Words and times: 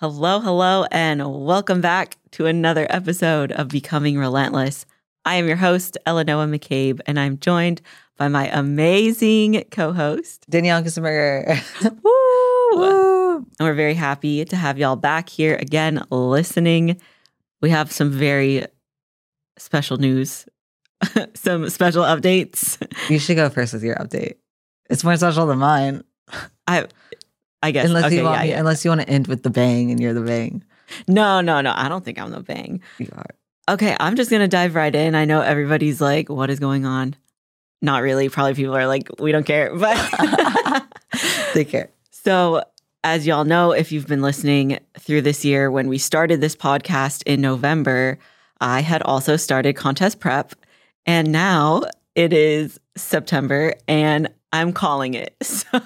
Hello, 0.00 0.40
hello, 0.40 0.86
and 0.90 1.44
welcome 1.44 1.82
back 1.82 2.16
to 2.30 2.46
another 2.46 2.86
episode 2.88 3.52
of 3.52 3.68
Becoming 3.68 4.16
Relentless. 4.16 4.86
I 5.26 5.34
am 5.34 5.46
your 5.46 5.58
host, 5.58 5.98
Elenoa 6.06 6.48
McCabe, 6.48 7.00
and 7.04 7.20
I'm 7.20 7.38
joined 7.38 7.82
by 8.16 8.28
my 8.28 8.48
amazing 8.48 9.62
co 9.70 9.92
host, 9.92 10.46
Danielle 10.48 10.82
Kusenberger. 10.82 11.54
Woo! 12.02 12.80
Woo! 12.80 13.36
And 13.36 13.46
we're 13.60 13.74
very 13.74 13.92
happy 13.92 14.42
to 14.46 14.56
have 14.56 14.78
y'all 14.78 14.96
back 14.96 15.28
here 15.28 15.56
again 15.56 16.02
listening. 16.10 16.98
We 17.60 17.68
have 17.68 17.92
some 17.92 18.10
very 18.10 18.64
special 19.58 19.98
news, 19.98 20.46
some 21.34 21.68
special 21.68 22.04
updates. 22.04 22.78
You 23.10 23.18
should 23.18 23.36
go 23.36 23.50
first 23.50 23.74
with 23.74 23.84
your 23.84 23.96
update. 23.96 24.36
It's 24.88 25.04
more 25.04 25.18
special 25.18 25.44
than 25.44 25.58
mine. 25.58 26.04
I 26.66 26.86
I 27.62 27.70
guess 27.72 27.86
Unless 27.86 28.06
okay, 28.06 28.16
you 28.16 28.24
want 28.24 28.38
yeah, 28.38 28.42
me, 28.42 28.50
yeah. 28.50 28.58
unless 28.58 28.84
you 28.84 28.90
want 28.90 29.02
to 29.02 29.08
end 29.08 29.26
with 29.26 29.42
the 29.42 29.50
bang 29.50 29.90
and 29.90 30.00
you're 30.00 30.14
the 30.14 30.22
bang. 30.22 30.64
No, 31.06 31.40
no, 31.40 31.60
no. 31.60 31.72
I 31.74 31.88
don't 31.88 32.04
think 32.04 32.18
I'm 32.18 32.30
the 32.30 32.40
bang. 32.40 32.80
You 32.98 33.08
are. 33.12 33.26
Okay, 33.68 33.96
I'm 34.00 34.16
just 34.16 34.30
gonna 34.30 34.48
dive 34.48 34.74
right 34.74 34.94
in. 34.94 35.14
I 35.14 35.24
know 35.24 35.42
everybody's 35.42 36.00
like, 36.00 36.28
what 36.28 36.50
is 36.50 36.58
going 36.58 36.84
on? 36.84 37.14
Not 37.82 38.02
really. 38.02 38.28
Probably 38.28 38.54
people 38.54 38.76
are 38.76 38.86
like, 38.86 39.08
we 39.18 39.30
don't 39.32 39.46
care. 39.46 39.74
But 39.76 39.96
Take 41.52 41.68
care. 41.68 41.90
so 42.10 42.62
as 43.04 43.26
y'all 43.26 43.44
know, 43.44 43.72
if 43.72 43.92
you've 43.92 44.06
been 44.06 44.22
listening 44.22 44.78
through 44.98 45.22
this 45.22 45.44
year, 45.44 45.70
when 45.70 45.88
we 45.88 45.98
started 45.98 46.40
this 46.40 46.54
podcast 46.54 47.22
in 47.24 47.40
November, 47.40 48.18
I 48.60 48.80
had 48.80 49.02
also 49.02 49.36
started 49.36 49.74
contest 49.74 50.20
prep. 50.20 50.54
And 51.06 51.32
now 51.32 51.82
it 52.14 52.32
is 52.32 52.78
September 52.96 53.74
and 53.88 54.28
I'm 54.52 54.72
calling 54.72 55.14
it. 55.14 55.34
So. 55.42 55.78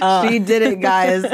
Uh, 0.00 0.14
she 0.28 0.38
did 0.38 0.62
it, 0.62 0.80
guys. 0.80 1.24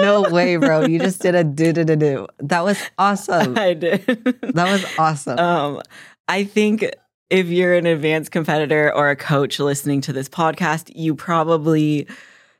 No 0.00 0.22
way, 0.30 0.56
bro. 0.56 0.84
You 0.86 0.98
just 0.98 1.22
did 1.22 1.34
a 1.34 1.42
do 1.42 1.72
do 1.72 1.84
do 1.84 1.96
do. 1.96 2.26
That 2.38 2.64
was 2.64 2.78
awesome. 2.98 3.56
I 3.56 3.74
did. 3.74 4.04
That 4.06 4.70
was 4.70 4.84
awesome. 4.98 5.38
Um, 5.38 5.82
I 6.28 6.44
think 6.44 6.84
if 7.30 7.46
you're 7.46 7.74
an 7.74 7.86
advanced 7.86 8.30
competitor 8.30 8.92
or 8.94 9.10
a 9.10 9.16
coach 9.16 9.58
listening 9.58 10.02
to 10.02 10.12
this 10.12 10.28
podcast, 10.28 10.92
you 10.94 11.14
probably 11.14 12.06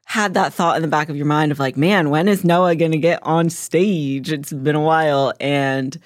had 0.07 0.35
that 0.35 0.53
thought 0.55 0.77
in 0.77 0.83
the 0.83 0.89
back 0.89 1.09
of 1.09 1.17
your 1.17 1.27
mind 1.27 1.53
of 1.53 1.59
like, 1.59 1.77
man, 1.77 2.11
when 2.11 2.29
is 2.29 2.45
Noa 2.45 2.75
going 2.75 2.93
to 2.93 2.99
get 2.99 3.23
on 3.23 3.51
stage? 3.51 4.33
It's 4.33 4.53
been 4.53 4.77
a 4.77 4.81
while. 4.81 5.33
And 5.41 5.99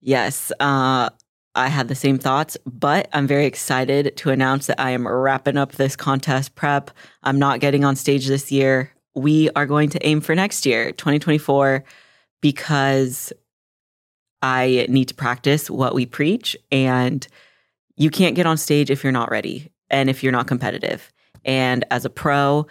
yes, 0.00 0.52
uh, 0.60 1.10
I 1.58 1.66
had 1.66 1.88
the 1.88 1.96
same 1.96 2.18
thoughts, 2.18 2.56
but 2.64 3.08
I'm 3.12 3.26
very 3.26 3.44
excited 3.44 4.16
to 4.18 4.30
announce 4.30 4.68
that 4.68 4.78
I 4.78 4.90
am 4.90 5.08
wrapping 5.08 5.56
up 5.56 5.72
this 5.72 5.96
contest 5.96 6.54
prep. 6.54 6.92
I'm 7.24 7.40
not 7.40 7.58
getting 7.58 7.84
on 7.84 7.96
stage 7.96 8.28
this 8.28 8.52
year. 8.52 8.92
We 9.16 9.50
are 9.56 9.66
going 9.66 9.88
to 9.90 10.06
aim 10.06 10.20
for 10.20 10.36
next 10.36 10.64
year, 10.64 10.92
2024, 10.92 11.82
because 12.40 13.32
I 14.40 14.86
need 14.88 15.08
to 15.08 15.14
practice 15.14 15.68
what 15.68 15.96
we 15.96 16.06
preach. 16.06 16.56
And 16.70 17.26
you 17.96 18.08
can't 18.08 18.36
get 18.36 18.46
on 18.46 18.56
stage 18.56 18.88
if 18.88 19.02
you're 19.02 19.12
not 19.12 19.28
ready 19.28 19.72
and 19.90 20.08
if 20.08 20.22
you're 20.22 20.30
not 20.30 20.46
competitive. 20.46 21.12
And 21.44 21.84
as 21.90 22.04
a 22.04 22.10
pro, 22.10 22.68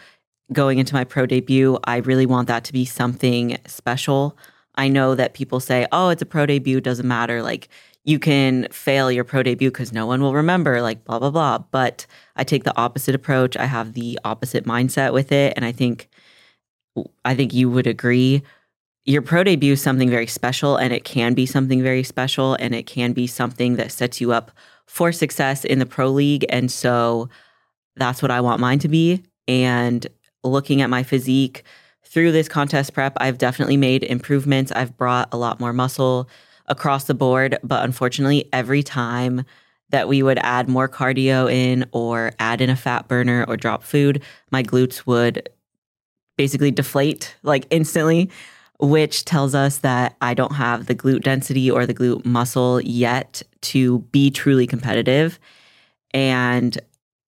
going 0.53 0.79
into 0.79 0.93
my 0.93 1.03
pro 1.03 1.25
debut, 1.25 1.77
I 1.83 1.97
really 1.97 2.25
want 2.25 2.47
that 2.47 2.63
to 2.63 2.71
be 2.71 2.85
something 2.85 3.57
special. 3.67 4.37
I 4.75 4.87
know 4.87 5.13
that 5.15 5.33
people 5.33 5.59
say, 5.59 5.87
oh, 5.91 6.07
it's 6.07 6.21
a 6.21 6.25
pro 6.25 6.45
debut, 6.45 6.79
doesn't 6.79 7.07
matter. 7.07 7.41
Like, 7.41 7.67
you 8.07 8.17
can 8.17 8.67
fail 8.71 9.11
your 9.11 9.25
pro 9.25 9.43
debut 9.43 9.69
because 9.69 9.91
no 9.93 10.07
one 10.07 10.21
will 10.21 10.33
remember, 10.33 10.81
like, 10.81 11.03
blah, 11.03 11.19
blah, 11.19 11.29
blah. 11.29 11.59
But 11.59 12.07
I 12.37 12.43
take 12.45 12.63
the 12.63 12.75
opposite 12.75 13.13
approach. 13.13 13.57
I 13.57 13.65
have 13.65 13.93
the 13.93 14.17
opposite 14.23 14.63
mindset 14.63 15.11
with 15.13 15.31
it. 15.31 15.53
And 15.55 15.65
I 15.65 15.73
think, 15.73 16.07
I 17.25 17.35
think 17.35 17.53
you 17.53 17.69
would 17.69 17.85
agree 17.85 18.41
your 19.07 19.21
pro 19.21 19.41
debut 19.41 19.71
is 19.71 19.81
something 19.81 20.09
very 20.09 20.27
special 20.27 20.75
and 20.75 20.91
it 20.91 21.05
can 21.05 21.33
be 21.33 21.45
something 21.45 21.81
very 21.81 22.03
special 22.03 22.55
and 22.55 22.75
it 22.75 22.85
can 22.85 23.13
be 23.13 23.25
something 23.25 23.77
that 23.77 23.89
sets 23.89 24.19
you 24.19 24.33
up 24.33 24.51
for 24.85 25.13
success 25.13 25.63
in 25.63 25.79
the 25.79 25.85
pro 25.85 26.09
league 26.09 26.45
and 26.49 26.69
so 26.69 27.29
that's 27.95 28.21
what 28.21 28.31
I 28.31 28.41
want 28.41 28.59
mine 28.59 28.79
to 28.79 28.89
be 28.89 29.23
and 29.47 30.05
looking 30.43 30.81
at 30.81 30.89
my 30.89 31.03
physique 31.03 31.63
through 32.03 32.33
this 32.33 32.49
contest 32.49 32.93
prep 32.93 33.13
I've 33.17 33.37
definitely 33.37 33.77
made 33.77 34.03
improvements 34.03 34.73
I've 34.73 34.97
brought 34.97 35.29
a 35.31 35.37
lot 35.37 35.61
more 35.61 35.71
muscle 35.71 36.29
across 36.67 37.05
the 37.05 37.13
board 37.13 37.57
but 37.63 37.83
unfortunately 37.83 38.47
every 38.53 38.83
time 38.83 39.43
that 39.89 40.07
we 40.07 40.21
would 40.21 40.37
add 40.39 40.67
more 40.67 40.89
cardio 40.89 41.51
in 41.51 41.85
or 41.91 42.33
add 42.39 42.59
in 42.59 42.69
a 42.69 42.75
fat 42.75 43.07
burner 43.07 43.45
or 43.47 43.57
drop 43.57 43.83
food 43.83 44.21
my 44.51 44.61
glutes 44.61 45.05
would 45.05 45.49
basically 46.37 46.71
deflate 46.71 47.35
like 47.43 47.65
instantly 47.69 48.29
which 48.79 49.25
tells 49.25 49.55
us 49.55 49.79
that 49.79 50.15
I 50.21 50.33
don't 50.33 50.53
have 50.53 50.85
the 50.85 50.95
glute 50.95 51.23
density 51.23 51.69
or 51.69 51.85
the 51.85 51.93
glute 51.93 52.25
muscle 52.25 52.81
yet 52.81 53.41
to 53.61 53.99
be 54.11 54.29
truly 54.29 54.67
competitive. 54.67 55.39
And 56.11 56.77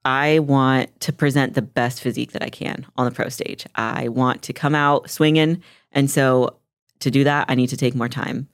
I 0.06 0.40
want 0.40 1.00
to 1.02 1.14
present 1.14 1.56
the 1.56 1.62
best 1.62 2.02
physique 2.02 2.32
that 2.32 2.44
I 2.44 2.50
can 2.50 2.86
on 2.98 3.06
the 3.06 3.12
pro 3.12 3.30
stage. 3.30 3.66
I 3.76 4.10
want 4.10 4.44
to 4.44 4.54
come 4.54 4.76
out 4.76 5.10
swinging. 5.10 5.62
And 5.92 6.10
so 6.10 6.58
to 7.00 7.12
do 7.12 7.24
that, 7.24 7.46
I 7.50 7.56
need 7.56 7.68
to 7.68 7.78
take 7.78 7.96
more 7.96 8.10
time. 8.10 8.48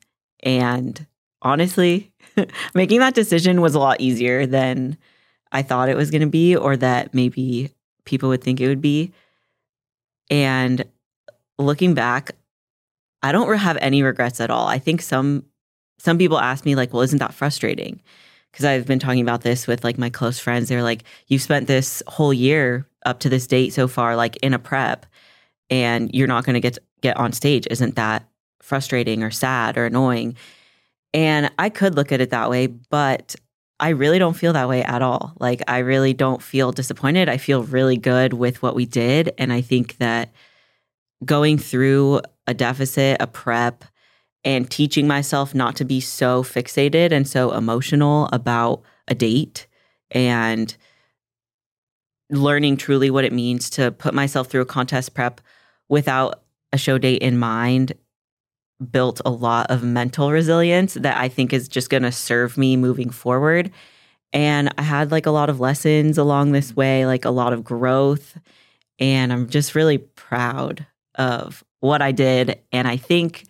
And 0.45 1.05
honestly, 1.41 2.13
making 2.73 2.99
that 2.99 3.15
decision 3.15 3.59
was 3.59 3.75
a 3.75 3.79
lot 3.79 3.99
easier 3.99 4.45
than 4.45 4.97
I 5.51 5.63
thought 5.63 5.89
it 5.89 5.97
was 5.97 6.11
going 6.11 6.21
to 6.21 6.27
be, 6.27 6.55
or 6.55 6.77
that 6.77 7.13
maybe 7.13 7.71
people 8.05 8.29
would 8.29 8.43
think 8.43 8.61
it 8.61 8.67
would 8.67 8.81
be. 8.81 9.11
And 10.29 10.85
looking 11.57 11.93
back, 11.93 12.31
I 13.21 13.31
don't 13.31 13.57
have 13.57 13.77
any 13.81 14.03
regrets 14.03 14.39
at 14.39 14.51
all. 14.51 14.67
I 14.67 14.79
think 14.79 15.01
some 15.01 15.45
some 15.97 16.17
people 16.17 16.37
ask 16.37 16.65
me 16.65 16.75
like, 16.75 16.93
"Well, 16.93 17.01
isn't 17.01 17.19
that 17.19 17.33
frustrating?" 17.33 18.01
Because 18.51 18.65
I've 18.65 18.85
been 18.85 18.99
talking 18.99 19.21
about 19.21 19.41
this 19.41 19.67
with 19.67 19.83
like 19.83 19.97
my 19.97 20.09
close 20.09 20.39
friends. 20.39 20.69
They're 20.69 20.83
like, 20.83 21.03
"You've 21.27 21.41
spent 21.41 21.67
this 21.67 22.03
whole 22.07 22.33
year 22.33 22.87
up 23.05 23.19
to 23.21 23.29
this 23.29 23.47
date 23.47 23.73
so 23.73 23.87
far, 23.87 24.15
like 24.15 24.35
in 24.37 24.53
a 24.53 24.59
prep, 24.59 25.05
and 25.69 26.13
you're 26.13 26.27
not 26.27 26.45
going 26.45 26.55
to 26.55 26.59
get 26.59 26.77
get 27.01 27.17
on 27.17 27.31
stage. 27.31 27.67
Isn't 27.71 27.95
that 27.95 28.27
frustrating 28.65 29.23
or 29.23 29.31
sad 29.31 29.77
or 29.77 29.85
annoying?" 29.85 30.35
And 31.13 31.49
I 31.57 31.69
could 31.69 31.95
look 31.95 32.11
at 32.11 32.21
it 32.21 32.31
that 32.31 32.49
way, 32.49 32.67
but 32.67 33.35
I 33.79 33.89
really 33.89 34.19
don't 34.19 34.35
feel 34.35 34.53
that 34.53 34.69
way 34.69 34.83
at 34.83 35.01
all. 35.01 35.33
Like 35.39 35.61
I 35.67 35.79
really 35.79 36.13
don't 36.13 36.41
feel 36.41 36.71
disappointed. 36.71 37.29
I 37.29 37.37
feel 37.37 37.63
really 37.63 37.97
good 37.97 38.33
with 38.33 38.61
what 38.61 38.75
we 38.75 38.85
did, 38.85 39.33
and 39.37 39.53
I 39.53 39.61
think 39.61 39.97
that 39.97 40.33
going 41.23 41.57
through 41.57 42.21
a 42.47 42.53
deficit, 42.53 43.17
a 43.19 43.27
prep, 43.27 43.85
and 44.43 44.69
teaching 44.69 45.07
myself 45.07 45.55
not 45.55 45.75
to 45.77 45.85
be 45.85 45.99
so 45.99 46.43
fixated 46.43 47.11
and 47.11 47.27
so 47.27 47.51
emotional 47.51 48.29
about 48.31 48.83
a 49.07 49.15
date 49.15 49.67
and 50.11 50.77
learning 52.29 52.77
truly 52.77 53.09
what 53.09 53.25
it 53.25 53.33
means 53.33 53.69
to 53.71 53.91
put 53.91 54.13
myself 54.13 54.47
through 54.47 54.61
a 54.61 54.65
contest 54.65 55.13
prep 55.13 55.41
without 55.89 56.43
a 56.71 56.77
show 56.77 56.97
date 56.97 57.21
in 57.21 57.37
mind 57.37 57.93
built 58.91 59.21
a 59.25 59.29
lot 59.29 59.69
of 59.69 59.83
mental 59.83 60.31
resilience 60.31 60.95
that 60.95 61.17
I 61.17 61.29
think 61.29 61.53
is 61.53 61.67
just 61.67 61.89
going 61.89 62.03
to 62.03 62.11
serve 62.11 62.57
me 62.57 62.75
moving 62.75 63.09
forward. 63.09 63.71
And 64.33 64.73
I 64.77 64.81
had 64.81 65.11
like 65.11 65.25
a 65.25 65.31
lot 65.31 65.49
of 65.49 65.59
lessons 65.59 66.17
along 66.17 66.51
this 66.51 66.75
way, 66.75 67.05
like 67.05 67.25
a 67.25 67.29
lot 67.29 67.53
of 67.53 67.63
growth. 67.63 68.37
And 68.99 69.31
I'm 69.31 69.49
just 69.49 69.75
really 69.75 69.97
proud 69.97 70.85
of 71.15 71.63
what 71.79 72.01
I 72.01 72.11
did. 72.11 72.59
And 72.71 72.87
I 72.87 72.97
think 72.97 73.45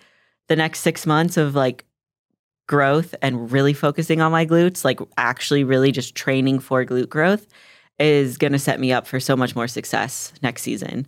the 0.48 0.56
next 0.56 0.82
six 0.82 1.06
months 1.08 1.38
of 1.38 1.56
like 1.56 1.86
growth 2.68 3.16
and 3.22 3.52
really 3.52 3.74
focusing 3.74 4.22
on 4.22 4.32
my 4.32 4.46
glutes, 4.46 4.86
like 4.86 5.00
actually 5.18 5.64
really 5.64 5.92
just 5.92 6.16
training 6.16 6.60
for 6.60 6.86
glute 6.86 7.10
growth, 7.10 7.48
is 7.98 8.38
going 8.38 8.54
to 8.54 8.60
set 8.60 8.80
me 8.80 8.92
up 8.92 9.08
for 9.08 9.20
so 9.20 9.36
much 9.36 9.56
more 9.56 9.68
success 9.68 10.34
next 10.44 10.62
season. 10.62 11.08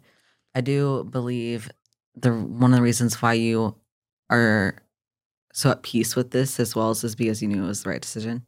I 0.56 0.62
do 0.62 1.04
believe 1.04 1.69
the 2.16 2.31
one 2.31 2.72
of 2.72 2.78
the 2.78 2.84
reasons 2.84 3.22
why 3.22 3.34
you 3.34 3.75
are 4.30 4.76
so 5.54 5.72
at 5.72 5.84
peace 5.84 6.16
with 6.16 6.32
this 6.32 6.60
as 6.60 6.76
well 6.76 6.90
as 6.90 7.04
is 7.04 7.16
because 7.16 7.42
you 7.42 7.48
knew 7.48 7.64
it 7.64 7.68
was 7.68 7.84
the 7.84 7.90
right 7.90 8.02
decision. 8.02 8.46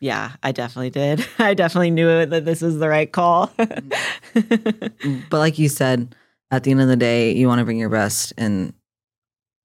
Yeah, 0.00 0.32
I 0.42 0.52
definitely 0.52 0.90
did. 0.90 1.26
I 1.38 1.54
definitely 1.54 1.90
knew 1.90 2.26
that 2.26 2.44
this 2.44 2.60
was 2.60 2.78
the 2.78 2.88
right 2.88 3.10
call. 3.10 3.48
Mm. 3.58 3.92
Mm, 4.36 5.22
but 5.30 5.38
like 5.38 5.58
you 5.58 5.68
said, 5.70 6.14
at 6.50 6.62
the 6.62 6.70
end 6.70 6.80
of 6.82 6.88
the 6.88 6.96
day, 6.96 7.32
you 7.32 7.48
want 7.48 7.60
to 7.60 7.64
bring 7.64 7.78
your 7.78 7.88
best 7.88 8.34
and 8.36 8.74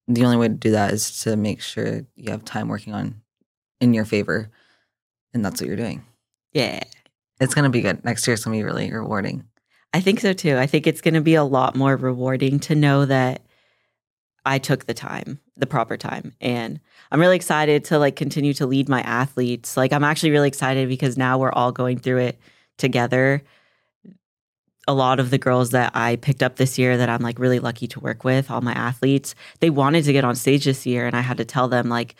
the 0.07 0.23
only 0.23 0.37
way 0.37 0.47
to 0.47 0.53
do 0.53 0.71
that 0.71 0.93
is 0.93 1.21
to 1.23 1.35
make 1.35 1.61
sure 1.61 2.05
you 2.15 2.31
have 2.31 2.45
time 2.45 2.69
working 2.69 2.93
on 2.93 3.21
in 3.81 3.93
your 3.93 4.05
favor. 4.05 4.49
And 5.33 5.43
that's 5.43 5.59
what 5.59 5.67
you're 5.67 5.75
doing. 5.77 6.03
yeah. 6.53 6.83
It's 7.41 7.53
gonna 7.55 7.69
be 7.69 7.81
good. 7.81 8.05
Next 8.05 8.27
year's 8.27 8.45
gonna 8.45 8.55
be 8.55 8.63
really 8.63 8.91
rewarding. 8.91 9.45
I 9.93 9.99
think 9.99 10.19
so 10.21 10.31
too. 10.31 10.57
I 10.57 10.67
think 10.67 10.87
it's 10.87 11.01
going 11.01 11.15
to 11.15 11.21
be 11.21 11.35
a 11.35 11.43
lot 11.43 11.75
more 11.75 11.97
rewarding 11.97 12.59
to 12.61 12.75
know 12.75 13.05
that 13.05 13.41
I 14.45 14.57
took 14.57 14.85
the 14.85 14.93
time, 14.93 15.39
the 15.55 15.67
proper 15.67 15.97
time. 15.97 16.33
And 16.41 16.79
I'm 17.11 17.19
really 17.19 17.35
excited 17.35 17.83
to 17.85 17.99
like 17.99 18.15
continue 18.15 18.53
to 18.55 18.65
lead 18.65 18.89
my 18.89 19.01
athletes. 19.01 19.77
Like 19.77 19.93
I'm 19.93 20.03
actually 20.03 20.31
really 20.31 20.47
excited 20.47 20.89
because 20.89 21.17
now 21.17 21.37
we're 21.37 21.51
all 21.51 21.71
going 21.71 21.99
through 21.99 22.17
it 22.17 22.39
together. 22.77 23.43
a 24.87 24.93
lot 24.93 25.19
of 25.19 25.29
the 25.29 25.37
girls 25.37 25.71
that 25.71 25.91
I 25.95 26.15
picked 26.17 26.41
up 26.41 26.55
this 26.55 26.77
year 26.77 26.97
that 26.97 27.09
I'm 27.09 27.21
like 27.21 27.39
really 27.39 27.59
lucky 27.59 27.87
to 27.87 27.99
work 27.99 28.23
with, 28.23 28.49
all 28.49 28.61
my 28.61 28.73
athletes, 28.73 29.35
they 29.59 29.69
wanted 29.69 30.03
to 30.05 30.13
get 30.13 30.23
on 30.23 30.35
stage 30.35 30.65
this 30.65 30.85
year. 30.85 31.05
And 31.05 31.15
I 31.15 31.21
had 31.21 31.37
to 31.37 31.45
tell 31.45 31.67
them, 31.67 31.87
like, 31.87 32.15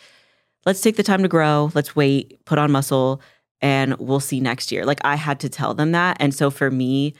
let's 0.64 0.80
take 0.80 0.96
the 0.96 1.02
time 1.02 1.22
to 1.22 1.28
grow, 1.28 1.70
let's 1.74 1.96
wait, 1.96 2.44
put 2.44 2.58
on 2.58 2.70
muscle, 2.70 3.20
and 3.60 3.96
we'll 3.98 4.20
see 4.20 4.40
next 4.40 4.70
year. 4.70 4.84
Like, 4.84 5.00
I 5.04 5.16
had 5.16 5.40
to 5.40 5.48
tell 5.48 5.74
them 5.74 5.92
that. 5.92 6.16
And 6.20 6.34
so 6.34 6.50
for 6.50 6.70
me, 6.70 7.14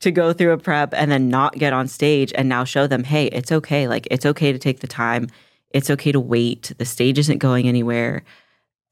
to 0.00 0.10
go 0.10 0.32
through 0.32 0.52
a 0.52 0.58
prep 0.58 0.94
and 0.94 1.10
then 1.10 1.28
not 1.28 1.54
get 1.54 1.72
on 1.72 1.88
stage 1.88 2.32
and 2.34 2.48
now 2.48 2.64
show 2.64 2.86
them, 2.86 3.04
hey, 3.04 3.26
it's 3.26 3.50
okay. 3.50 3.88
Like, 3.88 4.06
it's 4.10 4.26
okay 4.26 4.52
to 4.52 4.58
take 4.58 4.80
the 4.80 4.86
time. 4.86 5.28
It's 5.70 5.90
okay 5.90 6.12
to 6.12 6.20
wait. 6.20 6.72
The 6.78 6.84
stage 6.84 7.18
isn't 7.18 7.38
going 7.38 7.66
anywhere 7.66 8.22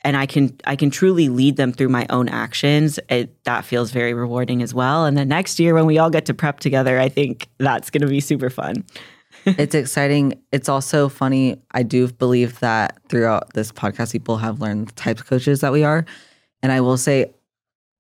and 0.07 0.17
I 0.17 0.27
can 0.27 0.57
I 0.65 0.77
can 0.77 0.91
truly 0.91 1.29
lead 1.29 1.57
them 1.57 1.73
through 1.73 1.89
my 1.89 2.07
own 2.11 2.29
actions. 2.29 3.01
It, 3.09 3.43
that 3.43 3.65
feels 3.65 3.91
very 3.91 4.15
rewarding 4.15 4.63
as 4.63 4.73
well. 4.73 5.05
And 5.05 5.17
then 5.17 5.29
next 5.29 5.59
year 5.59 5.75
when 5.75 5.85
we 5.85 5.99
all 5.99 6.11
get 6.11 6.27
to 6.27 6.35
prep 6.35 6.61
together, 6.61 7.01
I 7.01 7.09
think 7.09 7.49
that's 7.59 7.91
going 7.91 8.03
to 8.03 8.07
be 8.07 8.21
super 8.21 8.49
fun. 8.49 8.85
it's 9.47 9.75
exciting. 9.75 10.41
It's 10.53 10.69
also 10.69 11.09
funny. 11.09 11.61
I 11.73 11.83
do 11.83 12.07
believe 12.07 12.61
that 12.61 13.01
throughout 13.09 13.53
this 13.55 13.73
podcast, 13.73 14.13
people 14.13 14.37
have 14.37 14.61
learned 14.61 14.89
the 14.89 14.93
types 14.93 15.23
of 15.23 15.27
coaches 15.27 15.61
that 15.63 15.73
we 15.73 15.83
are. 15.83 16.05
And 16.63 16.71
I 16.71 16.81
will 16.81 16.97
say, 16.97 17.33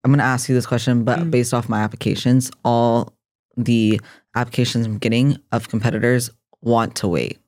I'm 0.05 0.11
going 0.11 0.19
to 0.19 0.25
ask 0.25 0.49
you 0.49 0.55
this 0.55 0.67
question, 0.67 1.05
but 1.05 1.19
mm. 1.19 1.31
based 1.31 1.53
off 1.53 1.69
my 1.69 1.81
applications, 1.81 2.51
all 2.65 3.13
the 3.57 4.01
applications 4.35 4.87
I'm 4.87 4.99
getting 4.99 5.39
of 5.53 5.69
competitors 5.69 6.31
want 6.61 6.95
to 6.97 7.09
wait 7.09 7.39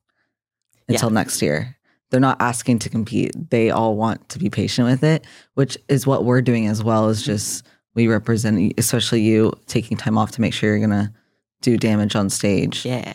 until 0.89 1.11
yeah. 1.11 1.15
next 1.15 1.43
year 1.43 1.79
they're 2.11 2.21
not 2.21 2.41
asking 2.41 2.79
to 2.81 2.89
compete. 2.89 3.33
They 3.51 3.71
all 3.71 3.97
want 3.97 4.29
to 4.31 4.39
be 4.39 4.51
patient 4.51 4.89
with 4.89 5.05
it, 5.05 5.27
which 5.55 5.77
is 5.89 6.07
what 6.07 6.25
we're 6.25 6.43
doing 6.43 6.67
as 6.67 6.83
well. 6.83 7.09
Is 7.09 7.23
just 7.23 7.67
we 7.95 8.09
represent, 8.09 8.73
especially 8.79 9.21
you, 9.21 9.53
taking 9.67 9.97
time 9.97 10.17
off 10.17 10.33
to 10.33 10.41
make 10.41 10.55
sure 10.55 10.71
you're 10.71 10.87
gonna 10.87 11.13
do 11.61 11.77
damage 11.77 12.17
on 12.17 12.31
stage. 12.31 12.85
Yeah, 12.85 13.13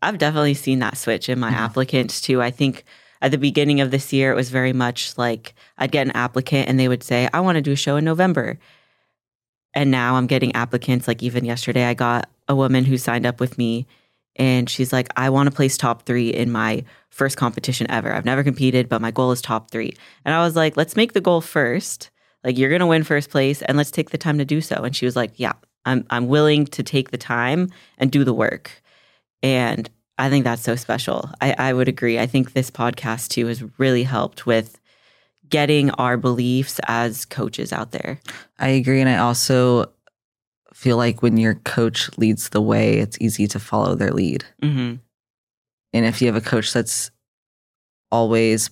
I've 0.00 0.18
definitely 0.18 0.54
seen 0.54 0.78
that 0.78 0.96
switch 0.96 1.28
in 1.28 1.38
my 1.38 1.48
mm-hmm. 1.48 1.58
applicants 1.58 2.20
too. 2.20 2.40
I 2.40 2.50
think 2.50 2.84
at 3.20 3.30
the 3.30 3.38
beginning 3.38 3.80
of 3.80 3.90
this 3.90 4.12
year, 4.12 4.32
it 4.32 4.36
was 4.36 4.50
very 4.50 4.72
much 4.72 5.16
like 5.18 5.54
I'd 5.76 5.92
get 5.92 6.06
an 6.06 6.12
applicant 6.12 6.68
and 6.68 6.78
they 6.78 6.88
would 6.88 7.02
say, 7.02 7.28
"I 7.32 7.40
want 7.40 7.56
to 7.56 7.62
do 7.62 7.72
a 7.72 7.76
show 7.76 7.96
in 7.96 8.04
November," 8.04 8.58
and 9.74 9.90
now 9.90 10.16
I'm 10.16 10.26
getting 10.26 10.54
applicants. 10.54 11.08
Like 11.08 11.22
even 11.22 11.44
yesterday, 11.44 11.84
I 11.84 11.94
got 11.94 12.28
a 12.48 12.56
woman 12.56 12.84
who 12.84 12.96
signed 12.96 13.26
up 13.26 13.40
with 13.40 13.58
me 13.58 13.86
and 14.38 14.70
she's 14.70 14.92
like, 14.92 15.08
I 15.16 15.30
want 15.30 15.48
to 15.48 15.54
place 15.54 15.76
top 15.76 16.06
three 16.06 16.30
in 16.30 16.52
my 16.52 16.84
first 17.10 17.36
competition 17.36 17.90
ever. 17.90 18.12
I've 18.12 18.24
never 18.24 18.44
competed, 18.44 18.88
but 18.88 19.02
my 19.02 19.10
goal 19.10 19.32
is 19.32 19.42
top 19.42 19.70
three. 19.70 19.96
And 20.24 20.34
I 20.34 20.44
was 20.44 20.54
like, 20.54 20.76
let's 20.76 20.96
make 20.96 21.12
the 21.12 21.20
goal 21.20 21.40
first. 21.40 22.10
Like, 22.44 22.56
you're 22.56 22.68
going 22.68 22.80
to 22.80 22.86
win 22.86 23.02
first 23.02 23.30
place 23.30 23.62
and 23.62 23.76
let's 23.76 23.90
take 23.90 24.10
the 24.10 24.18
time 24.18 24.38
to 24.38 24.44
do 24.44 24.60
so. 24.60 24.76
And 24.76 24.94
she 24.94 25.04
was 25.04 25.16
like, 25.16 25.32
yeah, 25.36 25.54
I'm, 25.84 26.06
I'm 26.10 26.28
willing 26.28 26.66
to 26.66 26.84
take 26.84 27.10
the 27.10 27.18
time 27.18 27.70
and 27.98 28.12
do 28.12 28.22
the 28.22 28.32
work. 28.32 28.70
And 29.42 29.90
I 30.18 30.28
think 30.28 30.44
that's 30.44 30.62
so 30.62 30.76
special. 30.76 31.30
I, 31.40 31.54
I 31.56 31.72
would 31.72 31.88
agree. 31.88 32.18
I 32.18 32.26
think 32.26 32.52
this 32.52 32.70
podcast 32.70 33.28
too 33.28 33.46
has 33.46 33.62
really 33.78 34.02
helped 34.02 34.46
with 34.46 34.78
getting 35.48 35.90
our 35.92 36.16
beliefs 36.16 36.80
as 36.88 37.24
coaches 37.24 37.72
out 37.72 37.92
there. 37.92 38.20
I 38.58 38.68
agree. 38.68 39.00
And 39.00 39.08
I 39.08 39.18
also 39.18 39.92
feel 40.74 40.96
like 40.96 41.22
when 41.22 41.36
your 41.36 41.54
coach 41.54 42.10
leads 42.18 42.50
the 42.50 42.60
way, 42.60 42.98
it's 42.98 43.18
easy 43.20 43.46
to 43.48 43.58
follow 43.58 43.94
their 43.94 44.10
lead. 44.10 44.44
Mm-hmm. 44.62 44.96
And 45.92 46.06
if 46.06 46.20
you 46.20 46.26
have 46.26 46.36
a 46.36 46.46
coach 46.46 46.72
that's 46.72 47.10
always 48.10 48.70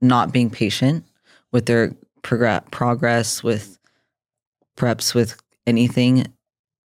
not 0.00 0.32
being 0.32 0.50
patient 0.50 1.04
with 1.52 1.66
their 1.66 1.94
prog- 2.22 2.70
progress, 2.70 3.42
with 3.42 3.78
preps, 4.76 5.14
with 5.14 5.36
anything, 5.66 6.26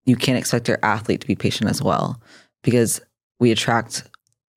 you 0.06 0.17
can't 0.17 0.38
expect 0.38 0.69
your 0.69 0.79
athlete 0.83 1.21
to 1.21 1.27
be 1.27 1.35
patient 1.35 1.69
as 1.69 1.83
well 1.83 2.21
because 2.66 3.00
we 3.38 3.52
attract 3.52 4.02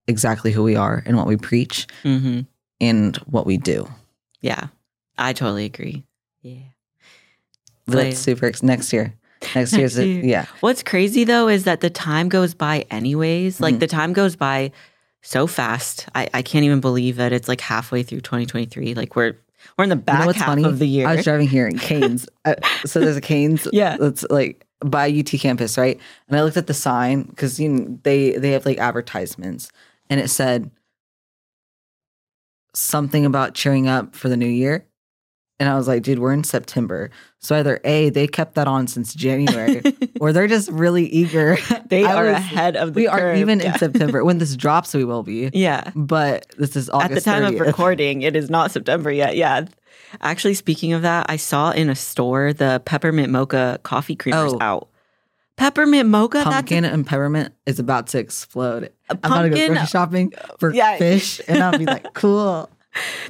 exactly 0.07 0.51
who 0.51 0.63
we 0.63 0.75
are 0.75 1.03
and 1.05 1.15
what 1.15 1.27
we 1.27 1.37
preach 1.37 1.87
mm-hmm. 2.03 2.41
and 2.81 3.15
what 3.17 3.45
we 3.45 3.55
do. 3.57 3.87
Yeah, 4.41 4.67
I 5.17 5.31
totally 5.33 5.65
agree. 5.65 6.03
Yeah. 6.41 6.63
That's 7.85 8.17
super 8.17 8.51
next 8.63 8.91
year. 8.91 9.13
Next 9.55 9.73
year's 9.73 9.97
a, 9.97 10.05
yeah. 10.05 10.45
What's 10.59 10.83
crazy 10.83 11.23
though 11.23 11.47
is 11.47 11.63
that 11.63 11.81
the 11.81 11.89
time 11.89 12.29
goes 12.29 12.53
by 12.53 12.85
anyways. 12.91 13.61
Like 13.61 13.73
mm-hmm. 13.75 13.79
the 13.79 13.87
time 13.87 14.13
goes 14.13 14.35
by 14.35 14.71
so 15.21 15.47
fast. 15.47 16.07
I, 16.15 16.29
I 16.33 16.41
can't 16.41 16.65
even 16.65 16.81
believe 16.81 17.17
that 17.17 17.31
it's 17.31 17.47
like 17.47 17.61
halfway 17.61 18.03
through 18.03 18.21
2023. 18.21 18.95
Like 18.95 19.15
we're 19.15 19.35
we're 19.77 19.83
in 19.83 19.89
the 19.89 19.95
back 19.95 20.21
you 20.21 20.25
know 20.25 20.33
half 20.33 20.45
funny? 20.45 20.63
of 20.63 20.79
the 20.79 20.87
year. 20.87 21.07
I 21.07 21.15
was 21.15 21.23
driving 21.23 21.47
here 21.47 21.67
in 21.67 21.77
Canes. 21.79 22.27
uh, 22.45 22.55
so 22.85 22.99
there's 22.99 23.17
a 23.17 23.21
Canes. 23.21 23.67
Yeah. 23.71 23.97
That's 23.97 24.25
like 24.29 24.65
by 24.83 25.09
UT 25.09 25.27
campus, 25.39 25.77
right? 25.77 25.99
And 26.27 26.37
I 26.37 26.43
looked 26.43 26.57
at 26.57 26.67
the 26.67 26.73
sign 26.73 27.23
because 27.23 27.59
you 27.59 27.69
know, 27.69 27.99
they 28.03 28.31
they 28.37 28.51
have 28.51 28.65
like 28.65 28.77
advertisements, 28.77 29.71
and 30.09 30.19
it 30.19 30.29
said 30.29 30.71
something 32.73 33.25
about 33.25 33.53
cheering 33.55 33.87
up 33.87 34.15
for 34.15 34.29
the 34.29 34.37
new 34.37 34.47
year. 34.47 34.85
And 35.61 35.67
I 35.67 35.75
was 35.75 35.89
like, 35.89 36.03
dude, 36.03 36.19
we're 36.19 36.31
in 36.31 36.45
September. 36.45 37.09
So 37.39 37.53
either 37.57 37.81
A, 37.83 38.09
they 38.11 38.27
kept 38.27 38.55
that 38.55 38.65
on 38.69 38.87
since 38.87 39.13
January, 39.13 39.81
or 40.21 40.31
they're 40.31 40.47
just 40.47 40.69
really 40.71 41.05
eager. 41.07 41.57
They 41.89 42.05
I 42.05 42.13
are 42.15 42.25
was, 42.27 42.35
ahead 42.35 42.77
of 42.77 42.93
the 42.93 43.01
We 43.01 43.07
curve. 43.07 43.19
are 43.19 43.35
even 43.35 43.59
yeah. 43.59 43.73
in 43.73 43.79
September. 43.79 44.23
When 44.23 44.37
this 44.37 44.55
drops, 44.55 44.93
we 44.93 45.03
will 45.03 45.23
be. 45.23 45.49
Yeah. 45.53 45.91
But 45.95 46.45
this 46.57 46.75
is 46.75 46.89
August. 46.89 47.11
At 47.11 47.15
the 47.15 47.21
time 47.21 47.43
30th. 47.43 47.61
of 47.61 47.67
recording, 47.67 48.21
it 48.21 48.35
is 48.35 48.49
not 48.49 48.71
September 48.71 49.11
yet. 49.11 49.35
Yeah. 49.35 49.65
Actually, 50.21 50.53
speaking 50.53 50.93
of 50.93 51.01
that, 51.03 51.25
I 51.29 51.37
saw 51.37 51.71
in 51.71 51.89
a 51.89 51.95
store 51.95 52.53
the 52.53 52.81
peppermint 52.85 53.31
mocha 53.31 53.79
coffee 53.83 54.15
creamers 54.15 54.53
oh. 54.53 54.57
out. 54.61 54.89
Peppermint 55.55 56.07
mocha, 56.07 56.43
pumpkin 56.43 56.85
and 56.85 57.05
peppermint 57.05 57.53
is 57.65 57.79
about 57.79 58.07
to 58.07 58.17
explode. 58.17 58.93
I'm 59.09 59.19
gonna 59.19 59.49
go 59.49 59.67
grocery 59.67 59.85
shopping 59.87 60.33
for 60.57 60.73
yeah. 60.73 60.97
fish, 60.97 61.41
and 61.47 61.61
I'll 61.61 61.77
be 61.77 61.85
like, 61.85 62.07
cool 62.13 62.69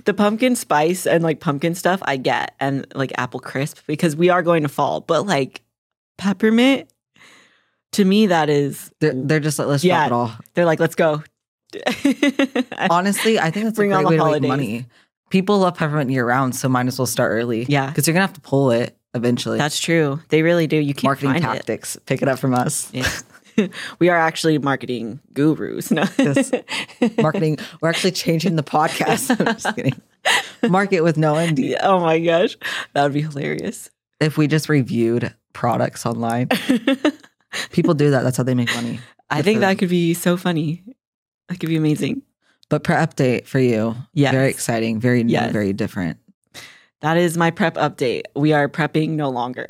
the 0.06 0.14
pumpkin 0.14 0.56
spice 0.56 1.06
and 1.06 1.24
like 1.24 1.40
pumpkin 1.40 1.76
stuff 1.76 2.00
I 2.04 2.18
get 2.18 2.56
and 2.60 2.86
like 2.96 3.12
apple 3.18 3.40
crisp 3.40 3.80
because 3.88 4.16
we 4.16 4.30
are 4.30 4.42
going 4.42 4.64
to 4.64 4.70
fall. 4.70 5.02
But 5.02 5.26
like 5.26 5.62
peppermint, 6.18 6.90
to 7.94 8.06
me 8.06 8.28
that 8.28 8.50
is 8.50 8.92
they're, 9.00 9.14
they're 9.14 9.40
just 9.40 9.60
like 9.60 9.68
let's 9.68 9.84
yeah, 9.84 10.08
drop 10.08 10.08
it 10.08 10.14
all. 10.14 10.46
They're 10.54 10.66
like 10.66 10.80
let's 10.80 10.96
go. 10.96 11.24
Honestly, 12.90 13.40
I 13.40 13.52
think 13.52 13.66
that's 13.66 13.76
Bring 13.76 13.94
a 13.94 13.98
great 13.98 14.10
way 14.10 14.18
holidays. 14.18 14.42
to 14.42 14.42
make 14.42 14.50
money. 14.50 14.86
People 15.30 15.60
love 15.60 15.76
peppermint 15.76 16.10
year 16.10 16.26
round, 16.26 16.56
so 16.56 16.70
might 16.70 16.88
as 16.88 16.98
well 16.98 17.06
start 17.06 17.32
early. 17.32 17.66
Yeah, 17.70 17.88
because 17.88 18.08
you're 18.08 18.14
gonna 18.14 18.26
have 18.26 18.34
to 18.34 18.42
pull 18.42 18.72
it 18.72 18.98
eventually. 19.14 19.58
That's 19.58 19.80
true. 19.80 20.20
They 20.30 20.42
really 20.42 20.68
do. 20.68 20.78
You 20.78 20.94
can't 20.94 21.22
marketing 21.22 21.42
tactics. 21.42 21.96
It. 21.96 22.06
Pick 22.06 22.22
it 22.22 22.28
up 22.28 22.40
from 22.40 22.54
us. 22.54 22.92
Yeah. 22.94 23.10
we 24.00 24.10
are 24.10 24.18
actually 24.18 24.58
marketing 24.58 25.20
gurus. 25.34 25.92
No. 25.92 26.06
yes. 26.18 26.52
Marketing. 27.18 27.58
We're 27.82 27.90
actually 27.90 28.12
changing 28.12 28.56
the 28.56 28.64
podcast. 28.64 29.36
I'm 29.40 29.56
just 29.56 29.76
kidding. 29.76 30.02
Market 30.70 31.02
with 31.02 31.18
no 31.18 31.44
ND. 31.44 31.76
Oh 31.82 32.00
my 32.00 32.20
gosh. 32.20 32.58
That 32.94 33.04
would 33.04 33.14
be 33.14 33.22
hilarious. 33.22 33.90
If 34.20 34.38
we 34.38 34.48
just 34.48 34.70
reviewed 34.70 35.34
products 35.54 36.06
online, 36.06 36.50
people 37.72 37.94
do 37.94 38.12
that. 38.12 38.24
That's 38.24 38.38
how 38.38 38.44
they 38.44 38.56
make 38.56 38.74
money. 38.76 39.00
I 39.30 39.42
think 39.42 39.62
that 39.62 39.78
could 39.78 39.90
be 39.90 40.14
so 40.14 40.38
funny. 40.38 40.84
That 41.48 41.60
could 41.60 41.70
be 41.70 41.78
amazing. 41.78 42.22
But 42.70 42.84
prep 42.84 43.10
update 43.10 43.48
for 43.48 43.60
you. 43.60 43.96
Yeah. 44.14 44.32
Very 44.32 44.50
exciting, 44.50 45.00
very 45.00 45.24
new, 45.24 45.40
very 45.50 45.74
different. 45.74 46.20
That 47.02 47.18
is 47.18 47.38
my 47.38 47.50
prep 47.50 47.76
update. 47.76 48.24
We 48.36 48.54
are 48.54 48.68
prepping 48.68 49.12
no 49.12 49.30
longer. 49.30 49.66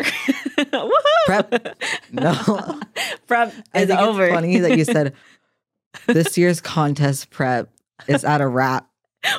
prep 1.25 1.77
no 2.11 2.33
prep 3.27 3.53
is 3.53 3.63
I 3.73 3.85
think 3.85 3.99
over. 3.99 4.25
It's 4.25 4.33
funny 4.33 4.59
that 4.59 4.77
you 4.77 4.83
said 4.83 5.13
this 6.07 6.37
year's 6.37 6.59
contest 6.59 7.29
prep 7.29 7.69
is 8.07 8.25
at 8.25 8.41
a 8.41 8.47
wrap. 8.47 8.89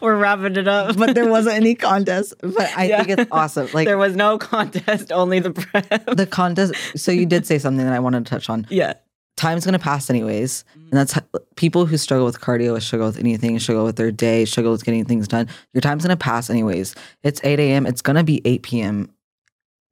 We're 0.01 0.17
wrapping 0.17 0.57
it 0.57 0.69
up. 0.69 0.97
but 0.97 1.15
there 1.15 1.29
wasn't 1.29 1.57
any 1.57 1.75
contest. 1.75 2.35
But 2.41 2.71
I 2.77 2.85
yeah. 2.85 3.03
think 3.03 3.19
it's 3.19 3.31
awesome. 3.33 3.69
Like 3.75 3.87
there 3.87 3.99
was 3.99 4.15
no 4.15 4.39
contest, 4.39 5.11
only 5.11 5.41
the 5.41 5.51
prep. 5.51 6.07
The 6.17 6.27
contest. 6.27 6.75
So 6.97 7.11
you 7.11 7.27
did 7.27 7.45
say 7.45 7.59
something 7.59 7.85
that 7.85 7.95
I 7.95 7.99
wanted 7.99 8.25
to 8.25 8.31
touch 8.31 8.49
on. 8.49 8.67
Yeah 8.71 8.95
time's 9.41 9.65
going 9.65 9.73
to 9.73 9.79
pass 9.79 10.11
anyways. 10.11 10.65
And 10.75 10.93
that's 10.93 11.19
people 11.57 11.87
who 11.87 11.97
struggle 11.97 12.27
with 12.27 12.41
cardio, 12.41 12.81
struggle 12.81 13.07
with 13.07 13.19
anything, 13.19 13.59
struggle 13.59 13.85
with 13.85 13.97
their 13.97 14.13
day, 14.13 14.45
struggle 14.45 14.71
with 14.71 14.85
getting 14.85 15.05
things 15.05 15.27
done. 15.27 15.49
Your 15.73 15.81
time's 15.81 16.05
going 16.05 16.17
to 16.17 16.23
pass 16.23 16.51
anyways. 16.51 16.95
It's 17.23 17.41
8 17.43 17.59
a.m. 17.59 17.87
It's 17.87 18.03
going 18.03 18.17
to 18.17 18.25
be 18.25 18.43
8 18.45 18.63
p.m. 18.63 19.11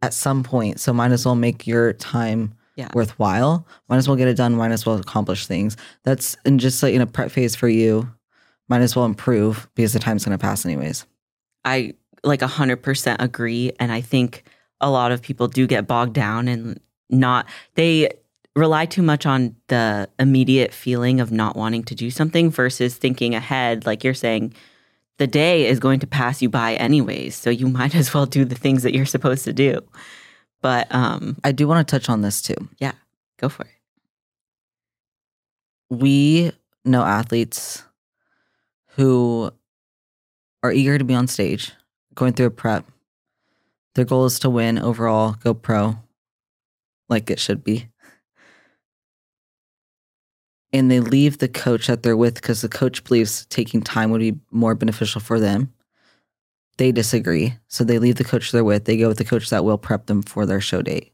at 0.03 0.13
some 0.13 0.43
point. 0.43 0.81
So 0.81 0.93
might 0.93 1.13
as 1.13 1.25
well 1.25 1.35
make 1.35 1.67
your 1.67 1.95
time 1.95 2.55
yeah. 2.77 2.91
worthwhile. 2.93 3.67
Might 3.89 3.97
as 3.97 4.07
well 4.07 4.17
get 4.17 4.29
it 4.29 4.37
done. 4.37 4.55
Might 4.55 4.71
as 4.71 4.85
well 4.85 4.97
accomplish 4.97 5.47
things. 5.47 5.77
That's 6.05 6.37
and 6.45 6.61
just 6.61 6.83
like 6.83 6.93
in 6.93 7.01
a 7.01 7.07
prep 7.07 7.31
phase 7.31 7.57
for 7.57 7.69
you, 7.69 8.13
might 8.69 8.83
as 8.83 8.95
well 8.95 9.07
improve 9.07 9.69
because 9.75 9.95
the 9.95 9.99
time's 9.99 10.27
going 10.27 10.37
to 10.37 10.43
pass 10.43 10.67
anyways. 10.67 11.07
I 11.65 11.95
like 12.23 12.41
100% 12.41 13.17
agree. 13.19 13.73
And 13.81 13.91
I 13.91 14.03
think 14.03 14.45
a 14.81 14.91
lot 14.91 15.11
of 15.11 15.23
people 15.23 15.49
do 15.49 15.67
get 15.67 15.87
bogged 15.87 16.13
down 16.13 16.49
and 16.49 16.79
not, 17.09 17.47
they, 17.75 18.11
rely 18.59 18.87
too 18.87 19.03
much 19.03 19.27
on 19.27 19.57
the 19.69 20.09
immediate 20.19 20.75
feeling 20.75 21.21
of 21.21 21.33
not 21.33 21.57
wanting 21.57 21.85
to 21.85 21.95
do 21.95 22.11
something 22.11 22.51
versus 22.51 22.97
thinking 22.97 23.35
ahead 23.35 23.87
like 23.87 24.05
you're 24.05 24.15
saying 24.15 24.53
the 25.19 25.27
day 25.27 25.67
is 25.67 25.81
going 25.81 26.01
to 26.01 26.07
pass 26.07 26.43
you 26.43 26.49
by 26.49 26.75
anyways 26.75 27.35
so 27.35 27.51
you 27.51 27.69
might 27.81 27.95
as 27.95 28.13
well 28.13 28.27
do 28.27 28.45
the 28.45 28.55
things 28.55 28.83
that 28.83 28.95
you're 28.95 29.07
supposed 29.07 29.45
to 29.45 29.53
do 29.53 29.81
But 30.61 30.93
um, 30.95 31.37
I 31.45 31.53
do 31.53 31.69
want 31.69 31.87
to 31.87 31.91
touch 31.91 32.09
on 32.09 32.23
this 32.23 32.43
too. 32.43 32.57
Yeah, 32.79 32.93
go 33.39 33.49
for 33.49 33.63
it. 33.63 33.71
We 35.91 36.53
know 36.85 37.03
athletes 37.03 37.85
who 38.97 39.51
are 40.63 40.73
eager 40.73 40.99
to 40.99 41.05
be 41.05 41.15
on 41.15 41.29
stage, 41.29 41.73
going 42.15 42.33
through 42.33 42.47
a 42.47 42.51
prep. 42.51 42.85
Their 43.95 44.05
goal 44.05 44.27
is 44.27 44.39
to 44.41 44.51
win 44.51 44.79
overall, 44.79 45.37
go 45.43 45.55
pro, 45.55 45.97
like 47.09 47.31
it 47.31 47.39
should 47.39 47.65
be. 47.65 47.88
And 50.73 50.91
they 50.91 51.01
leave 51.01 51.39
the 51.39 51.49
coach 51.49 51.87
that 51.87 52.03
they're 52.03 52.17
with 52.17 52.35
because 52.35 52.61
the 52.61 52.69
coach 52.69 53.03
believes 53.05 53.47
taking 53.47 53.81
time 53.81 54.11
would 54.11 54.21
be 54.21 54.39
more 54.51 54.75
beneficial 54.75 55.21
for 55.21 55.41
them. 55.41 55.73
They 56.77 56.93
disagree. 56.93 57.55
So 57.69 57.85
they 57.85 57.99
leave 57.99 58.17
the 58.17 58.25
coach 58.25 58.53
they're 58.53 58.65
with. 58.65 58.85
They 58.85 58.97
go 58.97 59.09
with 59.09 59.19
the 59.19 59.25
coach 59.25 59.51
that 59.51 59.65
will 59.65 59.79
prep 59.79 60.07
them 60.07 60.23
for 60.23 60.47
their 60.47 60.61
show 60.61 60.83
date. 60.83 61.13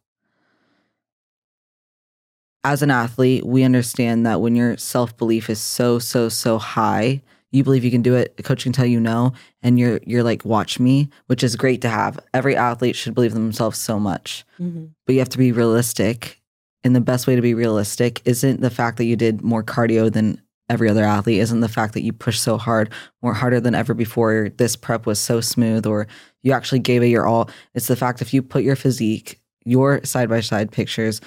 As 2.64 2.82
an 2.82 2.90
athlete, 2.90 3.46
we 3.46 3.62
understand 3.62 4.26
that 4.26 4.40
when 4.40 4.56
your 4.56 4.76
self 4.76 5.16
belief 5.16 5.48
is 5.48 5.60
so, 5.60 5.98
so, 5.98 6.28
so 6.28 6.58
high, 6.58 7.22
you 7.50 7.62
believe 7.62 7.84
you 7.84 7.90
can 7.90 8.02
do 8.02 8.14
it. 8.14 8.36
The 8.36 8.42
coach 8.42 8.64
can 8.64 8.72
tell 8.72 8.86
you 8.86 8.98
no, 8.98 9.32
and 9.62 9.78
you're 9.78 10.00
you're 10.04 10.24
like, 10.24 10.44
watch 10.44 10.80
me, 10.80 11.08
which 11.26 11.44
is 11.44 11.54
great 11.54 11.82
to 11.82 11.88
have. 11.88 12.18
Every 12.32 12.56
athlete 12.56 12.96
should 12.96 13.14
believe 13.14 13.32
in 13.32 13.42
themselves 13.42 13.78
so 13.78 14.00
much 14.00 14.44
mm-hmm. 14.60 14.86
but 15.06 15.12
you 15.12 15.18
have 15.18 15.28
to 15.30 15.38
be 15.38 15.52
realistic. 15.52 16.40
And 16.84 16.94
the 16.94 17.00
best 17.00 17.26
way 17.26 17.34
to 17.34 17.42
be 17.42 17.54
realistic 17.54 18.20
isn't 18.26 18.60
the 18.60 18.70
fact 18.70 18.98
that 18.98 19.06
you 19.06 19.16
did 19.16 19.42
more 19.42 19.64
cardio 19.64 20.12
than 20.12 20.40
every 20.68 20.88
other 20.88 21.04
athlete, 21.04 21.40
isn't 21.40 21.60
the 21.60 21.68
fact 21.68 21.94
that 21.94 22.02
you 22.02 22.12
pushed 22.12 22.42
so 22.42 22.56
hard, 22.56 22.92
more 23.22 23.34
harder 23.34 23.60
than 23.60 23.74
ever 23.74 23.94
before. 23.94 24.50
This 24.56 24.76
prep 24.76 25.06
was 25.06 25.18
so 25.18 25.40
smooth, 25.40 25.86
or 25.86 26.06
you 26.42 26.52
actually 26.52 26.78
gave 26.78 27.02
it 27.02 27.08
your 27.08 27.26
all. 27.26 27.50
It's 27.74 27.86
the 27.86 27.96
fact 27.96 28.22
if 28.22 28.32
you 28.32 28.42
put 28.42 28.64
your 28.64 28.76
physique, 28.76 29.40
your 29.64 30.04
side 30.04 30.28
by 30.28 30.40
side 30.40 30.70
pictures 30.70 31.20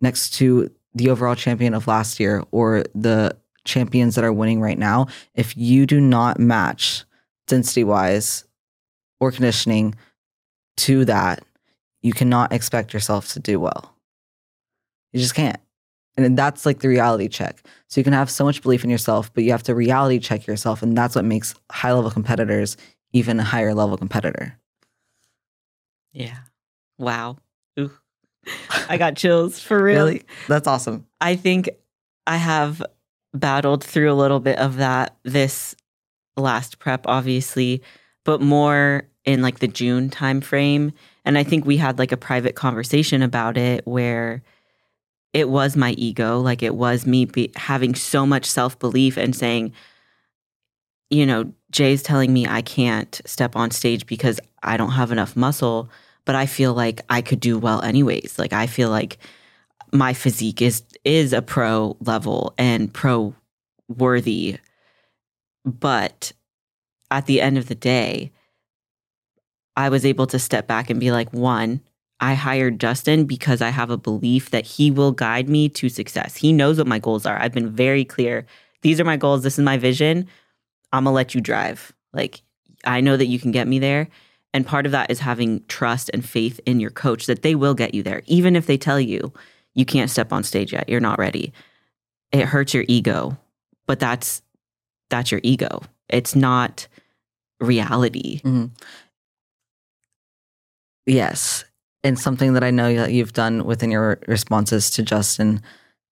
next 0.00 0.30
to 0.34 0.70
the 0.94 1.10
overall 1.10 1.34
champion 1.34 1.74
of 1.74 1.86
last 1.86 2.20
year 2.20 2.44
or 2.50 2.84
the 2.94 3.36
champions 3.64 4.14
that 4.14 4.24
are 4.24 4.32
winning 4.32 4.60
right 4.60 4.78
now, 4.78 5.06
if 5.34 5.56
you 5.56 5.86
do 5.86 6.00
not 6.00 6.38
match 6.38 7.04
density 7.46 7.84
wise 7.84 8.44
or 9.20 9.30
conditioning 9.32 9.94
to 10.76 11.04
that, 11.04 11.42
you 12.02 12.12
cannot 12.12 12.52
expect 12.52 12.92
yourself 12.92 13.32
to 13.32 13.40
do 13.40 13.58
well. 13.58 13.93
You 15.14 15.20
just 15.20 15.34
can't. 15.34 15.60
And 16.16 16.36
that's 16.36 16.66
like 16.66 16.80
the 16.80 16.88
reality 16.88 17.28
check. 17.28 17.66
So 17.88 18.00
you 18.00 18.04
can 18.04 18.12
have 18.12 18.30
so 18.30 18.44
much 18.44 18.62
belief 18.62 18.84
in 18.84 18.90
yourself, 18.90 19.32
but 19.32 19.42
you 19.44 19.50
have 19.52 19.62
to 19.64 19.74
reality 19.74 20.18
check 20.18 20.46
yourself. 20.46 20.82
And 20.82 20.96
that's 20.96 21.14
what 21.14 21.24
makes 21.24 21.54
high 21.72 21.92
level 21.92 22.10
competitors 22.10 22.76
even 23.12 23.40
a 23.40 23.44
higher 23.44 23.74
level 23.74 23.96
competitor. 23.96 24.58
Yeah. 26.12 26.38
Wow. 26.98 27.38
Ooh. 27.78 27.92
I 28.88 28.98
got 28.98 29.16
chills 29.16 29.60
for 29.60 29.82
real. 29.82 30.04
Really? 30.04 30.22
That's 30.48 30.66
awesome. 30.66 31.06
I 31.20 31.36
think 31.36 31.70
I 32.26 32.36
have 32.36 32.82
battled 33.32 33.82
through 33.82 34.12
a 34.12 34.14
little 34.14 34.40
bit 34.40 34.58
of 34.58 34.76
that 34.76 35.16
this 35.22 35.74
last 36.36 36.78
prep, 36.78 37.06
obviously, 37.06 37.82
but 38.24 38.40
more 38.40 39.04
in 39.24 39.42
like 39.42 39.60
the 39.60 39.68
June 39.68 40.10
timeframe. 40.10 40.92
And 41.24 41.38
I 41.38 41.44
think 41.44 41.64
we 41.64 41.76
had 41.76 41.98
like 41.98 42.12
a 42.12 42.16
private 42.16 42.54
conversation 42.54 43.22
about 43.22 43.56
it 43.56 43.86
where 43.86 44.42
it 45.34 45.50
was 45.50 45.76
my 45.76 45.90
ego. 45.98 46.40
Like 46.40 46.62
it 46.62 46.76
was 46.76 47.04
me 47.06 47.26
be- 47.26 47.52
having 47.56 47.94
so 47.94 48.24
much 48.24 48.46
self 48.46 48.78
belief 48.78 49.16
and 49.18 49.34
saying, 49.34 49.72
you 51.10 51.26
know, 51.26 51.52
Jay's 51.72 52.02
telling 52.02 52.32
me 52.32 52.46
I 52.46 52.62
can't 52.62 53.20
step 53.26 53.56
on 53.56 53.72
stage 53.72 54.06
because 54.06 54.40
I 54.62 54.76
don't 54.76 54.92
have 54.92 55.12
enough 55.12 55.36
muscle, 55.36 55.90
but 56.24 56.36
I 56.36 56.46
feel 56.46 56.72
like 56.72 57.02
I 57.10 57.20
could 57.20 57.40
do 57.40 57.58
well 57.58 57.82
anyways. 57.82 58.38
Like 58.38 58.52
I 58.52 58.66
feel 58.68 58.88
like 58.88 59.18
my 59.92 60.14
physique 60.14 60.62
is 60.62 60.84
is 61.04 61.32
a 61.32 61.42
pro 61.42 61.96
level 62.00 62.54
and 62.56 62.94
pro 62.94 63.34
worthy. 63.88 64.58
But 65.64 66.32
at 67.10 67.26
the 67.26 67.40
end 67.40 67.58
of 67.58 67.66
the 67.66 67.74
day, 67.74 68.30
I 69.76 69.88
was 69.88 70.06
able 70.06 70.28
to 70.28 70.38
step 70.38 70.68
back 70.68 70.90
and 70.90 71.00
be 71.00 71.10
like, 71.10 71.32
one, 71.32 71.80
I 72.20 72.34
hired 72.34 72.80
Justin 72.80 73.24
because 73.24 73.60
I 73.60 73.70
have 73.70 73.90
a 73.90 73.96
belief 73.96 74.50
that 74.50 74.64
he 74.64 74.90
will 74.90 75.12
guide 75.12 75.48
me 75.48 75.68
to 75.70 75.88
success. 75.88 76.36
He 76.36 76.52
knows 76.52 76.78
what 76.78 76.86
my 76.86 76.98
goals 76.98 77.26
are. 77.26 77.38
I've 77.40 77.52
been 77.52 77.70
very 77.70 78.04
clear. 78.04 78.46
These 78.82 79.00
are 79.00 79.04
my 79.04 79.16
goals. 79.16 79.42
This 79.42 79.58
is 79.58 79.64
my 79.64 79.76
vision. 79.76 80.26
I'm 80.92 81.04
going 81.04 81.12
to 81.12 81.16
let 81.16 81.34
you 81.34 81.40
drive. 81.40 81.92
Like, 82.12 82.42
I 82.84 83.00
know 83.00 83.16
that 83.16 83.26
you 83.26 83.38
can 83.38 83.50
get 83.50 83.66
me 83.66 83.78
there. 83.78 84.08
And 84.52 84.64
part 84.64 84.86
of 84.86 84.92
that 84.92 85.10
is 85.10 85.18
having 85.18 85.64
trust 85.66 86.10
and 86.14 86.24
faith 86.24 86.60
in 86.64 86.78
your 86.78 86.90
coach 86.90 87.26
that 87.26 87.42
they 87.42 87.56
will 87.56 87.74
get 87.74 87.92
you 87.94 88.02
there, 88.04 88.22
even 88.26 88.54
if 88.54 88.66
they 88.66 88.78
tell 88.78 89.00
you 89.00 89.32
you 89.74 89.84
can't 89.84 90.10
step 90.10 90.32
on 90.32 90.44
stage 90.44 90.72
yet, 90.72 90.88
you're 90.88 91.00
not 91.00 91.18
ready. 91.18 91.52
It 92.30 92.44
hurts 92.44 92.72
your 92.72 92.84
ego, 92.86 93.36
but 93.86 93.98
that's 93.98 94.42
that's 95.10 95.32
your 95.32 95.40
ego. 95.42 95.82
It's 96.08 96.36
not 96.36 96.86
reality. 97.58 98.40
Mhm. 98.42 98.70
Yes. 101.06 101.64
And 102.04 102.18
something 102.18 102.52
that 102.52 102.62
I 102.62 102.70
know 102.70 102.94
that 102.94 103.12
you've 103.12 103.32
done 103.32 103.64
within 103.64 103.90
your 103.90 104.20
responses 104.28 104.90
to 104.90 105.02
Justin 105.02 105.62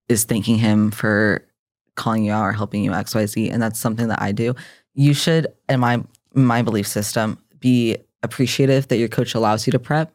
is 0.08 0.24
thanking 0.24 0.56
him 0.56 0.90
for 0.90 1.46
calling 1.94 2.24
you 2.24 2.32
out 2.32 2.44
or 2.44 2.52
helping 2.52 2.82
you 2.82 2.90
XYZ. 2.90 3.52
And 3.52 3.62
that's 3.62 3.78
something 3.78 4.08
that 4.08 4.20
I 4.20 4.32
do. 4.32 4.54
You 4.94 5.14
should, 5.14 5.46
in 5.68 5.80
my 5.80 6.02
my 6.34 6.62
belief 6.62 6.86
system, 6.86 7.38
be 7.60 7.98
appreciative 8.22 8.88
that 8.88 8.96
your 8.96 9.08
coach 9.08 9.34
allows 9.34 9.66
you 9.66 9.70
to 9.72 9.78
prep 9.78 10.14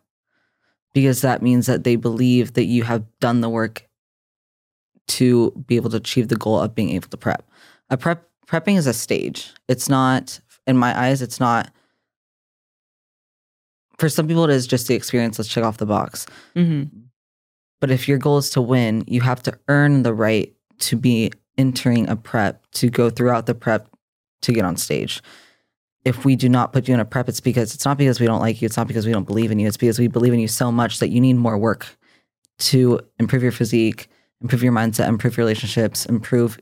because 0.93 1.21
that 1.21 1.43
means 1.43 1.67
that 1.67 1.83
they 1.83 1.95
believe 1.95 2.53
that 2.53 2.65
you 2.65 2.83
have 2.83 3.05
done 3.19 3.41
the 3.41 3.49
work 3.49 3.87
to 5.07 5.51
be 5.67 5.75
able 5.75 5.91
to 5.91 5.97
achieve 5.97 6.27
the 6.27 6.35
goal 6.35 6.59
of 6.59 6.73
being 6.73 6.89
able 6.89 7.07
to 7.07 7.17
prep. 7.17 7.47
A 7.89 7.97
prep 7.97 8.27
prepping 8.47 8.77
is 8.77 8.87
a 8.87 8.93
stage. 8.93 9.53
It's 9.67 9.89
not 9.89 10.39
in 10.65 10.77
my 10.77 10.97
eyes, 10.99 11.21
it's 11.21 11.39
not 11.39 11.71
for 13.99 14.09
some 14.09 14.27
people 14.27 14.43
it 14.43 14.51
is 14.51 14.67
just 14.67 14.87
the 14.87 14.95
experience 14.95 15.39
let's 15.39 15.49
check 15.49 15.63
off 15.63 15.77
the 15.77 15.85
box. 15.85 16.25
Hmm 16.53 16.83
but 17.79 17.91
if 17.91 18.07
your 18.07 18.17
goal 18.17 18.37
is 18.37 18.49
to 18.51 18.61
win 18.61 19.03
you 19.07 19.21
have 19.21 19.41
to 19.43 19.57
earn 19.67 20.03
the 20.03 20.13
right 20.13 20.53
to 20.79 20.95
be 20.95 21.31
entering 21.57 22.07
a 22.09 22.15
prep 22.15 22.65
to 22.71 22.89
go 22.89 23.09
throughout 23.09 23.45
the 23.45 23.55
prep 23.55 23.89
to 24.43 24.53
get 24.53 24.65
on 24.65 24.77
stage. 24.77 25.21
If 26.05 26.23
we 26.23 26.35
do 26.35 26.47
not 26.47 26.71
put 26.71 26.87
you 26.87 26.93
in 26.93 26.99
a 26.99 27.05
prep 27.05 27.27
it's 27.27 27.41
because 27.41 27.73
it's 27.73 27.85
not 27.85 27.97
because 27.97 28.19
we 28.19 28.27
don't 28.27 28.39
like 28.39 28.61
you 28.61 28.65
it's 28.65 28.77
not 28.77 28.87
because 28.87 29.05
we 29.05 29.11
don't 29.11 29.27
believe 29.27 29.51
in 29.51 29.59
you 29.59 29.67
it's 29.67 29.77
because 29.77 29.99
we 29.99 30.07
believe 30.07 30.33
in 30.33 30.39
you 30.39 30.47
so 30.47 30.71
much 30.71 30.99
that 30.99 31.09
you 31.09 31.19
need 31.19 31.33
more 31.33 31.57
work 31.57 31.97
to 32.59 32.99
improve 33.19 33.43
your 33.43 33.51
physique 33.51 34.07
improve 34.41 34.63
your 34.63 34.73
mindset 34.73 35.07
improve 35.07 35.35
your 35.35 35.43
relationships 35.43 36.05
improve 36.05 36.59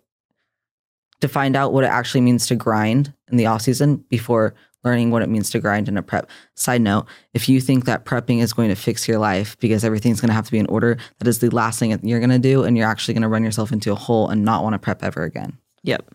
to 1.21 1.27
find 1.27 1.55
out 1.55 1.73
what 1.73 1.83
it 1.83 1.87
actually 1.87 2.21
means 2.21 2.47
to 2.47 2.55
grind 2.55 3.13
in 3.29 3.37
the 3.37 3.45
off 3.45 3.61
season 3.61 3.97
before 4.09 4.55
learning 4.85 5.11
what 5.11 5.21
it 5.21 5.29
means 5.29 5.49
to 5.49 5.59
grind 5.59 5.89
in 5.89 5.97
a 5.97 6.03
prep. 6.03 6.29
Side 6.53 6.81
note, 6.81 7.07
if 7.33 7.49
you 7.49 7.59
think 7.59 7.85
that 7.85 8.05
prepping 8.05 8.41
is 8.41 8.53
going 8.53 8.69
to 8.69 8.75
fix 8.75 9.07
your 9.07 9.17
life 9.17 9.57
because 9.59 9.83
everything's 9.83 10.21
going 10.21 10.29
to 10.29 10.35
have 10.35 10.45
to 10.45 10.51
be 10.51 10.59
in 10.59 10.67
order, 10.67 10.97
that 11.19 11.27
is 11.27 11.39
the 11.39 11.49
last 11.49 11.79
thing 11.79 11.89
that 11.89 12.03
you're 12.03 12.19
going 12.19 12.29
to 12.29 12.39
do. 12.39 12.63
And 12.63 12.77
you're 12.77 12.87
actually 12.87 13.15
going 13.15 13.23
to 13.23 13.27
run 13.27 13.43
yourself 13.43 13.71
into 13.71 13.91
a 13.91 13.95
hole 13.95 14.29
and 14.29 14.45
not 14.45 14.63
want 14.63 14.73
to 14.73 14.79
prep 14.79 15.03
ever 15.03 15.23
again. 15.23 15.57
Yep. 15.83 16.13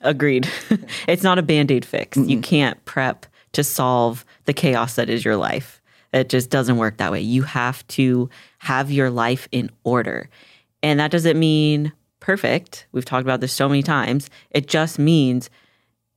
Agreed. 0.00 0.48
it's 1.08 1.22
not 1.22 1.38
a 1.38 1.42
band 1.42 1.70
aid 1.70 1.84
fix. 1.84 2.16
You 2.16 2.40
can't 2.40 2.82
prep 2.84 3.26
to 3.52 3.64
solve 3.64 4.24
the 4.44 4.52
chaos 4.52 4.94
that 4.96 5.08
is 5.08 5.24
your 5.24 5.36
life. 5.36 5.80
It 6.12 6.28
just 6.28 6.50
doesn't 6.50 6.76
work 6.76 6.98
that 6.98 7.10
way. 7.10 7.20
You 7.20 7.42
have 7.42 7.86
to 7.88 8.30
have 8.58 8.90
your 8.90 9.10
life 9.10 9.48
in 9.50 9.70
order. 9.82 10.28
And 10.82 11.00
that 11.00 11.10
doesn't 11.10 11.38
mean 11.38 11.92
perfect. 12.20 12.86
We've 12.92 13.04
talked 13.04 13.24
about 13.24 13.40
this 13.40 13.52
so 13.52 13.68
many 13.68 13.82
times. 13.82 14.30
It 14.50 14.68
just 14.68 14.98
means 14.98 15.50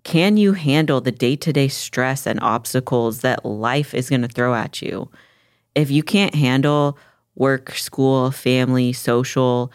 can 0.07 0.37
you 0.37 0.53
handle 0.53 1.01
the 1.01 1.11
day 1.11 1.35
to 1.35 1.51
day 1.51 1.67
stress 1.67 2.25
and 2.25 2.39
obstacles 2.41 3.19
that 3.21 3.43
life 3.45 3.93
is 3.93 4.09
going 4.09 4.21
to 4.21 4.29
throw 4.29 4.55
at 4.55 4.81
you? 4.81 5.11
If 5.75 5.91
you 5.91 6.01
can't 6.01 6.33
handle 6.33 6.97
work, 7.35 7.75
school, 7.75 8.31
family, 8.31 8.93
social, 8.93 9.69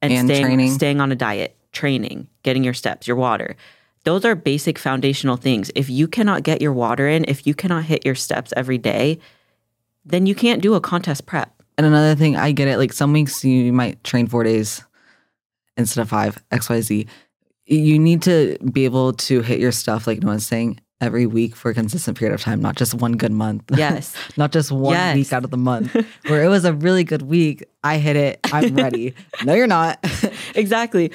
and, 0.00 0.10
And 0.10 0.26
staying, 0.26 0.42
training. 0.42 0.70
staying 0.70 1.00
on 1.02 1.12
a 1.12 1.14
diet, 1.14 1.54
training, 1.72 2.28
getting 2.44 2.64
your 2.64 2.72
steps, 2.72 3.06
your 3.06 3.18
water, 3.18 3.56
those 4.04 4.24
are 4.24 4.34
basic 4.34 4.78
foundational 4.78 5.36
things. 5.36 5.70
If 5.74 5.90
you 5.90 6.08
cannot 6.08 6.42
get 6.42 6.62
your 6.62 6.72
water 6.72 7.06
in, 7.06 7.26
if 7.28 7.46
you 7.46 7.54
cannot 7.54 7.84
hit 7.84 8.06
your 8.06 8.14
steps 8.14 8.54
every 8.56 8.78
day, 8.78 9.18
then 10.06 10.24
you 10.24 10.34
can't 10.34 10.62
do 10.62 10.72
a 10.72 10.80
contest 10.80 11.26
prep. 11.26 11.52
And 11.76 11.86
another 11.86 12.14
thing, 12.14 12.36
I 12.36 12.52
get 12.52 12.68
it. 12.68 12.78
Like 12.78 12.94
some 12.94 13.12
weeks 13.12 13.44
you 13.44 13.70
might 13.70 14.02
train 14.02 14.28
four 14.28 14.44
days 14.44 14.82
instead 15.76 16.00
of 16.00 16.08
five, 16.08 16.42
XYZ. 16.50 17.06
You 17.66 17.98
need 17.98 18.22
to 18.22 18.58
be 18.72 18.84
able 18.84 19.12
to 19.12 19.42
hit 19.42 19.58
your 19.58 19.72
stuff, 19.72 20.06
like 20.06 20.22
no 20.22 20.28
one's 20.28 20.46
saying, 20.46 20.80
every 21.00 21.26
week 21.26 21.54
for 21.54 21.70
a 21.70 21.74
consistent 21.74 22.16
period 22.16 22.34
of 22.34 22.40
time, 22.40 22.60
not 22.60 22.76
just 22.76 22.94
one 22.94 23.12
good 23.12 23.32
month. 23.32 23.64
Yes. 23.76 24.14
not 24.36 24.52
just 24.52 24.72
one 24.72 24.94
Yes. 24.94 25.14
week 25.16 25.32
out 25.32 25.44
of 25.44 25.50
the 25.50 25.56
month 25.56 25.94
where 26.26 26.42
it 26.42 26.48
was 26.48 26.64
a 26.64 26.72
really 26.72 27.04
good 27.04 27.22
week. 27.22 27.64
I 27.84 27.98
hit 27.98 28.16
it. 28.16 28.40
I'm 28.52 28.74
ready. 28.74 29.14
no, 29.44 29.54
you're 29.54 29.66
not. 29.66 29.98
exactly. 30.54 31.12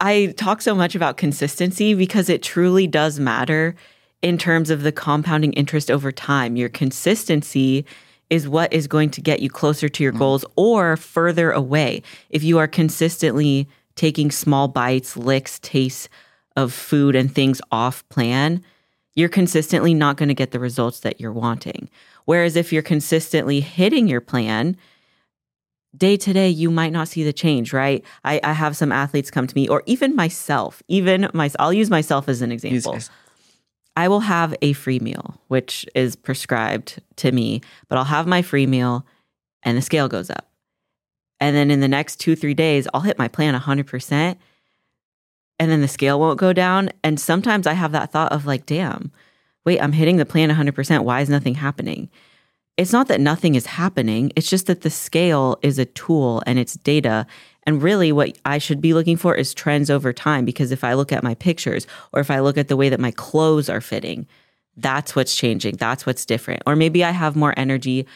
I 0.00 0.34
talk 0.36 0.62
so 0.62 0.74
much 0.74 0.94
about 0.94 1.18
consistency 1.18 1.94
because 1.94 2.28
it 2.28 2.42
truly 2.42 2.86
does 2.86 3.20
matter 3.20 3.76
in 4.22 4.38
terms 4.38 4.70
of 4.70 4.82
the 4.82 4.92
compounding 4.92 5.52
interest 5.52 5.90
over 5.90 6.10
time. 6.10 6.56
Your 6.56 6.68
consistency 6.68 7.84
is 8.28 8.48
what 8.48 8.72
is 8.72 8.86
going 8.86 9.10
to 9.10 9.20
get 9.20 9.40
you 9.40 9.50
closer 9.50 9.88
to 9.88 10.02
your 10.02 10.12
mm. 10.12 10.18
goals 10.18 10.44
or 10.56 10.96
further 10.96 11.50
away. 11.50 12.02
If 12.30 12.42
you 12.42 12.58
are 12.58 12.68
consistently 12.68 13.68
taking 14.00 14.30
small 14.30 14.66
bites, 14.66 15.14
licks, 15.14 15.58
tastes 15.58 16.08
of 16.56 16.72
food 16.72 17.14
and 17.14 17.34
things 17.34 17.60
off 17.70 18.08
plan, 18.08 18.64
you're 19.14 19.28
consistently 19.28 19.92
not 19.92 20.16
going 20.16 20.30
to 20.30 20.34
get 20.34 20.52
the 20.52 20.58
results 20.58 21.00
that 21.00 21.20
you're 21.20 21.30
wanting. 21.30 21.90
Whereas 22.24 22.56
if 22.56 22.72
you're 22.72 22.80
consistently 22.80 23.60
hitting 23.60 24.08
your 24.08 24.22
plan, 24.22 24.78
day 25.94 26.16
to 26.16 26.32
day, 26.32 26.48
you 26.48 26.70
might 26.70 26.92
not 26.92 27.08
see 27.08 27.24
the 27.24 27.32
change, 27.34 27.74
right? 27.74 28.02
I, 28.24 28.40
I 28.42 28.54
have 28.54 28.74
some 28.74 28.90
athletes 28.90 29.30
come 29.30 29.46
to 29.46 29.54
me, 29.54 29.68
or 29.68 29.82
even 29.84 30.16
myself, 30.16 30.82
even 30.88 31.28
my, 31.34 31.50
I'll 31.58 31.70
use 31.70 31.90
myself 31.90 32.26
as 32.26 32.40
an 32.40 32.52
example. 32.52 32.98
I 33.96 34.08
will 34.08 34.20
have 34.20 34.54
a 34.62 34.72
free 34.72 35.00
meal, 35.00 35.38
which 35.48 35.84
is 35.94 36.16
prescribed 36.16 37.02
to 37.16 37.32
me, 37.32 37.60
but 37.88 37.98
I'll 37.98 38.04
have 38.04 38.26
my 38.26 38.40
free 38.40 38.66
meal 38.66 39.04
and 39.62 39.76
the 39.76 39.82
scale 39.82 40.08
goes 40.08 40.30
up. 40.30 40.49
And 41.40 41.56
then 41.56 41.70
in 41.70 41.80
the 41.80 41.88
next 41.88 42.16
two, 42.16 42.36
three 42.36 42.54
days, 42.54 42.86
I'll 42.92 43.00
hit 43.00 43.18
my 43.18 43.28
plan 43.28 43.54
100%. 43.54 44.36
And 45.58 45.70
then 45.70 45.80
the 45.80 45.88
scale 45.88 46.20
won't 46.20 46.38
go 46.38 46.52
down. 46.52 46.90
And 47.02 47.18
sometimes 47.18 47.66
I 47.66 47.72
have 47.72 47.92
that 47.92 48.12
thought 48.12 48.32
of 48.32 48.46
like, 48.46 48.66
damn, 48.66 49.10
wait, 49.64 49.80
I'm 49.80 49.92
hitting 49.92 50.16
the 50.16 50.26
plan 50.26 50.50
100%. 50.50 51.04
Why 51.04 51.20
is 51.20 51.30
nothing 51.30 51.54
happening? 51.54 52.10
It's 52.76 52.92
not 52.92 53.08
that 53.08 53.20
nothing 53.20 53.56
is 53.56 53.66
happening. 53.66 54.32
It's 54.36 54.48
just 54.48 54.66
that 54.66 54.82
the 54.82 54.90
scale 54.90 55.58
is 55.62 55.78
a 55.78 55.84
tool 55.84 56.42
and 56.46 56.58
it's 56.58 56.74
data. 56.74 57.26
And 57.64 57.82
really, 57.82 58.10
what 58.10 58.38
I 58.46 58.56
should 58.58 58.80
be 58.80 58.94
looking 58.94 59.18
for 59.18 59.34
is 59.34 59.52
trends 59.52 59.90
over 59.90 60.12
time. 60.12 60.46
Because 60.46 60.72
if 60.72 60.82
I 60.82 60.94
look 60.94 61.12
at 61.12 61.22
my 61.22 61.34
pictures 61.34 61.86
or 62.12 62.20
if 62.20 62.30
I 62.30 62.40
look 62.40 62.56
at 62.56 62.68
the 62.68 62.76
way 62.76 62.88
that 62.88 63.00
my 63.00 63.10
clothes 63.10 63.68
are 63.68 63.82
fitting, 63.82 64.26
that's 64.76 65.14
what's 65.14 65.36
changing. 65.36 65.76
That's 65.76 66.06
what's 66.06 66.24
different. 66.24 66.62
Or 66.66 66.74
maybe 66.74 67.04
I 67.04 67.10
have 67.10 67.36
more 67.36 67.52
energy 67.56 68.06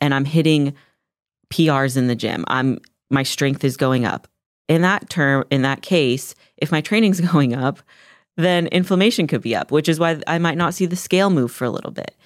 and 0.00 0.14
I'm 0.14 0.24
hitting 0.24 0.74
PRs 1.52 1.96
in 1.96 2.06
the 2.08 2.14
gym. 2.16 2.44
I'm 2.48 2.78
my 3.10 3.22
strength 3.22 3.62
is 3.62 3.76
going 3.76 4.04
up. 4.06 4.26
In 4.68 4.82
that 4.82 5.10
term, 5.10 5.44
in 5.50 5.62
that 5.62 5.82
case, 5.82 6.34
if 6.56 6.72
my 6.72 6.80
training's 6.80 7.20
going 7.32 7.54
up, 7.54 7.80
then 8.36 8.66
inflammation 8.68 9.26
could 9.26 9.42
be 9.42 9.54
up, 9.54 9.70
which 9.70 9.88
is 9.88 10.00
why 10.00 10.20
I 10.26 10.38
might 10.38 10.56
not 10.56 10.74
see 10.74 10.86
the 10.86 10.96
scale 10.96 11.28
move 11.28 11.52
for 11.52 11.64
a 11.64 11.70
little 11.70 11.90
bit. 11.90 12.16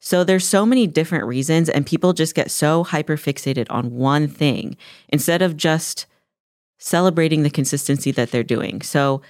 So 0.00 0.22
there's 0.22 0.46
so 0.46 0.66
many 0.66 0.86
different 0.86 1.24
reasons 1.24 1.70
and 1.70 1.86
people 1.86 2.12
just 2.12 2.34
get 2.34 2.50
so 2.50 2.84
hyper 2.84 3.16
fixated 3.16 3.66
on 3.70 3.94
one 3.94 4.28
thing 4.28 4.76
instead 5.08 5.40
of 5.40 5.56
just 5.56 6.04
celebrating 6.78 7.42
the 7.42 7.48
consistency 7.48 8.10
that 8.10 8.30
they're 8.30 8.42
doing. 8.42 8.82
So 8.82 9.22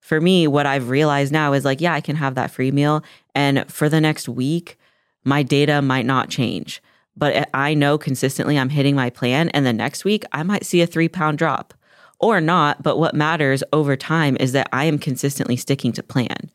for 0.00 0.22
me, 0.22 0.46
what 0.46 0.64
I've 0.64 0.88
realized 0.88 1.32
now 1.32 1.52
is 1.52 1.66
like, 1.66 1.82
yeah, 1.82 1.92
I 1.92 2.00
can 2.00 2.16
have 2.16 2.34
that 2.36 2.50
free 2.50 2.70
meal 2.70 3.04
and 3.34 3.70
for 3.70 3.90
the 3.90 4.00
next 4.00 4.26
week, 4.26 4.78
my 5.22 5.42
data 5.42 5.82
might 5.82 6.06
not 6.06 6.30
change. 6.30 6.82
But 7.16 7.48
I 7.52 7.74
know 7.74 7.98
consistently 7.98 8.58
I'm 8.58 8.70
hitting 8.70 8.94
my 8.96 9.10
plan 9.10 9.48
and 9.50 9.66
the 9.66 9.72
next 9.72 10.04
week 10.04 10.24
I 10.32 10.42
might 10.42 10.64
see 10.64 10.80
a 10.80 10.86
3 10.86 11.08
pound 11.08 11.38
drop 11.38 11.74
or 12.18 12.40
not, 12.40 12.82
but 12.82 12.98
what 12.98 13.14
matters 13.14 13.62
over 13.72 13.96
time 13.96 14.36
is 14.40 14.52
that 14.52 14.68
I 14.72 14.84
am 14.84 14.98
consistently 14.98 15.56
sticking 15.56 15.92
to 15.92 16.02
plan. 16.02 16.50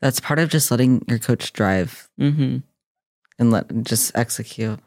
That's 0.00 0.20
part 0.20 0.38
of 0.38 0.48
just 0.48 0.70
letting 0.70 1.04
your 1.08 1.18
coach 1.18 1.52
drive 1.52 2.08
Mm-hmm. 2.20 2.58
and 3.38 3.50
let 3.50 3.82
just 3.84 4.16
execute. 4.16 4.78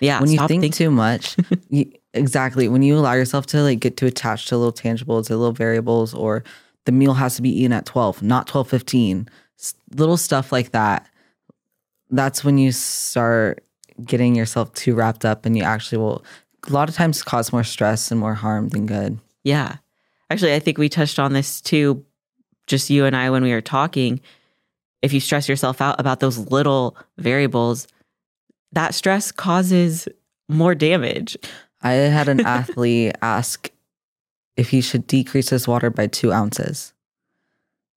Yeah. 0.00 0.20
when 0.20 0.30
you 0.30 0.38
think 0.48 0.62
think- 0.62 0.74
too 0.74 0.90
much, 0.90 1.36
you, 1.68 1.92
exactly. 2.14 2.68
When 2.68 2.82
you 2.82 2.96
allow 2.96 3.12
yourself 3.12 3.46
to 3.48 3.62
like 3.62 3.80
get 3.80 3.96
too 3.96 4.06
attached 4.06 4.48
to 4.48 4.56
little 4.56 4.72
tangibles 4.72 5.30
or 5.30 5.36
little 5.36 5.52
variables, 5.52 6.14
or 6.14 6.42
the 6.86 6.92
meal 6.92 7.14
has 7.14 7.36
to 7.36 7.42
be 7.42 7.50
eaten 7.50 7.72
at 7.72 7.86
twelve, 7.86 8.22
not 8.22 8.46
twelve 8.48 8.68
fifteen, 8.68 9.28
s- 9.60 9.74
little 9.94 10.16
stuff 10.16 10.50
like 10.50 10.70
that. 10.72 11.06
That's 12.10 12.42
when 12.44 12.58
you 12.58 12.72
start 12.72 13.64
getting 14.04 14.34
yourself 14.34 14.72
too 14.74 14.94
wrapped 14.94 15.24
up, 15.24 15.46
and 15.46 15.56
you 15.56 15.62
actually 15.62 15.98
will 15.98 16.24
a 16.68 16.72
lot 16.72 16.88
of 16.88 16.94
times 16.94 17.22
cause 17.22 17.52
more 17.52 17.64
stress 17.64 18.10
and 18.10 18.20
more 18.20 18.34
harm 18.34 18.68
than 18.68 18.86
good. 18.86 19.18
Yeah. 19.44 19.76
Actually, 20.30 20.54
I 20.54 20.60
think 20.60 20.78
we 20.78 20.88
touched 20.88 21.18
on 21.18 21.32
this 21.32 21.60
too, 21.60 22.04
just 22.66 22.90
you 22.90 23.04
and 23.04 23.16
I 23.16 23.30
when 23.30 23.42
we 23.42 23.52
were 23.52 23.60
talking. 23.60 24.20
If 25.02 25.12
you 25.12 25.20
stress 25.20 25.48
yourself 25.48 25.80
out 25.80 25.98
about 25.98 26.20
those 26.20 26.38
little 26.38 26.96
variables, 27.18 27.88
that 28.72 28.94
stress 28.94 29.32
causes 29.32 30.08
more 30.48 30.74
damage. 30.74 31.36
I 31.82 31.92
had 31.92 32.28
an 32.28 32.40
athlete 32.46 33.16
ask 33.20 33.70
if 34.56 34.70
he 34.70 34.80
should 34.80 35.06
decrease 35.06 35.48
his 35.48 35.66
water 35.66 35.90
by 35.90 36.06
two 36.06 36.32
ounces. 36.32 36.92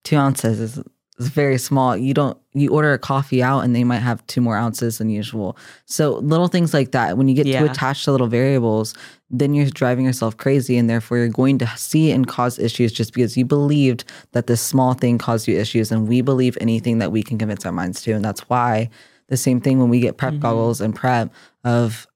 Two 0.03 0.17
ounces 0.17 0.59
is, 0.59 0.83
is 1.19 1.29
very 1.29 1.57
small. 1.57 1.95
You 1.95 2.13
don't 2.13 2.37
you 2.53 2.69
order 2.71 2.93
a 2.93 2.97
coffee 2.99 3.43
out 3.43 3.59
and 3.61 3.75
they 3.75 3.83
might 3.83 3.99
have 3.99 4.25
two 4.27 4.39
more 4.41 4.55
ounces 4.57 4.97
than 4.99 5.09
usual. 5.09 5.57
So 5.85 6.15
little 6.19 6.47
things 6.47 6.73
like 6.73 6.91
that. 6.91 7.17
When 7.17 7.27
you 7.27 7.35
get 7.35 7.43
too 7.43 7.49
Yeah. 7.49 7.63
attached 7.65 8.05
to 8.05 8.11
little 8.11 8.27
variables, 8.27 8.93
then 9.29 9.53
you're 9.53 9.65
driving 9.69 10.05
yourself 10.05 10.37
crazy 10.37 10.77
and 10.77 10.89
therefore 10.89 11.17
you're 11.17 11.27
going 11.27 11.57
to 11.59 11.67
see 11.75 12.11
and 12.11 12.25
cause 12.27 12.57
issues 12.59 12.91
just 12.93 13.13
because 13.13 13.35
you 13.35 13.43
believed 13.45 14.05
that 14.31 14.47
this 14.47 14.61
small 14.61 14.93
thing 14.93 15.17
caused 15.17 15.47
you 15.47 15.57
issues 15.57 15.91
and 15.91 16.07
we 16.07 16.21
believe 16.21 16.57
anything 16.61 16.99
that 16.99 17.11
we 17.11 17.23
can 17.23 17.37
convince 17.37 17.65
our 17.65 17.71
minds 17.73 18.01
to. 18.03 18.11
And 18.13 18.23
that's 18.23 18.41
why 18.49 18.89
the 19.27 19.37
same 19.37 19.59
thing 19.59 19.79
when 19.79 19.89
we 19.89 19.99
get 19.99 20.17
prep 20.17 20.35
Mhm. 20.35 20.39
goggles 20.41 20.79
and 20.81 20.95
prep 20.95 21.29
of 21.63 22.07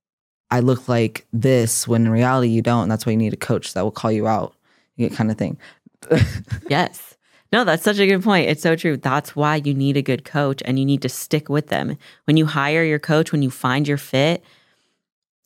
I 0.52 0.62
look 0.62 0.88
like 0.88 1.28
this 1.34 1.88
when 1.88 2.06
in 2.06 2.12
reality 2.12 2.48
you 2.50 2.62
don't. 2.62 2.84
And 2.84 2.92
that's 2.92 3.06
why 3.06 3.12
you 3.12 3.18
need 3.18 3.34
a 3.34 3.38
coach 3.38 3.74
that 3.74 3.84
will 3.84 3.92
call 3.92 4.12
you 4.12 4.26
out, 4.28 4.56
you 4.96 5.08
get 5.08 5.16
kind 5.18 5.30
of 5.32 5.38
thing. 5.38 5.58
Yes. 6.70 7.09
No, 7.52 7.64
that's 7.64 7.84
such 7.84 7.98
a 7.98 8.06
good 8.06 8.24
point. 8.24 8.50
It's 8.50 8.62
so 8.62 8.76
true. 8.76 8.96
That's 8.98 9.36
why 9.36 9.56
you 9.58 9.74
need 9.74 9.98
a 9.98 10.04
good 10.04 10.24
coach 10.24 10.62
and 10.66 10.78
you 10.78 10.86
need 10.86 11.02
to 11.02 11.10
stick 11.10 11.50
with 11.50 11.68
them. 11.68 11.98
When 12.26 12.38
you 12.38 12.46
hire 12.46 12.84
your 12.84 13.00
coach, 13.00 13.32
when 13.32 13.42
you 13.42 13.50
find 13.50 13.88
your 13.88 13.98
fit, 13.98 14.44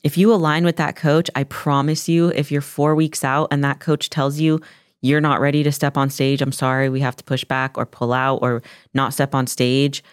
if 0.03 0.17
you 0.17 0.33
align 0.33 0.65
with 0.65 0.75
that 0.75 0.97
coach, 0.97 1.29
I 1.33 1.45
promise 1.45 2.09
you, 2.09 2.27
if 2.29 2.51
you're 2.51 2.61
four 2.61 2.93
weeks 2.93 3.23
out 3.23 3.47
and 3.51 3.63
that 3.63 3.79
coach 3.79 4.09
tells 4.09 4.37
you 4.37 4.59
you're 5.01 5.21
not 5.21 5.39
ready 5.39 5.63
to 5.63 5.71
step 5.71 5.95
on 5.97 6.09
stage, 6.09 6.41
I'm 6.41 6.51
sorry, 6.51 6.89
we 6.89 6.99
have 6.99 7.15
to 7.15 7.23
push 7.23 7.45
back 7.45 7.77
or 7.77 7.85
pull 7.85 8.11
out 8.11 8.39
or 8.41 8.61
not 8.93 9.13
step 9.13 9.33
on 9.33 9.47
stage. 9.47 10.03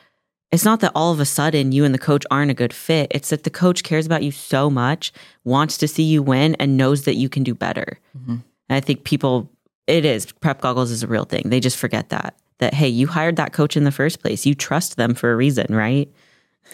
It's 0.53 0.65
not 0.65 0.81
that 0.81 0.93
all 0.95 1.13
of 1.13 1.19
a 1.21 1.25
sudden 1.25 1.73
you 1.73 1.85
and 1.85 1.95
the 1.95 1.99
coach 1.99 2.25
aren't 2.31 2.51
a 2.53 2.55
good 2.55 2.73
fit. 2.73 3.09
It's 3.13 3.31
that 3.31 3.43
the 3.43 3.51
coach 3.51 3.83
cares 3.83 4.07
about 4.07 4.23
you 4.23 4.31
so 4.31 4.71
much, 4.71 5.13
wants 5.45 5.77
to 5.79 5.89
see 5.89 6.03
you 6.05 6.23
win, 6.23 6.55
and 6.57 6.77
knows 6.77 7.05
that 7.05 7.17
you 7.17 7.29
can 7.29 7.43
do 7.43 7.55
better. 7.55 7.99
Mhm. 8.17 8.43
And 8.69 8.77
I 8.77 8.81
think 8.81 9.05
people, 9.05 9.51
it 9.87 10.05
is, 10.05 10.31
prep 10.33 10.61
goggles 10.61 10.91
is 10.91 11.03
a 11.03 11.07
real 11.07 11.25
thing. 11.25 11.43
They 11.47 11.61
just 11.61 11.77
forget 11.77 12.11
that. 12.11 12.37
That, 12.59 12.75
hey, 12.75 12.89
you 12.89 13.07
hired 13.07 13.37
that 13.37 13.53
coach 13.53 13.77
in 13.77 13.85
the 13.85 13.91
first 13.91 14.21
place. 14.21 14.45
You 14.45 14.55
trust 14.55 14.97
them 14.97 15.15
for 15.15 15.33
a 15.33 15.37
reason, 15.37 15.75
right? 15.75 16.13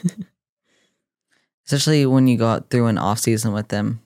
Especially 1.67 2.07
when 2.07 2.27
you 2.29 2.37
go 2.37 2.49
out 2.49 2.71
through 2.71 2.87
an 2.87 2.99
off 2.99 3.19
season 3.19 3.53
with 3.53 3.69
them. 3.69 4.01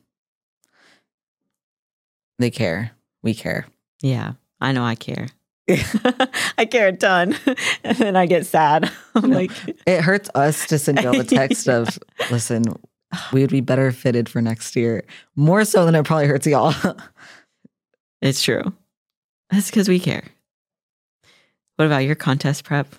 They 2.38 2.50
care. 2.50 2.92
We 3.22 3.34
care. 3.34 3.66
Yeah, 4.02 4.32
I 4.60 4.72
know 4.72 4.82
I 4.82 4.94
care. 4.94 5.28
I 6.58 6.64
care 6.64 6.88
a 6.88 6.92
ton. 6.92 7.36
and 7.84 7.96
then 7.98 8.16
I 8.16 8.26
get 8.26 8.46
sad. 8.46 8.90
I'm 9.14 9.30
like, 9.30 9.50
It 9.86 10.00
hurts 10.00 10.30
us 10.34 10.66
to 10.68 10.78
send 10.78 11.00
y'all 11.00 11.12
the 11.12 11.24
text 11.24 11.68
of, 11.68 11.98
listen, 12.30 12.64
we 13.32 13.40
would 13.42 13.50
be 13.50 13.60
better 13.60 13.92
fitted 13.92 14.28
for 14.28 14.40
next 14.40 14.74
year. 14.76 15.04
More 15.36 15.64
so 15.64 15.84
than 15.84 15.94
it 15.94 16.04
probably 16.04 16.26
hurts 16.26 16.46
y'all. 16.46 16.74
it's 18.22 18.42
true. 18.42 18.72
That's 19.50 19.70
because 19.70 19.88
we 19.88 20.00
care. 20.00 20.24
What 21.76 21.86
about 21.86 22.04
your 22.04 22.14
contest 22.14 22.64
prep 22.64 22.94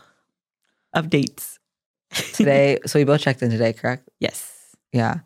updates? 0.96 1.60
today, 2.34 2.78
so 2.86 3.00
we 3.00 3.06
both 3.06 3.22
checked 3.22 3.42
in 3.42 3.50
today, 3.50 3.74
correct? 3.74 4.10
Yes. 4.20 4.76
Yeah. 4.92 5.20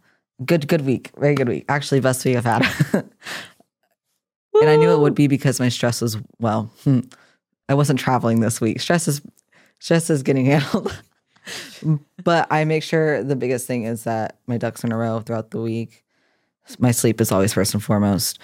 Good, 0.46 0.68
good 0.68 0.82
week. 0.82 1.12
Very 1.18 1.36
good 1.36 1.50
week. 1.50 1.66
Actually, 1.70 2.00
best 2.00 2.24
week 2.26 2.38
I've 2.38 2.46
had. 2.46 2.66
and 2.94 4.70
I 4.70 4.76
knew 4.76 4.92
it 4.92 5.00
would 5.00 5.16
be 5.16 5.28
because 5.28 5.60
my 5.60 5.70
stress 5.70 6.02
was, 6.02 6.18
well, 6.40 6.72
hmm, 6.84 7.02
I 7.70 7.74
wasn't 7.74 8.00
traveling 8.00 8.42
this 8.42 8.62
week. 8.62 8.80
Stress 8.82 9.08
is, 9.08 9.22
stress 9.80 10.10
is 10.10 10.24
getting 10.24 10.46
handled. 10.46 10.96
but 12.24 12.48
I 12.52 12.66
make 12.66 12.84
sure 12.84 13.24
the 13.24 13.36
biggest 13.36 13.66
thing 13.66 13.86
is 13.86 14.04
that 14.04 14.38
my 14.46 14.58
ducks 14.58 14.84
are 14.84 14.88
in 14.88 14.94
a 14.94 14.98
row 14.98 15.22
throughout 15.22 15.52
the 15.52 15.62
week. 15.62 16.04
My 16.80 16.92
sleep 16.92 17.22
is 17.22 17.32
always 17.32 17.54
first 17.54 17.74
and 17.74 17.84
foremost. 17.84 18.40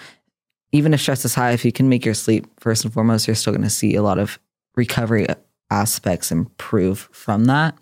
Even 0.72 0.94
if 0.94 1.00
stress 1.00 1.24
is 1.24 1.34
high, 1.34 1.52
if 1.52 1.64
you 1.64 1.72
can 1.72 1.88
make 1.88 2.04
your 2.04 2.14
sleep 2.14 2.46
first 2.58 2.84
and 2.84 2.92
foremost, 2.92 3.26
you're 3.26 3.36
still 3.36 3.52
going 3.52 3.62
to 3.62 3.70
see 3.70 3.94
a 3.94 4.02
lot 4.02 4.18
of 4.18 4.38
recovery 4.74 5.26
aspects 5.70 6.32
improve 6.32 7.08
from 7.12 7.44
that. 7.46 7.76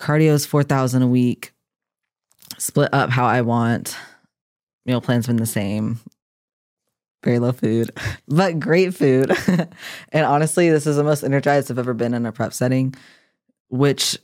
Cardio 0.00 0.32
is 0.32 0.46
4,000 0.46 1.02
a 1.02 1.06
week 1.06 1.52
split 2.58 2.92
up 2.92 3.10
how 3.10 3.26
I 3.26 3.42
want. 3.42 3.96
Meal 4.86 5.00
plan's 5.00 5.26
been 5.26 5.36
the 5.36 5.46
same. 5.46 6.00
Very 7.24 7.38
low 7.38 7.52
food, 7.52 7.90
but 8.28 8.58
great 8.58 8.94
food. 8.94 9.30
and 10.12 10.26
honestly, 10.26 10.70
this 10.70 10.86
is 10.86 10.96
the 10.96 11.04
most 11.04 11.22
energized 11.22 11.70
I've 11.70 11.78
ever 11.78 11.94
been 11.94 12.14
in 12.14 12.24
a 12.24 12.32
prep 12.32 12.52
setting, 12.52 12.94
which 13.68 14.18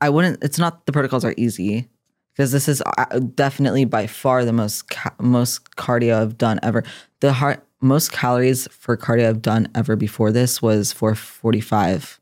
I 0.00 0.10
wouldn't, 0.10 0.42
it's 0.44 0.58
not 0.58 0.86
the 0.86 0.92
protocols 0.92 1.24
are 1.24 1.34
easy 1.36 1.88
because 2.34 2.52
this 2.52 2.68
is 2.68 2.82
uh, 2.98 3.18
definitely 3.34 3.84
by 3.84 4.06
far 4.06 4.44
the 4.44 4.52
most, 4.52 4.90
ca- 4.90 5.14
most 5.20 5.76
cardio 5.76 6.20
I've 6.20 6.36
done 6.36 6.58
ever. 6.62 6.82
The 7.20 7.32
heart, 7.32 7.64
most 7.80 8.10
calories 8.12 8.66
for 8.72 8.96
cardio 8.96 9.28
I've 9.28 9.42
done 9.42 9.68
ever 9.74 9.94
before 9.96 10.32
this 10.32 10.60
was 10.60 10.92
445 10.92 12.18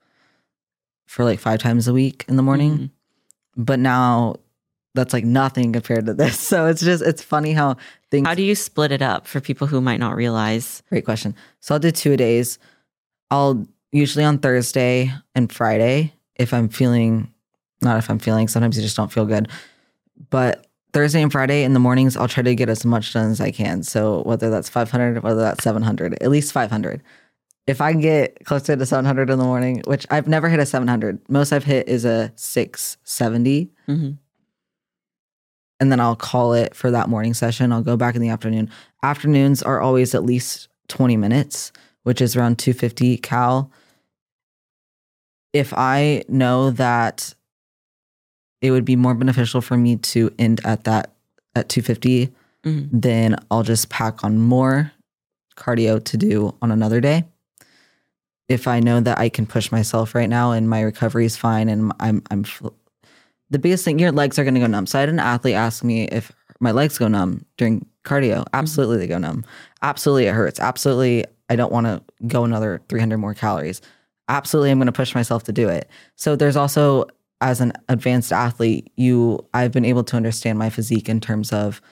for 1.06 1.24
like 1.24 1.38
five 1.40 1.60
times 1.60 1.88
a 1.88 1.92
week 1.92 2.24
in 2.28 2.36
the 2.36 2.42
morning. 2.42 2.78
Mhm. 2.78 2.90
But 3.56 3.78
now 3.78 4.36
that's 4.94 5.12
like 5.12 5.24
nothing 5.24 5.72
compared 5.72 6.06
to 6.06 6.14
this. 6.14 6.38
So 6.52 6.66
it's 6.66 6.82
just, 6.82 7.02
it's 7.02 7.22
funny 7.22 7.52
how 7.52 7.76
things. 8.10 8.26
How 8.26 8.34
do 8.34 8.42
you 8.42 8.54
split 8.54 8.92
it 8.92 9.02
up 9.02 9.26
for 9.26 9.40
people 9.40 9.66
who 9.66 9.80
might 9.80 10.00
not 10.00 10.16
realize? 10.16 10.82
Great 10.90 11.04
question. 11.04 11.34
So 11.60 11.74
I'll 11.74 11.78
do 11.78 11.90
two 11.90 12.16
days. 12.16 12.58
I'll 13.30 13.66
usually 13.92 14.24
on 14.24 14.38
Thursday 14.38 15.10
and 15.34 15.50
Friday 15.50 16.12
if 16.36 16.52
I'm 16.52 16.68
feeling, 16.68 17.32
not 17.82 17.98
if 17.98 18.10
I'm 18.10 18.18
feeling, 18.18 18.48
sometimes 18.48 18.76
you 18.76 18.82
just 18.82 18.96
don't 18.96 19.12
feel 19.12 19.26
good. 19.26 19.48
But 20.30 20.66
Thursday 20.92 21.22
and 21.22 21.32
Friday 21.32 21.64
in 21.64 21.72
the 21.72 21.80
mornings, 21.80 22.16
I'll 22.16 22.28
try 22.28 22.42
to 22.42 22.54
get 22.54 22.68
as 22.68 22.84
much 22.84 23.12
done 23.12 23.30
as 23.30 23.40
I 23.40 23.50
can. 23.50 23.82
So 23.82 24.22
whether 24.24 24.50
that's 24.50 24.68
500, 24.68 25.22
whether 25.22 25.40
that's 25.40 25.64
700, 25.64 26.22
at 26.22 26.30
least 26.30 26.52
500. 26.52 27.02
If 27.66 27.80
I 27.80 27.92
can 27.92 28.00
get 28.00 28.44
closer 28.44 28.76
to 28.76 28.84
700 28.86 29.30
in 29.30 29.38
the 29.38 29.44
morning, 29.44 29.82
which 29.86 30.06
I've 30.10 30.26
never 30.28 30.48
hit 30.48 30.58
a 30.60 30.66
700, 30.66 31.20
most 31.28 31.52
I've 31.52 31.64
hit 31.64 31.88
is 31.88 32.04
a 32.04 32.32
670 32.34 33.70
Mhm. 33.88 34.18
and 35.80 35.90
then 35.92 36.00
I'll 36.00 36.16
call 36.16 36.52
it 36.54 36.74
for 36.74 36.90
that 36.90 37.08
morning 37.08 37.34
session. 37.34 37.72
I'll 37.72 37.82
go 37.82 37.96
back 37.96 38.14
in 38.14 38.20
the 38.20 38.28
afternoon. 38.28 38.68
Afternoons 39.02 39.62
are 39.62 39.80
always 39.80 40.14
at 40.14 40.24
least 40.24 40.68
20 40.88 41.16
minutes, 41.16 41.72
which 42.02 42.20
is 42.20 42.36
around 42.36 42.58
250 42.58 43.16
cal. 43.16 43.70
If 45.52 45.72
I 45.76 46.24
know 46.28 46.70
that 46.70 47.34
it 48.62 48.70
would 48.70 48.84
be 48.86 48.96
more 48.96 49.14
beneficial 49.14 49.60
for 49.60 49.76
me 49.76 49.96
to 49.96 50.30
end 50.38 50.60
at 50.64 50.84
that 50.84 51.12
at 51.54 51.68
250, 51.68 52.32
Mhm. 52.64 52.88
then 52.92 53.36
I'll 53.50 53.62
just 53.64 53.90
pack 53.90 54.24
on 54.24 54.38
more 54.38 54.92
cardio 55.56 56.02
to 56.04 56.16
do 56.16 56.54
on 56.62 56.70
another 56.70 57.00
day. 57.00 57.24
If 58.48 58.66
I 58.68 58.80
know 58.80 59.00
that 59.00 59.18
I 59.18 59.28
can 59.28 59.46
push 59.46 59.70
myself 59.72 60.14
right 60.14 60.28
now 60.28 60.52
and 60.52 60.68
my 60.70 60.80
recovery 60.80 61.26
is 61.26 61.36
fine 61.36 61.68
and 61.68 61.92
I'm 62.00 62.22
I'm 62.30 62.44
the 63.50 63.58
biggest 63.58 63.84
thing 63.84 63.98
your 63.98 64.12
legs 64.12 64.38
are 64.38 64.44
going 64.44 64.54
to 64.54 64.60
go 64.60 64.66
numb. 64.66 64.86
So 64.86 64.98
I 64.98 65.00
had 65.00 65.08
an 65.10 65.18
athlete 65.18 65.54
ask 65.54 65.84
me 65.84 66.04
if 66.04 66.32
my 66.60 66.70
legs 66.72 66.96
go 66.98 67.08
numb 67.08 67.44
during 67.58 67.84
cardio. 68.04 68.44
Absolutely 68.54 68.96
they 68.98 69.06
go 69.06 69.18
numb. 69.18 69.44
Absolutely 69.82 70.26
it 70.26 70.34
hurts. 70.34 70.58
Absolutely 70.60 71.24
I 71.50 71.56
don't 71.56 71.72
want 71.72 71.86
to 71.86 72.02
go 72.26 72.44
another 72.44 72.80
300 72.88 73.18
more 73.18 73.34
calories. 73.34 73.80
Absolutely 74.28 74.70
I'm 74.70 74.78
going 74.78 74.86
to 74.86 74.92
push 74.92 75.14
myself 75.14 75.44
to 75.44 75.52
do 75.52 75.68
it. 75.68 75.88
So 76.16 76.36
there's 76.36 76.56
also 76.56 77.06
as 77.42 77.60
an 77.60 77.72
advanced 77.88 78.32
athlete, 78.32 78.90
you 78.96 79.44
I've 79.52 79.72
been 79.72 79.84
able 79.84 80.04
to 80.04 80.16
understand 80.16 80.58
my 80.58 80.70
physique 80.70 81.08
in 81.08 81.20
terms 81.20 81.52
of 81.52 81.82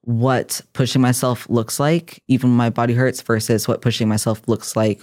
what 0.00 0.60
pushing 0.72 1.00
myself 1.00 1.48
looks 1.48 1.78
like, 1.78 2.22
even 2.26 2.50
when 2.50 2.56
my 2.56 2.70
body 2.70 2.94
hurts, 2.94 3.22
versus 3.22 3.68
what 3.68 3.82
pushing 3.82 4.08
myself 4.08 4.42
looks 4.48 4.76
like 4.76 5.02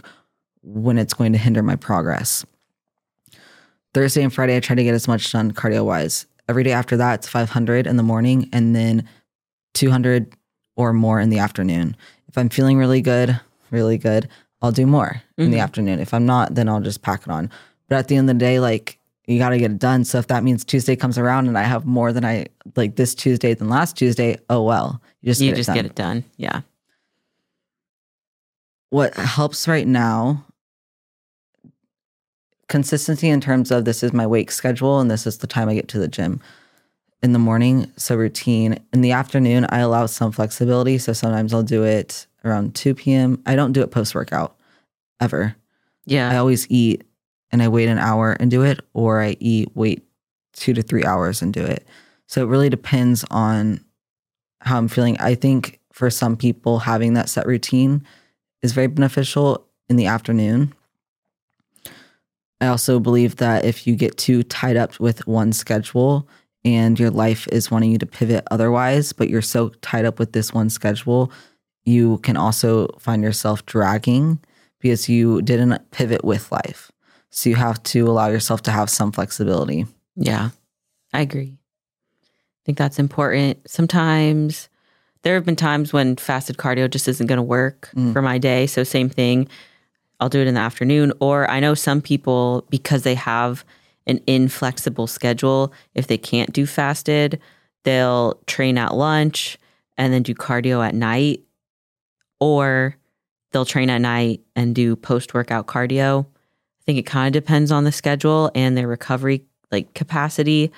when 0.64 0.98
it's 0.98 1.14
going 1.14 1.32
to 1.32 1.38
hinder 1.40 1.64
my 1.64 1.76
progress. 1.76 2.46
Thursday 3.94 4.24
and 4.24 4.34
Friday, 4.34 4.56
I 4.56 4.60
try 4.60 4.76
to 4.76 4.84
get 4.84 4.94
as 4.94 5.08
much 5.08 5.32
done 5.32 5.52
cardio 5.52 5.86
wise. 5.86 6.26
Every 6.48 6.64
day 6.64 6.72
after 6.72 6.98
that, 6.98 7.16
it's 7.16 7.28
500 7.30 7.88
in 7.88 7.98
the 7.98 8.04
morning 8.04 8.50
and 8.54 8.76
then 8.76 9.08
200 9.74 10.34
or 10.76 10.94
more 10.94 11.20
in 11.20 11.30
the 11.30 11.40
afternoon. 11.40 11.96
If 12.28 12.38
I'm 12.38 12.50
feeling 12.50 12.78
really 12.78 13.02
good, 13.02 13.40
really 13.70 13.98
good, 13.98 14.30
I'll 14.62 14.72
do 14.72 14.86
more 14.86 15.22
in 15.38 15.52
the 15.52 15.58
Mhm. 15.58 15.64
afternoon. 15.64 16.00
If 16.00 16.14
I'm 16.14 16.26
not, 16.26 16.56
then 16.56 16.70
I'll 16.70 16.82
just 16.82 17.02
pack 17.02 17.24
it 17.24 17.30
on. 17.30 17.50
But 17.90 17.98
at 17.98 18.08
the 18.08 18.16
end 18.16 18.30
of 18.30 18.36
the 18.36 18.40
day, 18.40 18.60
like 18.60 18.98
you 19.32 19.40
got 19.40 19.50
to 19.50 19.58
get 19.58 19.72
it 19.72 19.80
done. 19.80 20.04
So 20.06 20.18
if 20.18 20.28
that 20.28 20.44
means 20.44 20.64
Tuesday 20.64 20.96
comes 20.96 21.18
around 21.18 21.48
and 21.48 21.58
I 21.58 21.64
have 21.64 21.86
more 21.86 22.12
than 22.14 22.26
I 22.26 22.48
like 22.76 22.96
this 22.96 23.16
Tuesday 23.16 23.54
than 23.54 23.70
last 23.70 23.96
Tuesday, 23.98 24.38
oh 24.50 24.64
well. 24.64 25.02
You 25.22 25.32
just 25.32 25.42
You 25.42 25.50
get 25.52 25.58
just 25.58 25.70
it 25.70 25.74
get 25.74 25.86
it 25.86 25.96
done. 25.96 26.24
Yeah. 26.38 26.62
what 28.90 29.14
helps 29.16 29.68
right 29.68 29.88
now 29.88 30.46
consistency 32.68 33.30
in 33.30 33.42
terms 33.42 33.72
of 33.72 33.86
this 33.86 34.02
is 34.04 34.14
my 34.14 34.26
wake 34.26 34.52
schedule 34.52 35.00
and 35.00 35.12
this 35.12 35.28
is 35.28 35.40
the 35.40 35.48
time 35.48 35.68
I 35.70 35.74
get 35.74 35.88
to 35.90 36.00
the 36.00 36.08
gym 36.08 36.40
in 37.22 37.34
the 37.34 37.40
morning. 37.40 37.92
So 37.98 38.16
routine. 38.16 38.80
In 38.94 39.02
the 39.02 39.12
afternoon, 39.12 39.66
I 39.70 39.80
allow 39.80 40.06
some 40.06 40.32
flexibility. 40.32 40.98
So 40.98 41.14
sometimes 41.14 41.54
I'll 41.54 41.64
do 41.64 41.84
it 41.84 42.28
around 42.46 42.74
2 42.76 42.96
p.m. 42.96 43.42
I 43.46 43.56
don't 43.56 43.74
do 43.74 43.82
it 43.82 43.92
post 43.92 44.16
workout 44.16 44.56
ever. 45.20 45.56
Yeah. 46.06 46.32
I 46.32 46.38
always 46.38 46.66
eat 46.70 47.04
and 47.52 47.62
I 47.62 47.68
wait 47.68 47.90
an 47.90 48.00
hour 48.00 48.34
and 48.34 48.50
do 48.50 48.64
it, 48.64 48.80
or 48.94 49.22
I 49.22 49.36
eat, 49.40 49.70
wait 49.76 50.04
two 50.54 50.74
to 50.74 50.82
three 50.82 51.04
hours 51.04 51.42
and 51.42 51.54
do 51.54 51.64
it. 51.64 51.88
So 52.28 52.42
it 52.44 52.50
really 52.50 52.70
depends 52.70 53.26
on 53.32 53.84
how 54.62 54.78
I'm 54.78 54.88
feeling. 54.88 55.18
I 55.20 55.36
think 55.36 55.80
for 55.92 56.10
some 56.10 56.38
people, 56.38 56.80
having 56.80 57.14
that 57.16 57.30
set 57.30 57.46
routine 57.46 58.06
is 58.62 58.74
very 58.74 58.88
beneficial 58.88 59.66
in 59.90 59.96
the 59.96 60.06
afternoon. 60.06 60.74
I 62.62 62.68
also 62.68 63.00
believe 63.00 63.38
that 63.38 63.66
if 63.66 63.88
you 63.88 63.96
get 63.96 64.18
too 64.18 64.44
tied 64.44 64.78
up 64.78 65.00
with 65.00 65.26
one 65.26 65.52
schedule 65.52 66.30
and 66.64 67.00
your 67.00 67.10
life 67.10 67.48
is 67.48 67.72
wanting 67.72 67.92
you 67.92 67.98
to 67.98 68.06
pivot 68.06 68.44
otherwise, 68.52 69.14
but 69.14 69.30
you're 69.30 69.42
so 69.42 69.70
tied 69.82 70.06
up 70.06 70.20
with 70.20 70.34
this 70.34 70.54
one 70.54 70.70
schedule, 70.70 71.32
you 71.86 72.20
can 72.20 72.38
also 72.38 72.88
find 73.00 73.24
yourself 73.24 73.66
dragging 73.66 74.40
because 74.80 75.10
you 75.10 75.42
didn't 75.42 75.90
pivot 75.90 76.24
with 76.24 76.52
life. 76.52 76.92
So 77.32 77.50
you 77.50 77.56
have 77.56 77.82
to 77.84 78.08
allow 78.08 78.28
yourself 78.28 78.62
to 78.64 78.72
have 78.72 78.90
some 78.90 79.12
flexibility. 79.12 79.86
Yeah, 80.16 80.50
I 81.14 81.22
agree. 81.22 81.58
I 82.24 82.62
think 82.66 82.78
that's 82.78 83.00
important. 83.00 83.58
Sometimes 83.70 84.70
there 85.24 85.36
have 85.36 85.46
been 85.46 85.56
times 85.56 85.94
when 85.94 86.16
fasted 86.18 86.58
cardio 86.58 86.90
just 86.90 87.08
isn't 87.08 87.28
going 87.28 87.38
to 87.38 87.44
work 87.44 87.90
Mm. 87.96 88.14
for 88.14 88.22
my 88.22 88.38
day. 88.38 88.68
So, 88.68 88.84
same 88.84 89.10
thing. 89.10 89.48
I'll 90.20 90.30
do 90.30 90.40
it 90.42 90.48
in 90.48 90.54
the 90.56 90.60
afternoon. 90.60 91.14
Or 91.20 91.50
I 91.50 91.60
know 91.60 91.74
some 91.74 92.02
people, 92.02 92.66
because 92.70 93.04
they 93.04 93.16
have 93.16 93.64
an 94.08 94.20
inflexible 94.28 95.08
schedule, 95.08 95.72
if 95.96 96.08
they 96.08 96.18
can't 96.18 96.52
do 96.54 96.66
fasted, 96.66 97.40
they'll 97.84 98.36
train 98.46 98.78
at 98.78 98.94
lunch 98.94 99.58
and 99.98 100.14
then 100.14 100.22
do 100.24 100.36
cardio 100.36 100.86
at 100.86 100.94
night. 100.94 101.42
Or 102.40 102.96
they'll 103.52 103.66
train 103.66 103.90
at 103.90 104.00
night 104.02 104.42
and 104.56 104.76
do 104.76 104.96
post 104.96 105.34
workout 105.34 105.68
cardio. 105.68 106.26
Think 106.92 107.08
it 107.08 107.10
kind 107.10 107.34
of 107.34 107.42
depends 107.42 107.72
on 107.72 107.86
the 107.86 107.92
schedule 107.94 108.52
and 108.54 108.76
their 108.76 108.86
recovery 108.86 109.46
like 109.72 109.94
capacity, 109.94 110.74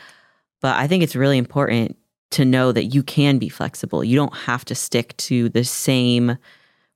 but 0.61 0.75
I 0.75 0.85
think 0.85 1.01
it's 1.01 1.15
really 1.15 1.39
important 1.39 1.97
to 2.29 2.45
know 2.45 2.71
that 2.71 2.83
you 2.83 3.01
can 3.01 3.39
be 3.39 3.49
flexible. 3.49 4.03
You 4.03 4.15
don't 4.15 4.35
have 4.35 4.63
to 4.65 4.75
stick 4.75 5.17
to 5.17 5.49
the 5.49 5.63
same 5.63 6.37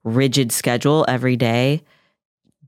rigid 0.04 0.52
schedule 0.52 1.04
every 1.08 1.34
day 1.34 1.82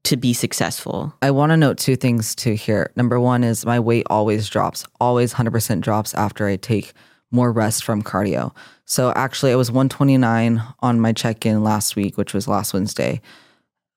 to 0.03 0.17
be 0.17 0.33
successful. 0.33 1.15
I 1.23 1.31
want 1.31 1.51
to 1.51 1.57
note 1.57 1.79
two 1.79 1.95
things 1.95 2.35
too 2.35 2.55
here. 2.55 2.91
Number 2.97 3.21
one 3.21 3.45
is 3.45 3.65
my 3.65 3.79
weight 3.79 4.09
always 4.11 4.49
drops, 4.49 4.85
always 5.01 5.35
100% 5.35 5.81
drops 5.83 6.15
after 6.15 6.49
I 6.49 6.57
take 6.57 6.95
more 7.31 7.53
rest 7.53 7.85
from 7.85 8.03
cardio. 8.03 8.53
So 8.87 9.13
actually, 9.15 9.53
I 9.53 9.55
was 9.55 9.71
129 9.71 10.61
on 10.81 10.99
my 10.99 11.13
check 11.13 11.47
in 11.47 11.63
last 11.63 11.95
week, 11.95 12.19
which 12.19 12.35
was 12.35 12.49
last 12.49 12.75
Wednesday. 12.75 13.21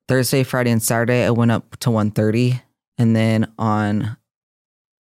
Thursday, 0.08 0.44
Friday, 0.44 0.72
and 0.72 0.82
Saturday, 0.84 1.24
I 1.26 1.30
went 1.32 1.52
up 1.52 1.78
to 1.80 1.92
130. 1.92 2.62
And 2.98 3.16
then 3.16 3.52
on 3.58 4.18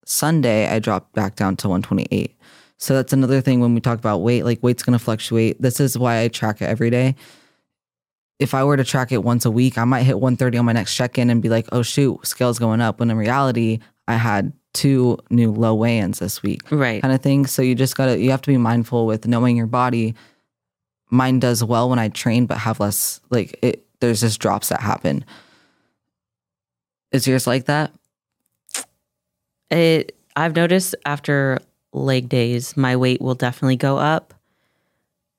Sunday, 0.06 0.68
I 0.68 0.80
dropped 0.80 1.14
back 1.14 1.36
down 1.36 1.56
to 1.58 1.68
128. 1.70 2.36
So 2.78 2.96
that's 2.96 3.14
another 3.14 3.42
thing 3.42 3.60
when 3.60 3.76
we 3.76 3.82
talk 3.82 4.00
about 4.00 4.20
weight, 4.20 4.44
like 4.44 4.64
weight's 4.64 4.84
going 4.84 4.98
to 4.98 5.04
fluctuate. 5.04 5.62
This 5.62 5.80
is 5.80 5.98
why 5.98 6.22
I 6.22 6.28
track 6.30 6.62
it 6.62 6.66
every 6.66 6.90
day. 6.90 7.16
If 8.40 8.56
I 8.56 8.64
were 8.64 8.76
to 8.78 8.84
track 8.84 9.12
it 9.12 9.24
once 9.24 9.46
a 9.46 9.52
week, 9.52 9.78
I 9.78 9.84
might 9.84 10.02
hit 10.04 10.20
130 10.20 10.58
on 10.58 10.66
my 10.66 10.72
next 10.74 10.96
check 10.96 11.18
in 11.20 11.30
and 11.30 11.44
be 11.44 11.50
like, 11.50 11.68
oh, 11.72 11.84
shoot, 11.84 12.26
scale's 12.26 12.58
going 12.58 12.82
up. 12.82 13.00
When 13.00 13.12
in 13.12 13.18
reality, 13.18 13.80
I 14.08 14.16
had 14.16 14.52
two 14.74 15.20
new 15.30 15.52
low 15.52 15.76
weigh 15.76 16.00
ins 16.00 16.20
this 16.20 16.42
week 16.42 16.62
Right. 16.72 17.02
kind 17.02 17.14
of 17.14 17.22
thing. 17.22 17.46
So 17.46 17.62
you 17.62 17.76
just 17.76 17.96
gotta 17.96 18.18
you 18.18 18.32
have 18.32 18.42
to 18.44 18.48
be 18.50 18.58
mindful 18.58 19.06
with 19.06 19.28
knowing 19.28 19.58
your 19.58 19.68
body. 19.68 20.16
Mine 21.12 21.40
does 21.40 21.62
well 21.64 21.90
when 21.90 22.00
I 22.00 22.08
train, 22.08 22.46
but 22.46 22.58
have 22.58 22.80
less 22.80 23.20
like 23.30 23.60
it. 23.62 23.86
There's 24.02 24.22
just 24.22 24.42
drops 24.42 24.70
that 24.70 24.82
happen. 24.82 25.24
Is 27.12 27.28
yours 27.28 27.48
like 27.48 27.66
that? 27.66 27.94
It 29.70 30.18
I've 30.36 30.56
noticed 30.56 30.96
after 31.06 31.60
leg 31.94 32.28
days, 32.28 32.76
my 32.76 32.96
weight 32.96 33.22
will 33.22 33.36
definitely 33.36 33.78
go 33.78 33.98
up. 33.98 34.34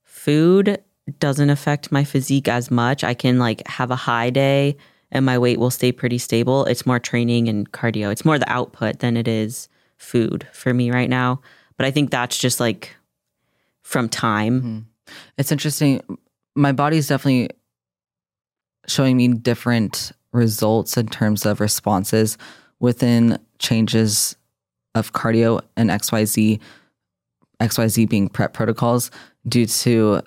Food 0.05 0.79
doesn't 1.19 1.51
affect 1.51 1.93
my 1.93 2.05
physique 2.05 2.49
as 2.49 2.71
much. 2.71 3.03
I 3.05 3.15
can 3.15 3.39
like 3.39 3.67
have 3.67 3.91
a 3.91 3.97
high 3.97 4.31
day 4.31 4.77
and 5.11 5.27
my 5.27 5.39
weight 5.39 5.59
will 5.59 5.71
stay 5.71 5.93
pretty 5.93 6.19
stable. 6.19 6.65
It's 6.67 6.87
more 6.87 6.99
training 6.99 7.49
and 7.49 7.71
cardio. 7.73 8.11
It's 8.11 8.25
more 8.25 8.39
the 8.39 8.51
output 8.51 9.01
than 9.01 9.17
it 9.17 9.29
is 9.29 9.69
food 9.99 10.47
for 10.53 10.73
me 10.73 10.91
right 10.91 11.11
now. 11.11 11.41
But 11.77 11.87
I 11.87 11.91
think 11.91 12.11
that's 12.11 12.39
just 12.39 12.61
like 12.61 12.97
from 13.83 14.09
time. 14.09 14.61
Mm-hmm. 14.61 14.79
It's 15.37 15.53
interesting. 15.53 16.01
My 16.55 16.73
body's 16.73 17.09
definitely 17.09 17.51
showing 18.87 19.17
me 19.17 19.29
different 19.29 20.13
results 20.33 20.97
in 20.97 21.07
terms 21.07 21.47
of 21.47 21.61
responses 21.61 22.39
within 22.81 23.39
changes 23.59 24.37
of 24.95 25.13
cardio 25.13 25.61
and 25.77 25.91
XYZ, 25.91 26.61
XYZ 27.61 28.09
being 28.09 28.29
prep 28.29 28.53
protocols 28.53 29.11
due 29.49 29.67
to 29.67 30.23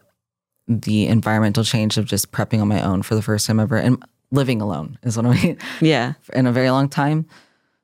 the 0.68 1.08
environmental 1.08 1.64
change 1.64 1.98
of 1.98 2.06
just 2.06 2.32
prepping 2.32 2.62
on 2.62 2.68
my 2.68 2.82
own 2.82 3.02
for 3.04 3.16
the 3.16 3.22
first 3.22 3.46
time 3.46 3.60
ever 3.60 3.78
and 3.78 4.04
living 4.32 4.62
alone 4.62 4.98
is 5.04 5.16
what 5.18 5.26
I 5.26 5.34
mean 5.42 5.58
Yeah. 5.82 6.14
in 6.34 6.48
a 6.48 6.52
very 6.52 6.72
long 6.72 6.90
time. 6.90 7.28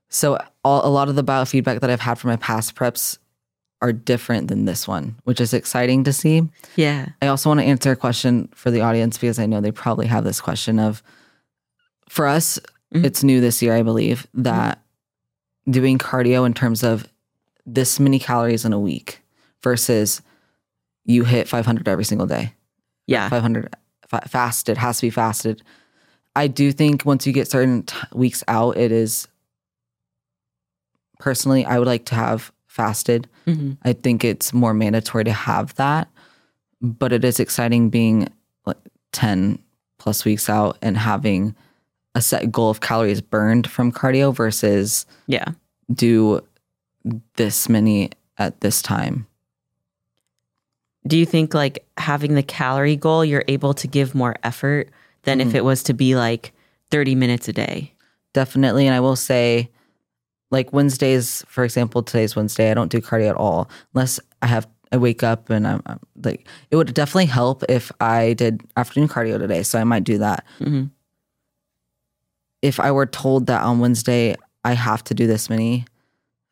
So 0.10 0.38
all, 0.64 0.86
a 0.86 0.90
lot 0.90 1.08
of 1.08 1.16
the 1.16 1.24
biofeedback 1.24 1.80
that 1.82 1.90
I've 1.90 2.02
had 2.02 2.18
from 2.18 2.30
my 2.32 2.36
past 2.38 2.76
preps 2.76 3.18
are 3.82 3.92
different 3.92 4.48
than 4.48 4.66
this 4.66 4.88
one, 4.88 5.16
which 5.24 5.42
is 5.42 5.54
exciting 5.54 6.04
to 6.04 6.14
see. 6.14 6.44
Yeah. 6.76 7.10
I 7.22 7.28
also 7.28 7.50
want 7.50 7.60
to 7.62 7.66
answer 7.66 7.92
a 7.92 7.96
question 7.96 8.48
for 8.54 8.70
the 8.70 8.82
audience 8.82 9.18
because 9.18 9.40
I 9.40 9.48
know 9.48 9.60
they 9.60 9.72
probably 9.72 10.06
have 10.08 10.24
this 10.24 10.40
question 10.40 10.78
of 10.80 11.02
for 12.08 12.28
us, 12.28 12.60
Mhm. 12.94 13.06
it's 13.06 13.24
new 13.24 13.42
this 13.42 13.62
year, 13.62 13.74
I 13.74 13.82
believe, 13.84 14.28
that 14.36 14.84
doing 15.70 15.98
cardio 15.98 16.46
in 16.46 16.54
terms 16.54 16.84
of 16.84 17.08
this 17.66 18.00
many 18.00 18.20
calories 18.20 18.66
in 18.66 18.74
a 18.74 18.80
week 18.80 19.22
versus 19.64 20.22
you 21.06 21.24
hit 21.24 21.48
500 21.48 21.88
every 21.88 22.04
single 22.06 22.28
day. 22.28 22.54
Yeah. 23.08 23.30
500 23.30 23.76
fa- 24.08 24.28
fasted 24.28 24.78
has 24.78 24.98
to 24.98 25.08
be 25.08 25.10
fasted. 25.10 25.64
I 26.36 26.48
do 26.48 26.72
think 26.72 27.04
once 27.06 27.26
you 27.26 27.34
get 27.34 27.50
certain 27.50 27.84
t- 27.84 27.96
weeks 28.14 28.44
out, 28.48 28.78
it 28.78 28.92
is 28.92 29.28
personally, 31.20 31.66
I 31.66 31.78
would 31.80 31.88
like 31.88 32.06
to 32.06 32.16
have 32.16 32.52
fasted. 32.82 33.28
Mhm. 33.46 33.78
I 33.84 33.92
think 33.92 34.24
it's 34.24 34.54
more 34.54 34.74
mandatory 34.74 35.26
to 35.26 35.34
have 35.34 35.76
that, 35.76 36.08
but 36.82 37.12
it 37.12 37.26
is 37.26 37.38
exciting 37.40 37.90
being 37.90 38.30
like 38.66 38.78
10 39.12 39.60
plus 40.00 40.24
weeks 40.24 40.50
out 40.50 40.78
and 40.82 40.98
having 40.98 41.54
a 42.16 42.22
set 42.22 42.50
goal 42.50 42.70
of 42.70 42.80
calories 42.80 43.20
burned 43.20 43.70
from 43.70 43.92
cardio 43.92 44.34
versus 44.34 45.06
Yeah. 45.28 45.46
do 45.94 46.40
this 47.36 47.68
many 47.68 48.10
at 48.38 48.62
this 48.62 48.82
time. 48.82 49.28
Do 51.06 51.18
you 51.18 51.26
think 51.26 51.54
like 51.54 51.86
having 51.98 52.36
the 52.36 52.44
calorie 52.44 52.96
goal, 52.96 53.26
you're 53.26 53.44
able 53.50 53.74
to 53.74 53.88
give 53.88 54.16
more 54.16 54.36
effort 54.44 54.90
than 55.24 55.42
if 55.42 55.50
Mhm. 55.50 55.56
it 55.56 55.66
was 55.66 55.84
to 55.84 55.94
be 55.94 56.16
like 56.16 56.54
30 56.90 57.16
minutes 57.16 57.48
a 57.50 57.54
day? 57.54 57.94
Definitely. 58.34 58.88
And 58.88 58.96
I 58.96 59.00
will 59.02 59.16
say, 59.18 59.70
like 60.52 60.72
Wednesdays, 60.74 61.44
for 61.48 61.64
example, 61.64 62.04
today's 62.04 62.36
Wednesday, 62.36 62.70
I 62.70 62.74
don't 62.74 62.92
do 62.92 63.02
cardio 63.02 63.30
at 63.30 63.36
all 63.36 63.70
unless 63.94 64.20
I 64.42 64.48
have, 64.48 64.68
I 64.92 64.98
wake 64.98 65.24
up 65.24 65.50
and 65.50 65.66
I'm, 65.66 65.82
I'm 65.86 66.00
like, 66.24 66.48
it 66.70 66.76
would 66.76 66.94
definitely 66.94 67.26
help 67.28 67.64
if 67.70 67.92
I 68.02 68.34
did 68.34 68.62
afternoon 68.76 69.08
cardio 69.10 69.40
today. 69.40 69.64
So 69.64 69.80
I 69.80 69.84
might 69.86 70.04
do 70.04 70.18
that. 70.20 70.46
Mhm. 70.60 70.92
If 72.62 72.80
I 72.80 72.92
were 72.92 73.06
told 73.06 73.48
that 73.48 73.62
on 73.64 73.80
Wednesday, 73.80 74.36
I 74.64 74.74
have 74.74 75.04
to 75.06 75.14
do 75.14 75.26
this 75.26 75.50
many, 75.50 75.86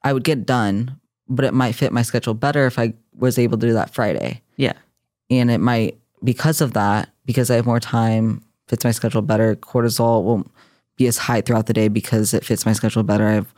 I 0.04 0.14
would 0.14 0.24
get 0.24 0.46
done, 0.46 1.00
but 1.28 1.46
it 1.46 1.54
might 1.54 1.74
fit 1.74 1.92
my 1.92 2.02
schedule 2.02 2.34
better 2.34 2.66
if 2.66 2.80
I 2.80 2.94
was 3.16 3.38
able 3.38 3.58
to 3.58 3.68
do 3.68 3.74
that 3.74 3.94
Friday. 3.94 4.42
Yeah. 4.56 4.74
And 5.30 5.52
it 5.52 5.60
might, 5.60 6.00
because 6.24 6.62
of 6.62 6.74
that, 6.74 7.10
because 7.26 7.52
I 7.52 7.56
have 7.56 7.66
more 7.68 7.80
time, 7.80 8.42
fits 8.68 8.84
my 8.84 8.92
schedule 8.92 9.22
better, 9.22 9.56
cortisol 9.56 10.24
won't 10.24 10.50
be 10.96 11.06
as 11.08 11.18
high 11.18 11.42
throughout 11.42 11.68
the 11.68 11.74
day 11.74 11.88
because 11.90 12.34
it 12.34 12.44
fits 12.44 12.66
my 12.66 12.74
schedule 12.74 13.04
better. 13.04 13.28
I 13.28 13.34
have 13.34 13.54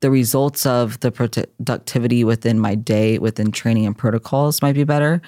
the 0.00 0.10
results 0.10 0.66
of 0.66 1.00
the 1.00 1.10
productivity 1.10 2.22
within 2.24 2.58
my 2.58 2.74
day, 2.74 3.18
within 3.18 3.50
training 3.50 3.86
and 3.86 3.96
protocols 3.96 4.60
might 4.62 4.74
be 4.74 4.84
better, 4.84 5.22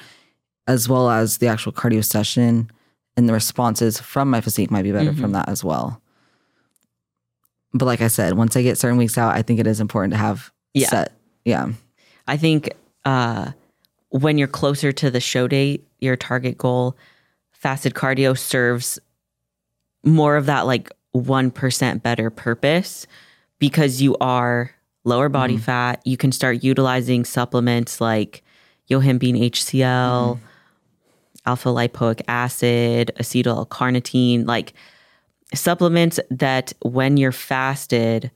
as 0.67 0.89
well 0.89 1.09
as 1.11 1.39
the 1.39 1.47
actual 1.47 1.73
cardio 1.73 2.05
session 2.05 2.71
and 3.17 3.29
the 3.29 3.33
responses 3.33 3.99
from 3.99 4.31
my 4.31 4.41
physique 4.41 4.71
might 4.71 4.83
be 4.83 4.93
better 4.93 5.13
from 5.15 5.33
that 5.33 5.49
as 5.49 5.65
well. 5.65 6.01
But 7.73 7.87
like 7.87 8.01
I 8.01 8.09
said, 8.09 8.35
once 8.35 8.57
I 8.57 8.63
get 8.63 8.79
certain 8.79 8.99
weeks 8.99 9.19
out, 9.19 9.35
I 9.35 9.43
think 9.43 9.59
it 9.61 9.67
is 9.67 9.81
important 9.81 10.13
to 10.13 10.19
have 10.19 10.53
Yeah. 10.75 10.89
set. 10.89 11.13
Yeah. 11.45 11.73
I 12.27 12.37
think 12.37 12.71
uh, 13.05 13.53
when 14.11 14.39
you're 14.39 14.49
closer 14.49 14.93
to 14.93 15.11
the 15.11 15.21
show 15.21 15.49
date, 15.49 15.87
your 15.99 16.17
target 16.17 16.59
goal, 16.59 16.97
fasted 17.53 17.95
cardio 17.95 18.39
serves 18.39 18.99
more 20.05 20.37
of 20.37 20.47
that 20.47 20.67
like 20.67 20.91
1% 21.15 22.03
better 22.03 22.31
purpose 22.31 23.07
because 23.59 24.01
you 24.01 24.17
are 24.21 24.71
lower 25.05 25.29
body 25.29 25.57
Mhm. 25.57 25.61
fat. 25.61 26.03
You 26.05 26.17
can 26.17 26.33
start 26.33 26.63
utilizing 26.63 27.25
supplements 27.25 28.01
like 28.01 28.43
yohimbine 28.91 29.39
HCl, 29.41 30.39
alpha 31.47 31.69
lipoic 31.69 32.21
acid, 32.29 33.11
acetyl 33.19 33.57
L-carnitine, 33.57 34.47
like 34.47 34.75
supplements 35.55 36.21
that 36.31 36.73
when 36.83 37.17
you're 37.17 37.33
fasted 37.33 38.31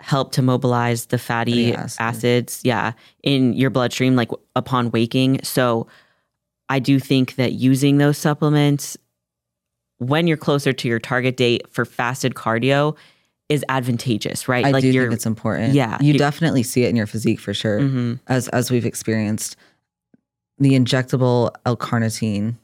help 0.00 0.32
to 0.32 0.42
mobilize 0.42 1.06
the 1.06 1.18
fatty 1.18 1.70
Fatty 1.70 1.76
acid. 1.76 2.00
acids, 2.02 2.60
yeah, 2.64 2.92
in 3.22 3.52
your 3.52 3.70
bloodstream 3.70 4.16
like 4.16 4.30
upon 4.56 4.90
waking. 4.90 5.38
So 5.44 5.86
I 6.68 6.80
do 6.80 6.98
think 6.98 7.36
that 7.36 7.52
using 7.52 7.98
those 7.98 8.18
supplements 8.18 8.96
when 9.98 10.26
you're 10.26 10.36
closer 10.36 10.72
to 10.72 10.88
your 10.88 10.98
target 10.98 11.36
date 11.36 11.62
for 11.70 11.84
fasted 11.84 12.34
cardio 12.34 12.96
is 13.52 13.64
advantageous, 13.68 14.48
right? 14.48 14.64
I 14.64 14.70
like 14.70 14.82
do 14.82 14.88
you're 14.90 15.04
think 15.04 15.14
it's 15.14 15.26
important. 15.26 15.74
Yeah. 15.74 15.98
You 16.00 16.18
definitely 16.18 16.62
see 16.62 16.84
it 16.84 16.88
in 16.90 16.96
your 16.96 17.06
physique 17.06 17.40
for 17.40 17.54
sure. 17.54 17.80
Mhm. 17.80 18.20
As 18.28 18.48
as 18.48 18.70
we've 18.70 18.86
experienced. 18.86 19.56
The 20.58 20.72
injectable 20.72 21.50
L-carnitine 21.66 22.54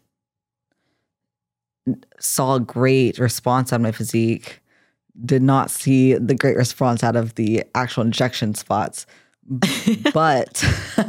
saw 2.20 2.56
a 2.56 2.60
great 2.60 3.18
response 3.18 3.72
on 3.72 3.82
my 3.82 3.92
physique. 3.92 4.60
Did 5.24 5.42
not 5.42 5.70
see 5.70 6.14
the 6.14 6.34
great 6.34 6.56
response 6.56 7.02
out 7.02 7.16
of 7.16 7.34
the 7.34 7.64
actual 7.74 8.04
injection 8.04 8.54
spots. 8.54 9.06
but 10.12 10.62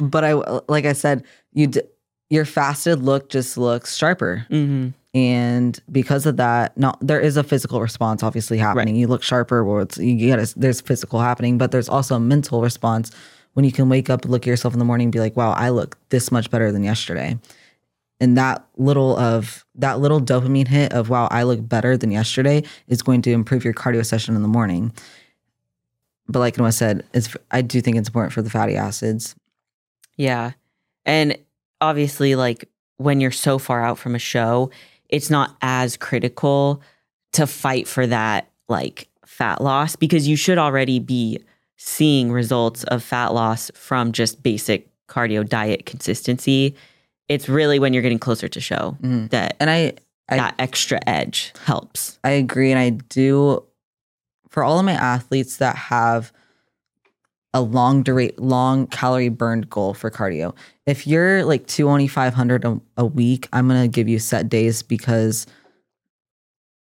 but 0.00 0.24
I 0.24 0.32
like 0.68 0.84
I 0.86 0.92
said, 0.92 1.24
you 1.52 1.68
d- 1.68 1.82
your 2.28 2.44
fasted 2.44 3.00
look 3.02 3.28
just 3.28 3.56
looks 3.56 3.96
sharper. 3.96 4.46
Mhm. 4.50 4.94
And 5.12 5.78
because 5.90 6.24
of 6.24 6.36
that 6.36 6.76
no 6.76 6.94
there 7.00 7.20
is 7.20 7.36
a 7.36 7.42
physical 7.42 7.80
response 7.80 8.22
obviously 8.22 8.58
happening. 8.58 8.94
You 8.94 9.08
look 9.08 9.22
sharper 9.22 9.62
or 9.62 9.82
it's 9.82 9.98
you 9.98 10.16
get 10.16 10.38
a, 10.38 10.58
there's 10.58 10.80
physical 10.80 11.20
happening 11.20 11.58
but 11.58 11.72
there's 11.72 11.88
also 11.88 12.14
a 12.14 12.20
mental 12.20 12.62
response 12.62 13.10
when 13.54 13.64
you 13.64 13.72
can 13.72 13.88
wake 13.88 14.08
up 14.08 14.24
look 14.24 14.42
at 14.42 14.46
yourself 14.46 14.72
in 14.72 14.78
the 14.78 14.84
morning 14.84 15.06
and 15.06 15.12
be 15.12 15.18
like 15.18 15.36
wow 15.36 15.50
i 15.52 15.68
look 15.68 15.98
this 16.10 16.30
much 16.30 16.50
better 16.50 16.70
than 16.70 16.84
yesterday. 16.84 17.38
And 18.22 18.36
that 18.36 18.64
little 18.76 19.16
of 19.16 19.64
that 19.74 19.98
little 19.98 20.20
dopamine 20.20 20.68
hit 20.68 20.92
of 20.92 21.08
wow 21.08 21.26
i 21.32 21.42
look 21.42 21.68
better 21.68 21.96
than 21.96 22.12
yesterday 22.12 22.62
is 22.86 23.02
going 23.02 23.22
to 23.22 23.32
improve 23.32 23.64
your 23.64 23.74
cardio 23.74 24.06
session 24.06 24.36
in 24.36 24.42
the 24.42 24.48
morning. 24.48 24.92
But 26.28 26.38
like 26.38 26.56
Noa 26.56 26.70
said 26.70 27.04
it's 27.12 27.36
i 27.50 27.62
do 27.62 27.80
think 27.80 27.96
it's 27.96 28.08
important 28.08 28.32
for 28.32 28.42
the 28.42 28.50
fatty 28.50 28.76
acids. 28.76 29.34
Yeah. 30.16 30.52
And 31.06 31.38
obviously, 31.80 32.34
like 32.34 32.68
when 32.98 33.20
you're 33.20 33.30
so 33.30 33.58
far 33.58 33.82
out 33.82 33.98
from 33.98 34.14
a 34.14 34.18
show, 34.18 34.70
it's 35.10 35.30
not 35.30 35.56
as 35.62 35.96
critical 35.96 36.82
to 37.32 37.46
fight 37.46 37.86
for 37.88 38.06
that 38.06 38.50
like 38.68 39.08
fat 39.26 39.60
loss 39.60 39.96
because 39.96 40.26
you 40.28 40.36
should 40.36 40.58
already 40.58 40.98
be 40.98 41.38
seeing 41.76 42.30
results 42.32 42.84
of 42.84 43.02
fat 43.02 43.28
loss 43.32 43.70
from 43.74 44.12
just 44.12 44.42
basic 44.42 44.88
cardio 45.08 45.48
diet 45.48 45.86
consistency. 45.86 46.74
It's 47.28 47.48
really 47.48 47.78
when 47.78 47.92
you're 47.92 48.02
getting 48.02 48.18
closer 48.18 48.48
to 48.48 48.60
show 48.60 48.96
Mhm. 49.02 49.30
that 49.30 49.56
and 49.60 49.70
i 49.70 49.92
I- 50.28 50.36
that 50.36 50.54
extra 50.60 51.00
edge 51.08 51.52
helps. 51.64 52.18
I 52.22 52.30
agree. 52.30 52.70
And 52.70 52.78
I 52.78 52.90
do, 52.90 53.64
for 54.48 54.62
all 54.62 54.78
of 54.78 54.84
my 54.84 54.92
athletes 54.92 55.56
that 55.56 55.74
have 55.74 56.32
a 57.52 57.60
long 57.60 58.04
durate, 58.04 58.34
long 58.38 58.86
calorie 58.86 59.28
burned 59.28 59.68
goal 59.70 59.94
for 59.94 60.10
cardio, 60.10 60.54
if 60.86 61.06
you're 61.06 61.44
like 61.44 61.66
2,500 61.66 62.64
a, 62.64 62.80
a 62.96 63.04
week, 63.04 63.48
I'm 63.52 63.68
going 63.68 63.82
to 63.82 63.88
give 63.88 64.08
you 64.08 64.18
set 64.18 64.48
days 64.48 64.82
because, 64.82 65.46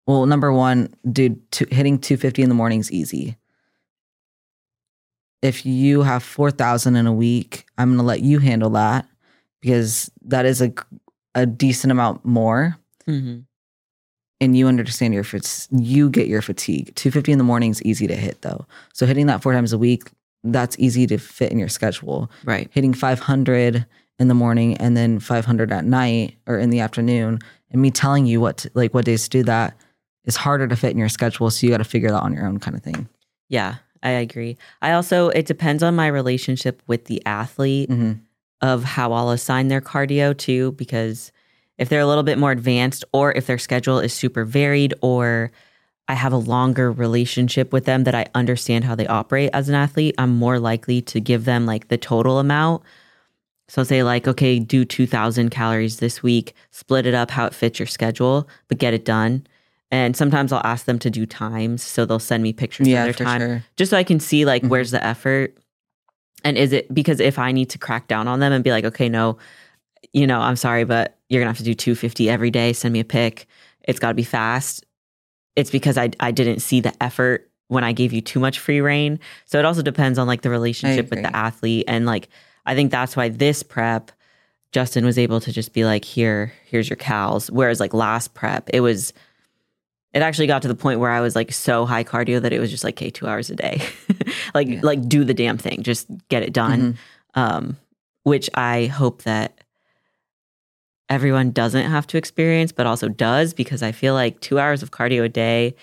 well, 0.07 0.26
number 0.26 0.52
one, 0.52 0.94
dude, 1.11 1.50
two, 1.50 1.66
hitting 1.70 1.98
250 1.98 2.42
in 2.42 2.48
the 2.48 2.54
morning 2.54 2.81
is 2.81 2.92
easy. 2.92 3.37
If 5.40 5.64
you 5.64 6.02
have 6.02 6.22
4,000 6.22 6.96
in 6.96 7.07
a 7.07 7.12
week, 7.12 7.64
I'm 7.78 7.90
going 7.90 7.98
to 7.98 8.04
let 8.04 8.20
you 8.22 8.40
handle 8.40 8.70
that 8.70 9.07
because 9.61 10.11
that 10.22 10.44
is 10.44 10.61
a, 10.61 10.72
a 11.35 11.46
decent 11.46 11.90
amount 11.90 12.24
more 12.24 12.76
Mm-hmm. 13.09 13.38
and 14.42 14.54
you 14.54 14.68
understand 14.68 15.14
your 15.14 15.24
you 15.70 16.11
get 16.11 16.26
your 16.26 16.42
fatigue. 16.42 16.94
250 16.94 17.33
in 17.33 17.38
the 17.38 17.44
morning 17.44 17.70
is 17.70 17.83
easy 17.85 18.07
to 18.07 18.14
hit 18.14 18.42
though. 18.42 18.66
So 18.92 19.07
hitting 19.07 19.28
that 19.28 19.42
four 19.42 19.54
times 19.54 19.72
a 19.72 19.78
week, 19.78 20.11
that's 20.52 20.76
easy 20.78 21.06
to 21.06 21.18
fit 21.18 21.52
in 21.52 21.58
your 21.58 21.68
schedule. 21.68 22.30
Right. 22.44 22.68
Hitting 22.72 22.94
500 22.94 23.87
in 24.18 24.28
the 24.28 24.34
morning 24.34 24.76
and 24.78 24.96
then 24.96 25.18
500 25.18 25.72
at 25.72 25.84
night 25.84 26.37
or 26.46 26.58
in 26.58 26.70
the 26.70 26.80
afternoon 26.80 27.38
and 27.70 27.82
me 27.82 27.90
telling 27.90 28.26
you 28.26 28.40
what 28.40 28.58
to, 28.58 28.70
like 28.74 28.94
what 28.94 29.04
days 29.04 29.24
to 29.24 29.30
do 29.30 29.42
that 29.44 29.76
is 30.24 30.37
harder 30.37 30.66
to 30.66 30.76
fit 30.76 30.90
in 30.90 30.98
your 30.98 31.08
schedule 31.08 31.50
so 31.50 31.66
you 31.66 31.72
got 31.72 31.78
to 31.78 31.84
figure 31.84 32.11
that 32.11 32.22
on 32.22 32.32
your 32.32 32.46
own 32.46 32.58
kind 32.58 32.76
of 32.76 32.82
thing. 32.82 33.08
Yeah, 33.48 33.76
I 34.02 34.11
agree. 34.11 34.56
I 34.82 34.92
also, 34.92 35.28
it 35.28 35.46
depends 35.46 35.82
on 35.82 35.94
my 35.94 36.06
relationship 36.08 36.82
with 36.87 37.04
the 37.06 37.24
athlete. 37.26 37.90
hmm 37.90 38.12
of 38.61 38.82
how 38.82 39.12
I'll 39.12 39.30
assign 39.30 39.68
their 39.68 39.80
cardio 39.80 40.37
too, 40.37 40.72
because 40.72 41.30
if 41.78 41.88
they're 41.88 42.00
a 42.00 42.06
little 42.06 42.24
bit 42.24 42.38
more 42.38 42.50
advanced 42.50 43.04
or 43.12 43.32
if 43.32 43.46
their 43.46 43.56
schedule 43.56 44.00
is 44.00 44.12
super 44.12 44.44
varied 44.44 44.94
or 45.00 45.52
I 46.08 46.14
have 46.14 46.32
a 46.32 46.38
longer 46.38 46.90
relationship 46.90 47.72
with 47.72 47.84
them 47.84 48.04
that 48.04 48.14
I 48.14 48.26
understand 48.34 48.84
how 48.84 48.94
they 48.94 49.06
operate 49.06 49.50
as 49.52 49.68
an 49.68 49.74
athlete, 49.74 50.14
I'm 50.18 50.30
more 50.36 50.58
likely 50.58 51.02
to 51.02 51.20
give 51.20 51.44
them 51.44 51.66
like 51.66 51.88
the 51.88 51.98
total 51.98 52.38
amount. 52.38 52.82
So 53.68 53.84
say 53.84 54.02
like, 54.02 54.26
okay, 54.26 54.58
do 54.58 54.86
2000 54.86 55.50
calories 55.50 55.98
this 55.98 56.22
week, 56.22 56.54
split 56.70 57.04
it 57.04 57.12
up 57.14 57.30
how 57.30 57.44
it 57.44 57.54
fits 57.54 57.78
your 57.78 57.86
schedule, 57.86 58.48
but 58.68 58.78
get 58.78 58.94
it 58.94 59.04
done. 59.04 59.46
And 59.90 60.16
sometimes 60.16 60.52
I'll 60.52 60.62
ask 60.64 60.86
them 60.86 60.98
to 61.00 61.10
do 61.10 61.26
times. 61.26 61.82
So 61.82 62.06
they'll 62.06 62.18
send 62.18 62.42
me 62.42 62.54
pictures 62.54 62.88
Yeah, 62.88 63.04
of 63.04 63.14
their 63.16 63.26
time 63.26 63.40
sure. 63.40 63.64
just 63.76 63.90
so 63.90 63.98
I 63.98 64.04
can 64.04 64.20
see 64.20 64.46
like 64.46 64.62
Mhm. 64.62 64.68
where's 64.70 64.90
the 64.90 65.04
effort 65.04 65.56
and 66.44 66.56
is 66.56 66.72
it 66.72 66.92
because 66.94 67.20
if 67.20 67.38
I 67.38 67.52
need 67.52 67.68
to 67.70 67.78
crack 67.78 68.06
down 68.08 68.28
on 68.28 68.40
them 68.40 68.52
and 68.52 68.62
be 68.64 68.70
like, 68.70 68.84
okay, 68.84 69.08
no, 69.08 69.36
you 70.12 70.26
know, 70.26 70.40
I'm 70.40 70.56
sorry, 70.56 70.84
but 70.84 71.18
you're 71.28 71.40
gonna 71.42 71.50
have 71.50 71.58
to 71.58 71.64
do 71.64 71.74
250 71.74 72.30
every 72.30 72.50
day. 72.50 72.72
Send 72.72 72.92
me 72.92 73.00
a 73.00 73.04
pic. 73.04 73.46
It's 73.84 73.98
got 73.98 74.08
to 74.08 74.14
be 74.14 74.22
fast. 74.22 74.84
It's 75.58 75.70
because 75.70 75.98
I 75.98 76.10
I 76.20 76.30
didn't 76.30 76.60
see 76.60 76.80
the 76.80 76.92
effort 77.02 77.50
when 77.66 77.82
I 77.84 77.92
gave 77.92 78.12
you 78.12 78.20
too 78.22 78.38
much 78.40 78.58
free 78.60 78.80
reign. 78.80 79.18
So 79.44 79.58
it 79.58 79.64
also 79.64 79.82
depends 79.82 80.18
on 80.18 80.26
like 80.26 80.42
the 80.42 80.50
relationship 80.50 81.10
with 81.10 81.22
the 81.22 81.36
athlete 81.36 81.84
and 81.88 82.06
like 82.06 82.28
I 82.64 82.74
think 82.74 82.90
that's 82.90 83.16
why 83.16 83.28
this 83.28 83.62
prep 83.62 84.12
Justin 84.72 85.04
was 85.04 85.18
able 85.18 85.40
to 85.40 85.50
just 85.52 85.72
be 85.72 85.84
like, 85.86 86.04
here, 86.04 86.52
here's 86.66 86.88
your 86.90 86.96
cals. 86.98 87.50
Whereas 87.50 87.80
like 87.80 87.92
last 87.94 88.34
prep, 88.34 88.68
it 88.72 88.80
was 88.80 89.12
it 90.14 90.22
actually 90.22 90.46
got 90.46 90.62
to 90.62 90.68
the 90.68 90.74
point 90.74 91.00
where 91.00 91.10
I 91.10 91.20
was 91.20 91.34
like 91.36 91.52
so 91.52 91.84
high 91.86 92.04
cardio 92.04 92.40
that 92.40 92.52
it 92.52 92.60
was 92.60 92.70
just 92.70 92.84
like, 92.84 92.94
okay, 92.96 93.10
two 93.10 93.26
hours 93.26 93.50
a 93.50 93.56
day. 93.56 93.82
like 94.54 94.68
Yeah. 94.68 94.80
like 94.82 95.08
do 95.08 95.24
the 95.24 95.34
damn 95.34 95.58
thing. 95.58 95.82
Just 95.82 96.06
get 96.28 96.42
it 96.42 96.52
done. 96.52 96.80
Mhm. 97.34 97.40
Um, 97.40 97.76
which 98.22 98.48
I 98.54 98.86
hope 98.86 99.22
that 99.24 99.58
everyone 101.08 101.50
doesn't 101.50 101.90
have 101.90 102.06
to 102.08 102.18
experience, 102.18 102.72
but 102.72 102.86
also 102.86 103.08
does, 103.08 103.54
because 103.54 103.82
I 103.82 103.92
feel 103.92 104.14
like 104.14 104.40
two 104.40 104.58
hours 104.58 104.82
of 104.82 104.90
cardio 104.90 105.24
a 105.24 105.28
day, 105.28 105.74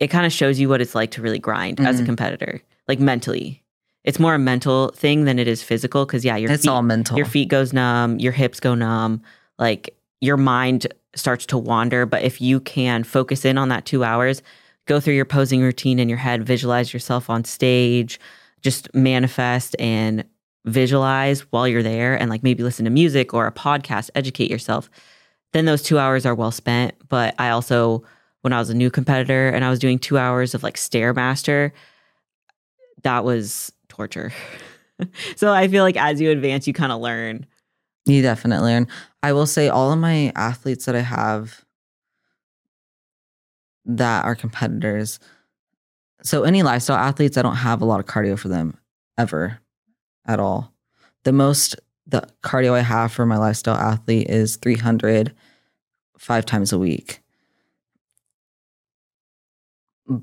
it 0.00 0.08
kind 0.08 0.26
of 0.26 0.32
shows 0.32 0.58
you 0.60 0.68
what 0.68 0.80
it's 0.80 0.94
like 0.94 1.10
to 1.12 1.22
really 1.22 1.38
grind 1.38 1.80
as 1.80 2.00
a 2.00 2.02
Mhm. 2.02 2.06
competitor, 2.06 2.62
like 2.88 3.00
mentally. 3.00 3.62
It's 4.04 4.18
more 4.20 4.34
a 4.34 4.38
mental 4.38 4.88
thing 4.94 5.24
than 5.24 5.38
it 5.38 5.48
is 5.48 5.62
physical. 5.62 6.06
Cause 6.06 6.24
yeah, 6.24 6.36
your 6.36 6.50
It's 6.52 6.62
feet, 6.62 6.70
all 6.70 6.82
mental. 6.82 7.16
your 7.16 7.26
feet 7.26 7.48
goes 7.48 7.72
numb, 7.72 8.18
your 8.18 8.32
hips 8.32 8.60
go 8.60 8.74
numb, 8.74 9.20
like 9.58 9.94
your 10.20 10.36
mind 10.36 10.86
starts 11.14 11.44
to 11.46 11.58
wander. 11.58 12.06
But 12.06 12.22
if 12.22 12.40
you 12.40 12.60
can 12.60 13.02
focus 13.04 13.44
in 13.44 13.58
on 13.58 13.68
that 13.70 13.84
two 13.84 14.04
hours, 14.04 14.42
go 14.86 15.00
through 15.00 15.14
your 15.14 15.24
posing 15.24 15.60
routine 15.60 15.98
in 15.98 16.08
your 16.08 16.18
head, 16.18 16.46
visualize 16.46 16.92
yourself 16.92 17.28
on 17.28 17.44
stage, 17.44 18.20
just 18.62 18.94
manifest 18.94 19.74
and 19.80 20.24
visualize 20.66 21.40
while 21.52 21.66
you're 21.66 21.82
there 21.82 22.20
and 22.20 22.28
like 22.28 22.42
maybe 22.42 22.62
listen 22.62 22.84
to 22.84 22.90
music 22.90 23.32
or 23.32 23.46
a 23.46 23.52
podcast, 23.52 24.10
educate 24.14 24.50
yourself, 24.50 24.90
then 25.52 25.64
those 25.64 25.82
two 25.82 25.98
hours 25.98 26.26
are 26.26 26.34
well 26.34 26.50
spent. 26.50 26.94
But 27.08 27.34
I 27.38 27.50
also, 27.50 28.04
when 28.42 28.52
I 28.52 28.58
was 28.58 28.68
a 28.68 28.74
new 28.74 28.90
competitor 28.90 29.48
and 29.48 29.64
I 29.64 29.70
was 29.70 29.78
doing 29.78 29.98
two 29.98 30.18
hours 30.18 30.54
of 30.54 30.62
like 30.62 30.76
Stairmaster, 30.76 31.70
that 33.02 33.24
was 33.24 33.72
torture. 33.88 34.32
so 35.36 35.52
I 35.52 35.68
feel 35.68 35.84
like 35.84 35.96
as 35.96 36.20
you 36.20 36.30
advance, 36.30 36.66
you 36.66 36.72
kind 36.72 36.92
of 36.92 37.00
learn. 37.00 37.46
You 38.04 38.22
definitely 38.22 38.72
learn. 38.72 38.88
I 39.22 39.32
will 39.32 39.46
say 39.46 39.68
all 39.68 39.92
of 39.92 39.98
my 39.98 40.32
athletes 40.34 40.84
that 40.86 40.96
I 40.96 41.00
have 41.00 41.64
that 43.84 44.24
are 44.24 44.34
competitors. 44.34 45.20
So 46.22 46.42
any 46.42 46.64
lifestyle 46.64 46.96
athletes, 46.96 47.36
I 47.36 47.42
don't 47.42 47.56
have 47.56 47.82
a 47.82 47.84
lot 47.84 48.00
of 48.00 48.06
cardio 48.06 48.36
for 48.36 48.48
them 48.48 48.76
ever 49.16 49.60
at 50.26 50.40
all. 50.40 50.72
The 51.24 51.32
most 51.32 51.76
the 52.06 52.28
cardio 52.42 52.72
I 52.72 52.80
have 52.80 53.12
for 53.12 53.26
my 53.26 53.36
lifestyle 53.36 53.76
athlete 53.76 54.30
is 54.30 54.56
300 54.56 55.34
five 56.18 56.46
times 56.46 56.72
a 56.72 56.78
week. 56.78 57.20
Mm. 60.08 60.22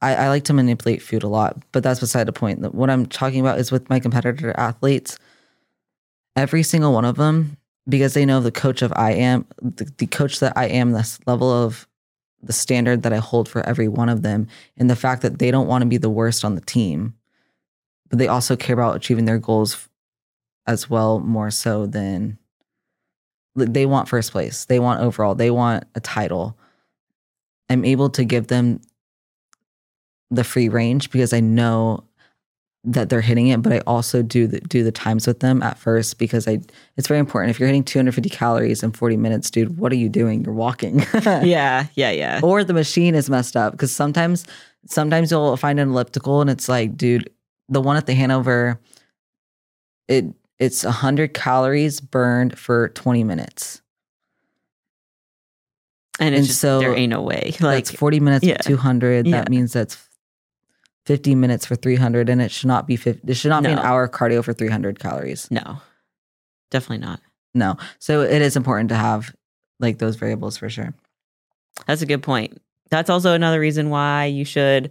I, 0.00 0.14
I 0.14 0.28
like 0.28 0.44
to 0.44 0.52
manipulate 0.52 1.02
food 1.02 1.22
a 1.22 1.28
lot, 1.28 1.62
but 1.72 1.82
that's 1.82 2.00
beside 2.00 2.24
the 2.24 2.32
point. 2.32 2.74
What 2.74 2.90
I'm 2.90 3.06
talking 3.06 3.40
about 3.40 3.58
is 3.58 3.72
with 3.72 3.88
my 3.88 4.00
competitor 4.00 4.54
athletes 4.56 5.18
every 6.36 6.62
single 6.62 6.92
one 6.92 7.04
of 7.04 7.16
them 7.16 7.56
because 7.88 8.14
they 8.14 8.26
know 8.26 8.40
the 8.40 8.52
coach 8.52 8.82
of 8.82 8.92
I 8.94 9.12
am 9.12 9.46
the, 9.60 9.90
the 9.98 10.06
coach 10.06 10.40
that 10.40 10.52
I 10.56 10.66
am 10.66 10.92
this 10.92 11.18
level 11.26 11.50
of 11.50 11.86
the 12.42 12.52
standard 12.52 13.02
that 13.02 13.12
I 13.12 13.18
hold 13.18 13.48
for 13.48 13.60
every 13.66 13.88
one 13.88 14.08
of 14.08 14.22
them 14.22 14.46
and 14.76 14.88
the 14.88 14.96
fact 14.96 15.22
that 15.22 15.38
they 15.38 15.50
don't 15.50 15.66
want 15.66 15.82
to 15.82 15.88
be 15.88 15.98
the 15.98 16.08
worst 16.08 16.44
on 16.44 16.54
the 16.54 16.60
team 16.60 17.14
but 18.10 18.18
they 18.18 18.28
also 18.28 18.56
care 18.56 18.74
about 18.74 18.96
achieving 18.96 19.24
their 19.24 19.38
goals 19.38 19.88
as 20.66 20.90
well 20.90 21.20
more 21.20 21.50
so 21.50 21.86
than 21.86 22.36
like, 23.54 23.72
they 23.72 23.86
want 23.86 24.08
first 24.08 24.30
place 24.30 24.66
they 24.66 24.78
want 24.78 25.00
overall 25.00 25.34
they 25.34 25.50
want 25.50 25.84
a 25.94 26.00
title 26.00 26.56
I'm 27.70 27.84
able 27.84 28.10
to 28.10 28.24
give 28.24 28.48
them 28.48 28.80
the 30.30 30.44
free 30.44 30.68
range 30.68 31.10
because 31.10 31.32
I 31.32 31.40
know 31.40 32.04
that 32.82 33.10
they're 33.10 33.20
hitting 33.20 33.48
it, 33.48 33.60
but 33.60 33.72
I 33.72 33.78
also 33.80 34.22
do 34.22 34.46
the, 34.46 34.60
do 34.60 34.82
the 34.82 34.90
times 34.90 35.26
with 35.26 35.40
them 35.40 35.62
at 35.62 35.78
first 35.78 36.18
because 36.18 36.48
I 36.48 36.60
it's 36.96 37.08
very 37.08 37.20
important. 37.20 37.50
If 37.50 37.60
you're 37.60 37.66
hitting 37.66 37.84
250 37.84 38.28
calories 38.30 38.82
in 38.82 38.92
40 38.92 39.16
minutes, 39.18 39.50
dude, 39.50 39.78
what 39.78 39.92
are 39.92 39.96
you 39.96 40.08
doing? 40.08 40.44
You're 40.44 40.54
walking. 40.54 41.04
Yeah, 41.24 41.86
yeah, 41.94 42.10
yeah. 42.10 42.40
or 42.42 42.64
the 42.64 42.72
machine 42.72 43.14
is 43.14 43.30
messed 43.30 43.56
up 43.56 43.72
because 43.72 43.92
sometimes 43.92 44.46
sometimes 44.86 45.30
you'll 45.30 45.56
find 45.56 45.78
an 45.78 45.90
elliptical 45.90 46.40
and 46.40 46.50
it's 46.50 46.68
like, 46.68 46.96
dude, 46.96 47.30
the 47.70 47.80
one 47.80 47.96
at 47.96 48.06
the 48.06 48.14
Hanover, 48.14 48.78
it 50.08 50.26
it's 50.58 50.84
100 50.84 51.32
calories 51.32 52.00
burned 52.00 52.58
for 52.58 52.90
20 52.90 53.24
minutes. 53.24 53.80
And 56.18 56.34
it's 56.34 56.40
And 56.40 56.46
just, 56.48 56.60
so 56.60 56.80
there 56.80 56.94
ain't 56.94 57.10
no 57.10 57.22
way. 57.22 57.54
Like, 57.60 57.86
that's 57.86 57.96
40 57.96 58.20
minutes 58.20 58.44
yeah. 58.44 58.58
for 58.58 58.64
200. 58.64 59.26
Yeah. 59.26 59.38
That 59.38 59.48
means 59.48 59.72
that's 59.72 59.96
50 61.06 61.34
minutes 61.34 61.64
for 61.64 61.76
300 61.76 62.28
and 62.28 62.42
it 62.42 62.50
should 62.50 62.68
not 62.68 62.86
be 62.86 62.96
50, 62.96 63.22
it 63.26 63.34
should 63.34 63.48
not 63.48 63.62
be 63.62 63.70
an 63.70 63.78
hour 63.78 64.04
of 64.04 64.10
cardio 64.10 64.44
for 64.44 64.52
300 64.52 64.98
calories. 64.98 65.50
no, 65.50 65.78
definitely 66.70 67.04
not. 67.06 67.20
No. 67.54 67.76
So 67.98 68.20
it 68.20 68.42
is 68.42 68.54
important 68.54 68.90
to 68.90 68.94
have 68.96 69.34
like 69.80 69.98
those 69.98 70.16
variables 70.16 70.58
for 70.58 70.68
sure. 70.68 70.94
That's 71.86 72.02
a 72.02 72.06
good 72.06 72.22
point. 72.22 72.60
That's 72.90 73.08
also 73.08 73.32
another 73.32 73.58
reason 73.58 73.88
why 73.88 74.26
you 74.26 74.44
should 74.44 74.90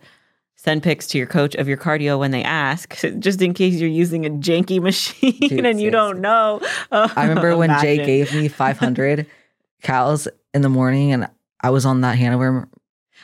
send 0.61 0.83
pics 0.83 1.07
to 1.07 1.17
your 1.17 1.25
coach 1.25 1.55
of 1.55 1.69
your 1.69 1.77
cardio 1.77 2.19
when 2.19 2.31
they 2.31 2.43
ask, 2.43 2.93
just 3.19 3.41
in 3.41 3.53
case 3.53 3.75
you're 3.75 3.89
using 3.89 4.25
a 4.25 4.29
janky 4.29 4.81
machine 4.81 5.37
Dude, 5.39 5.65
and 5.65 5.81
you 5.81 5.89
don't 5.89 6.19
know. 6.19 6.59
I 6.91 7.27
remember 7.27 7.55
when 7.57 7.69
Jay 7.79 7.97
gave 7.97 8.33
me 8.35 8.49
500 8.49 9.25
cals 9.83 10.27
in 10.53 10.61
the 10.61 10.69
morning 10.69 11.13
and 11.13 11.29
I 11.61 11.69
was 11.69 11.85
on 11.85 12.01
that 12.01 12.17
Hanover. 12.17 12.67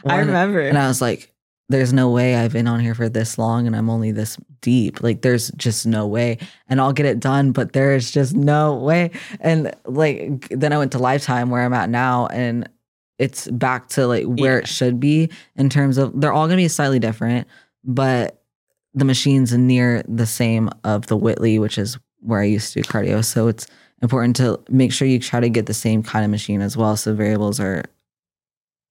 I 0.06 0.20
remember. 0.20 0.62
And 0.62 0.78
I 0.78 0.88
was 0.88 1.02
like, 1.02 1.34
there's 1.68 1.92
no 1.92 2.10
way 2.10 2.36
I've 2.36 2.54
been 2.54 2.68
on 2.68 2.80
here 2.80 2.96
for 2.96 3.10
this 3.10 3.38
long 3.38 3.68
and 3.68 3.76
I'm 3.76 3.90
only 3.90 4.12
this 4.12 4.38
deep. 4.62 5.02
Like, 5.02 5.22
there's 5.22 5.52
just 5.52 5.86
no 5.86 6.08
way. 6.08 6.38
And 6.70 6.80
I'll 6.80 6.94
get 6.94 7.06
it 7.06 7.20
done, 7.20 7.52
but 7.52 7.74
there 7.74 7.96
is 7.96 8.12
just 8.12 8.34
no 8.34 8.76
way. 8.76 9.12
And 9.42 9.76
like, 9.86 10.48
then 10.50 10.72
I 10.72 10.78
went 10.78 10.94
to 10.94 11.00
Lifetime 11.00 11.50
where 11.50 11.64
I'm 11.64 11.74
at 11.74 11.90
now 11.90 12.28
and 12.28 12.70
it's 13.20 13.48
back 13.50 13.88
to 13.90 14.08
like 14.08 14.26
where 14.26 14.54
Yeah. 14.54 14.60
it 14.60 14.68
should 14.68 15.00
be 15.00 15.30
in 15.56 15.70
terms 15.70 15.98
of 15.98 16.20
they're 16.20 16.34
all 16.34 16.48
going 16.48 16.58
to 16.58 16.64
be 16.64 16.68
slightly 16.68 17.00
different, 17.00 17.48
but 17.84 18.42
the 18.94 19.06
machine's 19.06 19.54
near 19.54 20.04
the 20.08 20.26
same 20.26 20.70
of 20.84 21.08
the 21.08 21.18
Whitley, 21.18 21.60
which 21.60 21.78
is 21.78 21.98
where 22.20 22.40
I 22.42 22.46
used 22.46 22.74
to 22.74 22.82
do 22.82 22.88
cardio. 22.90 23.24
So 23.24 23.48
it's 23.48 23.68
important 24.02 24.36
to 24.38 24.60
make 24.70 24.92
sure 24.92 25.08
you 25.08 25.20
try 25.20 25.40
to 25.40 25.50
get 25.50 25.66
the 25.66 25.74
same 25.74 26.02
kind 26.04 26.24
of 26.26 26.32
machine 26.32 26.62
as 26.62 26.76
well. 26.78 26.96
So 26.98 27.14
variables 27.14 27.60
are 27.60 27.84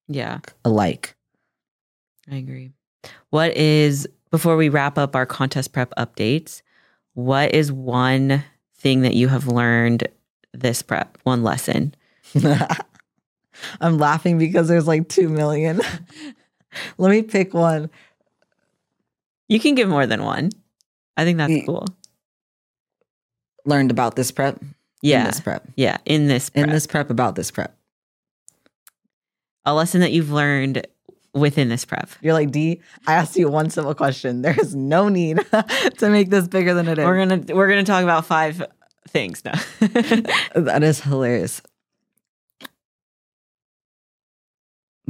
yeah, 0.08 0.40
alike. 0.64 1.14
I 2.30 2.36
agree. 2.36 2.72
What 3.30 3.56
is, 3.56 4.06
before 4.30 4.56
we 4.56 4.68
wrap 4.68 4.98
up 4.98 5.16
our 5.16 5.26
contest 5.26 5.72
prep 5.72 5.92
updates, 5.96 6.62
what 7.14 7.54
is 7.54 7.70
one 7.72 8.44
thing 8.76 9.00
that 9.02 9.14
you 9.14 9.28
have 9.28 9.46
learned 9.48 10.06
this 10.52 10.82
prep, 10.82 11.18
one 11.24 11.42
lesson? 11.42 11.94
I'm 13.80 13.98
laughing 13.98 14.38
because 14.38 14.68
there's 14.68 14.86
like 14.86 15.08
2 15.08 15.28
million. 15.28 15.80
Let 16.98 17.10
me 17.10 17.22
pick 17.22 17.54
one. 17.54 17.90
You 19.48 19.60
can 19.60 19.74
give 19.74 19.88
more 19.88 20.06
than 20.06 20.22
one. 20.24 20.50
I 21.16 21.24
think 21.24 21.38
that's 21.38 21.52
Mm. 21.52 21.66
cool. 21.66 21.86
Learned 23.64 23.90
about 23.90 24.16
this 24.16 24.30
prep. 24.30 24.60
In 24.60 24.74
Yeah. 25.02 25.26
this 25.26 25.40
prep. 25.40 25.64
Yeah. 25.76 25.98
In 26.04 26.26
this 26.28 26.50
prep. 26.50 26.64
In 26.64 26.70
this 26.70 26.86
prep 26.86 27.10
about 27.10 27.34
this 27.36 27.50
prep. 27.50 27.76
a 29.66 29.72
lesson 29.74 30.00
that 30.02 30.12
you've 30.12 30.30
learned 30.30 30.86
within 31.32 31.68
this 31.70 31.84
prep. 31.86 32.10
You're 32.20 32.34
like, 32.34 32.50
D, 32.50 32.82
I 33.06 33.14
asked 33.14 33.34
you 33.34 33.48
one 33.48 33.70
simple 33.70 33.94
question. 33.94 34.42
There's 34.42 34.74
no 34.74 35.08
need 35.08 35.38
to 35.98 36.10
make 36.10 36.28
this 36.28 36.46
bigger 36.48 36.74
than 36.74 36.86
it 36.86 36.98
is. 36.98 37.04
We're 37.04 37.16
gonna 37.26 37.54
we're 37.54 37.68
gonna 37.68 37.82
talk 37.84 38.02
about 38.02 38.26
five 38.26 38.62
things 39.08 39.42
now. 39.44 39.58
that 40.54 40.82
is 40.82 41.00
hilarious. 41.00 41.62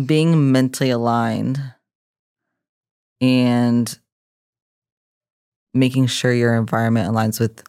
Being 0.03 0.51
mentally 0.51 0.91
aligned 0.91 1.61
and 3.21 3.99
making 5.73 6.07
sure 6.07 6.33
your 6.33 6.55
environment 6.55 7.13
aligns 7.13 7.39
with 7.39 7.63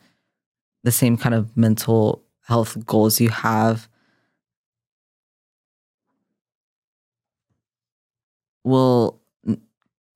the 0.84 0.92
same 0.92 1.18
kind 1.18 1.36
of 1.36 1.56
mental 1.56 2.24
health 2.48 2.86
goals 2.86 3.20
you 3.20 3.30
have 3.30 3.88
will 8.64 9.22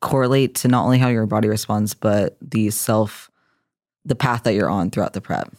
correlate 0.01 0.55
to 0.55 0.67
not 0.67 0.83
only 0.83 0.97
how 0.97 1.07
your 1.09 1.25
body 1.25 1.47
responds, 1.47 1.93
but 1.93 2.37
the 2.41 2.69
self, 2.71 3.29
the 4.05 4.15
path 4.15 4.43
that 4.43 4.53
you're 4.53 4.69
on 4.69 4.89
throughout 4.89 5.13
the 5.13 5.21
prep. 5.21 5.53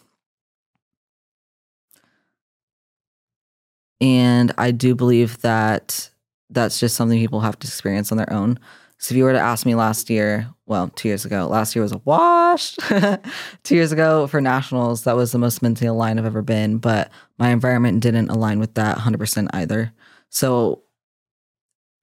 And 4.01 4.53
I 4.57 4.71
do 4.71 4.95
believe 4.95 5.41
that 5.43 6.11
that's 6.51 6.81
just 6.81 6.97
something 6.97 7.19
people 7.19 7.41
have 7.41 7.59
to 7.61 7.67
experience 7.67 8.11
on 8.11 8.19
their 8.19 8.33
own. 8.33 8.59
So 8.99 9.15
if 9.15 9.17
you 9.17 9.25
were 9.25 9.33
to 9.33 9.39
ask 9.39 9.65
me 9.65 9.75
last 9.75 10.11
year, 10.11 10.51
well, 10.67 10.89
two 10.89 11.09
years 11.09 11.25
ago, 11.25 11.47
last 11.47 11.75
year 11.75 11.83
was 11.83 11.93
a 11.93 12.03
wash. 12.05 12.77
two 13.63 13.75
years 13.75 13.93
ago 13.93 14.27
for 14.27 14.43
nationals, 14.43 15.05
that 15.05 15.17
was 15.17 15.33
the 15.33 15.39
most 15.39 15.63
mentally 15.63 15.89
aligned 15.89 16.21
I've 16.21 16.27
ever 16.27 16.43
been. 16.43 16.77
But 16.77 17.11
my 17.39 17.49
environment 17.49 18.03
didn't 18.03 18.29
align 18.29 18.59
with 18.59 18.75
that 18.75 18.99
100% 18.99 19.49
either. 19.55 19.93
So 20.29 20.83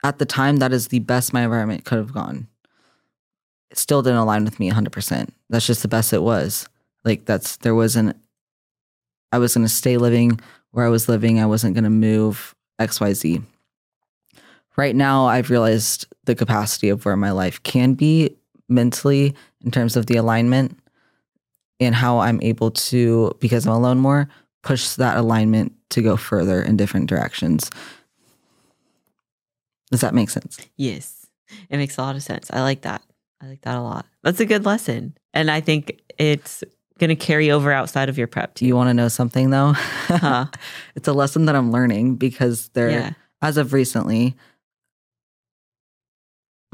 at 0.03 0.17
the 0.17 0.25
time, 0.25 0.57
that 0.57 0.73
is 0.73 0.87
the 0.87 0.97
best 0.99 1.33
my 1.33 1.43
environment 1.43 1.85
could 1.85 1.99
have 1.99 2.13
gone. 2.13 2.47
It 3.69 3.77
still 3.77 4.01
didn't 4.01 4.17
align 4.17 4.43
with 4.43 4.59
me 4.59 4.71
100%. 4.71 5.29
That's 5.49 5.67
just 5.67 5.83
the 5.83 5.87
best 5.87 6.13
it 6.13 6.23
was. 6.23 6.67
Like, 7.05 7.25
that's, 7.25 7.57
there 7.57 7.75
wasn't, 7.75 8.17
I 9.31 9.37
was 9.37 9.53
going 9.53 9.67
to 9.67 9.71
stay 9.71 9.97
living 9.97 10.39
where 10.71 10.85
I 10.85 10.89
was 10.89 11.07
living. 11.07 11.39
I 11.39 11.45
wasn't 11.45 11.75
going 11.75 11.83
to 11.83 11.89
move 11.91 12.55
XYZ. 12.79 13.43
Right 14.78 14.95
now, 14.95 15.25
I've 15.25 15.49
realized 15.49 16.05
the 16.25 16.36
capacity 16.36 16.89
of 16.89 17.03
where 17.05 17.15
my 17.17 17.32
life 17.32 17.61
can 17.63 17.93
be 17.93 18.36
mentally 18.69 19.34
in 19.63 19.71
terms 19.71 19.95
of 19.95 20.05
the 20.05 20.17
alignment 20.17 20.78
and 21.80 21.95
how 21.95 22.19
I'm 22.19 22.39
able 22.41 22.71
to, 22.71 23.36
because 23.39 23.65
I'm 23.65 23.73
alone 23.73 23.97
more, 23.99 24.30
push 24.63 24.89
that 24.95 25.17
alignment 25.17 25.73
to 25.91 26.01
go 26.01 26.15
further 26.17 26.61
in 26.61 26.78
different 26.78 27.07
directions. 27.09 27.69
Does 29.89 30.01
that 30.01 30.13
make 30.13 30.30
sense? 30.30 30.57
Yes, 30.75 31.28
it 31.69 31.78
makes 31.78 31.97
a 31.97 32.01
lot 32.01 32.15
of 32.15 32.23
sense. 32.23 32.49
I 32.51 32.61
like 32.61 32.82
that. 32.82 33.01
I 33.41 33.47
like 33.47 33.61
that 33.61 33.78
a 33.78 33.82
lot. 33.82 34.05
That's 34.23 34.39
a 34.39 34.45
good 34.45 34.65
lesson. 34.65 35.15
And 35.34 35.49
I 35.49 35.61
think 35.61 36.01
it's 36.17 36.63
going 36.99 37.09
to 37.09 37.15
carry 37.15 37.51
over 37.51 37.71
outside 37.71 38.09
of 38.09 38.17
your 38.17 38.28
prep 38.28 38.55
Do 38.55 38.59
too. 38.59 38.67
you 38.67 38.75
want 38.75 38.89
to 38.89 38.93
know 38.93 39.07
something 39.07 39.49
though? 39.51 39.73
Huh? 39.73 40.47
it's 40.95 41.07
a 41.07 41.13
lesson 41.13 41.45
that 41.45 41.55
I'm 41.55 41.71
learning 41.71 42.15
because 42.15 42.69
there, 42.69 42.89
Yeah. 42.89 43.11
as 43.41 43.57
of 43.57 43.71
recently, 43.71 44.36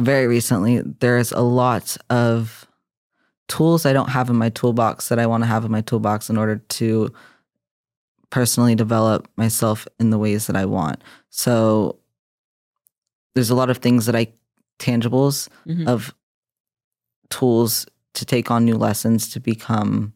very 0.03 0.27
recently, 0.27 0.81
there's 0.99 1.31
a 1.31 1.41
lot 1.41 1.97
of 2.09 2.67
tools 3.47 3.85
I 3.85 3.93
don't 3.93 4.09
have 4.09 4.29
in 4.29 4.35
my 4.35 4.49
toolbox 4.49 5.09
that 5.09 5.19
I 5.19 5.25
want 5.25 5.43
to 5.43 5.47
have 5.47 5.65
in 5.65 5.71
my 5.71 5.81
toolbox 5.81 6.29
in 6.29 6.37
order 6.37 6.57
to 6.57 7.13
personally 8.29 8.73
develop 8.75 9.27
myself 9.35 9.87
in 9.99 10.09
the 10.09 10.17
ways 10.17 10.47
that 10.47 10.55
I 10.55 10.65
want. 10.65 11.01
So 11.29 11.97
there's 13.35 13.49
a 13.49 13.55
lot 13.55 13.69
of 13.69 13.77
things 13.77 14.05
that 14.05 14.15
I 14.15 14.33
tangibles 14.79 15.49
Mhm. 15.67 15.87
of 15.87 16.13
tools 17.29 17.85
to 18.13 18.25
take 18.25 18.49
on 18.51 18.65
new 18.65 18.75
lessons 18.75 19.29
to 19.29 19.39
become 19.39 20.13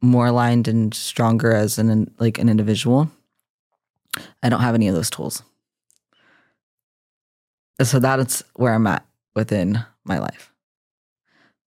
more 0.00 0.26
aligned 0.26 0.68
and 0.68 0.92
stronger 0.94 1.52
as 1.52 1.78
an 1.78 2.12
like 2.18 2.38
an 2.38 2.48
individual. 2.48 3.10
I 4.42 4.48
don't 4.48 4.60
have 4.60 4.74
any 4.74 4.88
of 4.88 4.94
those 4.94 5.10
tools. 5.10 5.42
So 7.82 7.98
that's 7.98 8.42
where 8.54 8.74
I'm 8.74 8.86
at 8.86 9.06
within 9.34 9.84
my 10.04 10.18
life. 10.18 10.52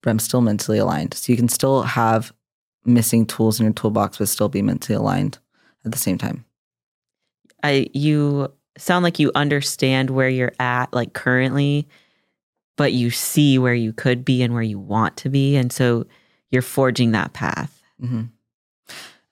But 0.01 0.09
I'm 0.09 0.19
still 0.19 0.41
mentally 0.41 0.77
aligned. 0.77 1.13
So 1.13 1.31
you 1.31 1.37
can 1.37 1.49
still 1.49 1.83
have 1.83 2.33
missing 2.85 3.25
tools 3.25 3.59
in 3.59 3.65
your 3.65 3.73
toolbox 3.73 4.17
but 4.17 4.27
still 4.27 4.49
be 4.49 4.61
mentally 4.61 4.97
aligned 4.97 5.37
at 5.85 5.91
the 5.91 5.97
same 5.97 6.17
time. 6.17 6.45
I 7.63 7.87
you 7.93 8.51
sound 8.77 9.03
like 9.03 9.19
you 9.19 9.31
understand 9.35 10.09
where 10.09 10.29
you're 10.29 10.53
at 10.59 10.91
like 10.93 11.13
currently, 11.13 11.87
but 12.75 12.91
you 12.91 13.11
see 13.11 13.59
where 13.59 13.73
you 13.73 13.93
could 13.93 14.25
be 14.25 14.41
and 14.41 14.53
where 14.53 14.63
you 14.63 14.79
want 14.79 15.15
to 15.17 15.29
be, 15.29 15.55
and 15.55 15.71
so 15.71 16.05
you're 16.49 16.63
forging 16.63 17.11
that 17.11 17.33
path. 17.33 17.81
hmm 17.99 18.23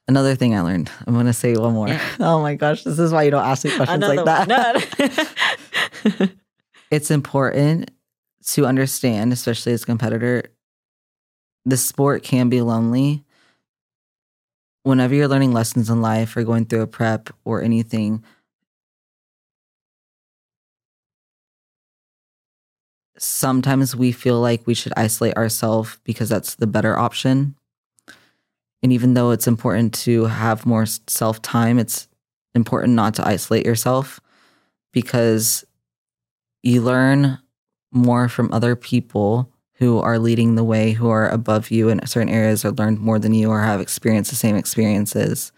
Another 0.07 0.33
thing 0.33 0.55
I 0.55 0.61
learned. 0.61 0.89
I'm 1.05 1.13
going 1.13 1.27
to 1.27 1.33
say 1.33 1.55
one 1.55 1.73
more. 1.73 1.87
Yeah. 1.87 2.01
Oh 2.19 2.41
my 2.41 2.55
gosh, 2.55 2.83
this 2.83 2.97
is 2.97 3.11
why 3.11 3.23
you 3.23 3.31
don't 3.31 3.45
ask 3.45 3.63
me 3.63 3.75
questions 3.75 4.03
like 4.03 4.25
that. 4.25 6.31
it's 6.91 7.11
important 7.11 7.91
to 8.45 8.65
understand, 8.65 9.33
especially 9.33 9.73
as 9.73 9.83
a 9.83 9.85
competitor, 9.85 10.43
the 11.65 11.77
sport 11.77 12.23
can 12.23 12.49
be 12.49 12.61
lonely. 12.61 13.23
Whenever 14.83 15.13
you're 15.13 15.27
learning 15.27 15.53
lessons 15.53 15.89
in 15.89 16.01
life 16.01 16.35
or 16.35 16.43
going 16.43 16.65
through 16.65 16.81
a 16.81 16.87
prep 16.87 17.29
or 17.43 17.61
anything, 17.61 18.23
sometimes 23.17 23.95
we 23.95 24.11
feel 24.11 24.39
like 24.39 24.65
we 24.65 24.73
should 24.73 24.93
isolate 24.95 25.35
ourselves 25.35 25.99
because 26.03 26.29
that's 26.29 26.55
the 26.55 26.67
better 26.67 26.97
option. 26.97 27.55
And 28.81 28.93
even 28.93 29.13
though 29.13 29.31
it's 29.31 29.47
important 29.47 29.93
to 30.05 30.25
have 30.25 30.65
more 30.65 30.85
self 30.85 31.41
time, 31.41 31.77
it's 31.77 32.07
important 32.55 32.93
not 32.93 33.13
to 33.15 33.27
isolate 33.27 33.65
yourself 33.65 34.21
because 34.93 35.65
you 36.63 36.81
learn 36.81 37.39
more 37.91 38.29
from 38.29 38.53
other 38.53 38.75
people 38.75 39.51
who 39.73 39.99
are 39.99 40.19
leading 40.19 40.55
the 40.55 40.63
way, 40.63 40.91
who 40.91 41.09
are 41.09 41.29
above 41.29 41.71
you 41.71 41.89
in 41.89 42.05
certain 42.05 42.29
areas 42.29 42.65
or 42.65 42.71
learned 42.71 42.99
more 42.99 43.17
than 43.17 43.33
you 43.33 43.49
or 43.49 43.61
have 43.61 43.79
experienced 43.79 44.29
the 44.29 44.35
same 44.35 44.55
experiences, 44.55 45.51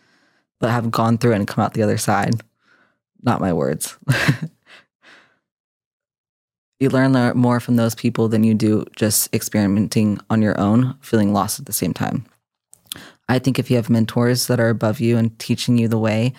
but 0.60 0.70
have 0.70 0.92
gone 0.92 1.18
through 1.18 1.34
it 1.34 1.38
and 1.38 1.48
come 1.48 1.64
out 1.64 1.74
the 1.74 1.84
other 1.84 1.98
side. 1.98 2.36
Not 3.24 3.42
my 3.42 3.52
words. 3.52 3.98
you 6.80 6.90
learn 6.90 7.36
more 7.36 7.60
from 7.60 7.78
those 7.78 7.96
people 7.96 8.28
than 8.28 8.44
you 8.44 8.54
do 8.54 8.86
just 8.96 9.34
experimenting 9.34 10.20
on 10.30 10.42
your 10.42 10.60
own, 10.60 10.96
feeling 11.02 11.34
lost 11.34 11.60
at 11.60 11.66
the 11.66 11.74
same 11.74 11.94
time. 11.94 12.26
I 13.28 13.40
think 13.40 13.58
if 13.58 13.72
you 13.72 13.78
have 13.78 13.90
mentors 13.90 14.48
that 14.48 14.60
are 14.60 14.70
above 14.70 15.00
you 15.00 15.18
and 15.18 15.38
teaching 15.40 15.78
you 15.78 15.88
the 15.88 15.98
way, 15.98 16.34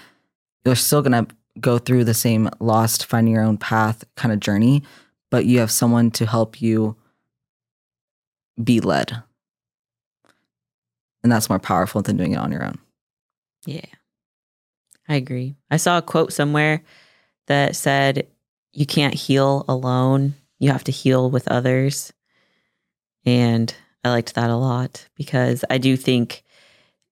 you're 0.64 0.76
still 0.76 1.02
going 1.02 1.26
to 1.26 1.34
go 1.60 1.78
through 1.78 2.04
the 2.04 2.14
same 2.14 2.48
lost, 2.60 3.06
finding 3.06 3.34
your 3.34 3.44
own 3.44 3.58
path 3.58 4.04
kind 4.16 4.32
of 4.32 4.40
journey, 4.40 4.82
but 5.30 5.44
you 5.46 5.58
have 5.58 5.70
someone 5.70 6.10
to 6.12 6.26
help 6.26 6.60
you 6.60 6.96
be 8.62 8.80
led. 8.80 9.22
And 11.22 11.30
that's 11.30 11.48
more 11.48 11.58
powerful 11.58 12.02
than 12.02 12.16
doing 12.16 12.32
it 12.32 12.38
on 12.38 12.52
your 12.52 12.64
own. 12.64 12.78
Yeah, 13.64 13.84
I 15.08 15.14
agree. 15.14 15.56
I 15.70 15.76
saw 15.76 15.98
a 15.98 16.02
quote 16.02 16.32
somewhere 16.32 16.82
that 17.46 17.76
said, 17.76 18.26
You 18.72 18.86
can't 18.86 19.14
heal 19.14 19.64
alone, 19.68 20.34
you 20.58 20.70
have 20.70 20.84
to 20.84 20.92
heal 20.92 21.30
with 21.30 21.48
others. 21.48 22.12
And 23.24 23.72
I 24.04 24.10
liked 24.10 24.34
that 24.34 24.50
a 24.50 24.56
lot 24.56 25.06
because 25.16 25.64
I 25.70 25.78
do 25.78 25.96
think 25.96 26.42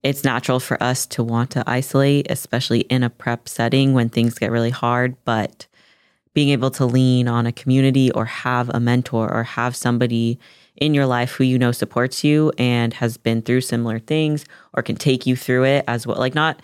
it's 0.03 0.25
natural 0.25 0.61
for 0.61 0.83
us 0.83 1.07
to 1.07 1.23
want 1.23 1.51
to 1.51 1.65
isolate, 1.67 2.31
especially 2.31 2.81
in 2.81 3.03
a 3.03 3.11
prep 3.11 3.49
setting 3.49 3.93
when 3.93 4.09
things 4.09 4.39
get 4.39 4.51
really 4.51 4.71
hard. 4.71 5.17
But 5.25 5.67
being 6.33 6.51
able 6.51 6.71
to 6.71 6.87
lean 6.87 7.29
on 7.29 7.47
a 7.47 7.53
community 7.53 8.11
or 8.13 8.25
have 8.25 8.71
a 8.71 8.81
mentor 8.81 9.33
or 9.33 9.43
have 9.43 9.75
somebody 9.77 10.39
in 10.77 10.95
your 10.95 11.07
life 11.07 11.33
who 11.33 11.45
you 11.45 11.59
know 11.59 11.73
supports 11.73 12.25
you 12.25 12.53
and 12.57 12.95
has 12.95 13.17
been 13.17 13.43
through 13.43 13.61
similar 13.61 13.99
things 13.99 14.45
or 14.73 14.83
can 14.83 14.97
take 14.97 15.27
you 15.27 15.37
through 15.37 15.65
it 15.65 15.85
as 15.87 16.07
well. 16.07 16.19
Like 16.19 16.35
not 16.35 16.61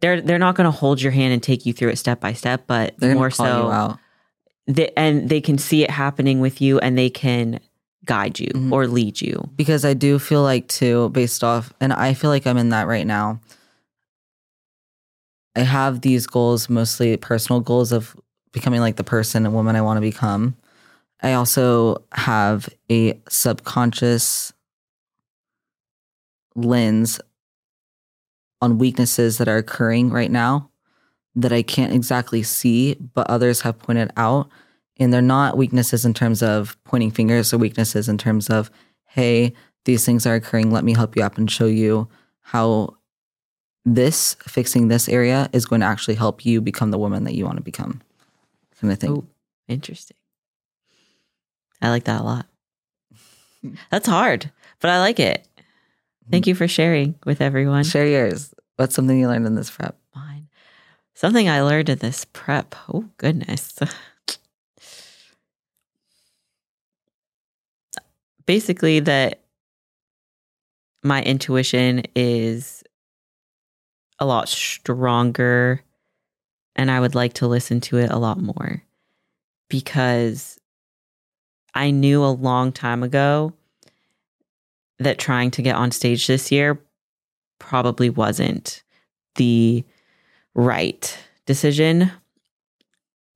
they're 0.00 0.20
they're 0.20 0.38
not 0.38 0.54
going 0.54 0.66
to 0.66 0.70
hold 0.70 1.00
your 1.00 1.12
hand 1.12 1.32
and 1.32 1.42
take 1.42 1.66
you 1.66 1.72
through 1.72 1.88
it 1.88 1.96
step 1.96 2.20
by 2.20 2.32
step, 2.34 2.64
but 2.66 2.94
They're 2.98 3.14
more 3.14 3.30
so 3.30 3.44
you 3.44 3.72
out. 3.72 3.98
they, 4.66 4.92
and 4.96 5.28
they 5.28 5.40
can 5.40 5.58
see 5.58 5.82
it 5.82 5.90
happening 5.90 6.40
with 6.40 6.60
you 6.60 6.78
and 6.78 6.96
they 6.96 7.10
can 7.10 7.58
guide 8.06 8.38
you 8.38 8.48
Mhm. 8.54 8.72
or 8.72 8.86
lead 8.86 9.20
you. 9.20 9.48
because 9.56 9.84
I 9.84 9.94
do 9.94 10.18
feel 10.18 10.42
like 10.42 10.68
too, 10.68 11.10
based 11.10 11.42
off, 11.44 11.72
and 11.80 11.92
I 11.92 12.14
feel 12.14 12.30
like 12.30 12.46
I'm 12.46 12.56
in 12.56 12.70
that 12.70 12.86
right 12.86 13.06
now. 13.06 13.40
I 15.54 15.60
have 15.60 16.02
these 16.02 16.26
goals, 16.26 16.68
mostly 16.68 17.16
personal 17.16 17.60
goals 17.60 17.90
of 17.92 18.14
becoming 18.52 18.80
like 18.80 18.96
the 18.96 19.04
person 19.04 19.44
and 19.46 19.54
woman 19.54 19.76
I 19.76 19.80
want 19.82 19.96
to 19.96 20.00
become. 20.02 20.54
I 21.22 21.32
also 21.32 22.04
have 22.12 22.68
a 22.90 23.18
subconscious 23.28 24.52
lens 26.54 27.20
on 28.60 28.78
weaknesses 28.78 29.38
that 29.38 29.48
are 29.48 29.56
occurring 29.58 30.10
right 30.10 30.30
now 30.30 30.70
that 31.34 31.52
I 31.52 31.62
can't 31.62 31.92
exactly 31.92 32.42
see, 32.42 32.94
but 32.94 33.28
others 33.28 33.60
have 33.62 33.78
pointed 33.78 34.10
out. 34.16 34.48
And 34.98 35.12
they're 35.12 35.22
not 35.22 35.56
weaknesses 35.56 36.04
in 36.04 36.14
terms 36.14 36.42
of 36.42 36.76
pointing 36.84 37.10
fingers 37.10 37.52
or 37.52 37.58
weaknesses 37.58 38.08
in 38.08 38.16
terms 38.16 38.48
of, 38.48 38.70
hey, 39.06 39.52
these 39.84 40.04
things 40.04 40.26
are 40.26 40.34
occurring. 40.34 40.70
Let 40.70 40.84
me 40.84 40.94
help 40.94 41.16
you 41.16 41.22
up 41.22 41.36
and 41.36 41.50
show 41.50 41.66
you 41.66 42.08
how 42.40 42.96
this 43.84 44.34
fixing 44.40 44.88
this 44.88 45.08
area 45.08 45.48
is 45.52 45.66
going 45.66 45.80
to 45.80 45.86
actually 45.86 46.14
help 46.14 46.44
you 46.44 46.60
become 46.60 46.90
the 46.90 46.98
woman 46.98 47.24
that 47.24 47.34
you 47.34 47.44
want 47.44 47.56
to 47.56 47.62
become. 47.62 48.02
Kind 48.80 48.92
of 48.92 48.98
thing. 48.98 49.10
Oh, 49.10 49.24
interesting. 49.68 50.16
I 51.80 51.90
like 51.90 52.04
that 52.04 52.20
a 52.20 52.24
lot. 52.24 52.46
That's 53.90 54.08
hard, 54.08 54.50
but 54.80 54.90
I 54.90 54.98
like 54.98 55.20
it. 55.20 55.46
Thank 56.30 56.46
you 56.46 56.54
for 56.54 56.66
sharing 56.66 57.14
with 57.24 57.40
everyone. 57.40 57.84
Share 57.84 58.06
yours. 58.06 58.52
What's 58.76 58.94
something 58.94 59.18
you 59.18 59.28
learned 59.28 59.46
in 59.46 59.54
this 59.54 59.70
prep? 59.70 59.96
Mine. 60.14 60.48
Something 61.14 61.48
I 61.48 61.62
learned 61.62 61.88
in 61.88 61.98
this 61.98 62.24
prep. 62.24 62.74
Oh, 62.92 63.08
goodness. 63.16 63.78
basically 68.46 69.00
that 69.00 69.40
my 71.02 71.22
intuition 71.22 72.02
is 72.14 72.82
a 74.18 74.26
lot 74.26 74.48
stronger 74.48 75.82
and 76.74 76.90
I 76.90 77.00
would 77.00 77.14
like 77.14 77.34
to 77.34 77.46
listen 77.46 77.80
to 77.82 77.98
it 77.98 78.10
a 78.10 78.18
lot 78.18 78.40
more 78.40 78.82
because 79.68 80.58
I 81.74 81.90
knew 81.90 82.24
a 82.24 82.26
long 82.26 82.72
time 82.72 83.02
ago 83.02 83.52
that 84.98 85.18
trying 85.18 85.50
to 85.52 85.62
get 85.62 85.76
on 85.76 85.90
stage 85.90 86.26
this 86.26 86.50
year 86.50 86.80
probably 87.58 88.10
wasn't 88.10 88.82
the 89.36 89.84
right 90.54 91.18
decision. 91.44 92.10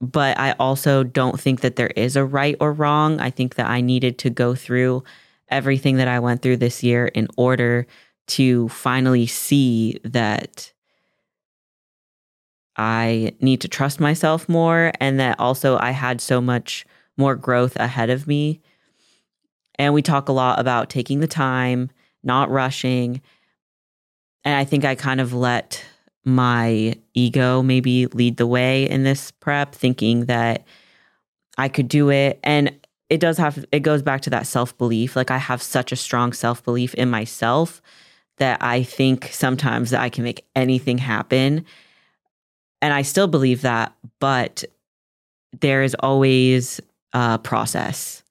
But 0.00 0.38
I 0.38 0.52
also 0.52 1.02
don't 1.04 1.38
think 1.38 1.60
that 1.60 1.76
there 1.76 1.88
is 1.88 2.16
a 2.16 2.24
right 2.24 2.56
or 2.60 2.72
wrong. 2.72 3.20
I 3.20 3.30
think 3.30 3.56
that 3.56 3.68
I 3.68 3.80
needed 3.80 4.18
to 4.18 4.30
go 4.30 4.54
through 4.54 5.04
everything 5.48 5.96
that 5.96 6.08
I 6.08 6.20
went 6.20 6.42
through 6.42 6.58
this 6.58 6.82
year 6.82 7.06
in 7.06 7.28
order 7.36 7.86
to 8.28 8.68
finally 8.68 9.26
see 9.26 9.98
that 10.04 10.72
I 12.76 13.32
need 13.40 13.60
to 13.62 13.68
trust 13.68 14.00
myself 14.00 14.48
more 14.48 14.92
and 15.00 15.20
that 15.20 15.38
also 15.38 15.76
I 15.76 15.90
had 15.90 16.20
so 16.20 16.40
much 16.40 16.86
more 17.16 17.34
growth 17.34 17.76
ahead 17.76 18.08
of 18.08 18.26
me. 18.26 18.60
And 19.74 19.92
we 19.92 20.02
talk 20.02 20.28
a 20.28 20.32
lot 20.32 20.58
about 20.58 20.88
taking 20.88 21.20
the 21.20 21.26
time, 21.26 21.90
not 22.22 22.50
rushing. 22.50 23.20
And 24.44 24.54
I 24.54 24.64
think 24.64 24.84
I 24.84 24.94
kind 24.94 25.20
of 25.20 25.34
let 25.34 25.84
my 26.24 26.94
ego 27.14 27.62
maybe 27.62 28.06
lead 28.06 28.36
the 28.36 28.46
way 28.46 28.88
in 28.88 29.04
this 29.04 29.30
prep, 29.30 29.74
thinking 29.74 30.26
that 30.26 30.66
I 31.56 31.68
could 31.68 31.88
do 31.88 32.10
it. 32.10 32.38
And 32.42 32.78
it 33.08 33.20
does 33.20 33.38
have, 33.38 33.64
it 33.72 33.80
goes 33.80 34.02
back 34.02 34.20
to 34.22 34.30
that 34.30 34.46
self 34.46 34.76
belief. 34.78 35.16
Like 35.16 35.30
I 35.30 35.38
have 35.38 35.62
such 35.62 35.92
a 35.92 35.96
strong 35.96 36.32
self 36.32 36.62
belief 36.62 36.94
in 36.94 37.10
myself 37.10 37.82
that 38.38 38.62
I 38.62 38.82
think 38.82 39.28
sometimes 39.32 39.90
that 39.90 40.00
I 40.00 40.08
can 40.08 40.24
make 40.24 40.46
anything 40.56 40.98
happen. 40.98 41.64
And 42.82 42.94
I 42.94 43.02
still 43.02 43.26
believe 43.26 43.62
that, 43.62 43.94
but 44.18 44.64
there 45.60 45.82
is 45.82 45.94
always 46.00 46.80
a 47.12 47.38
process. 47.38 48.22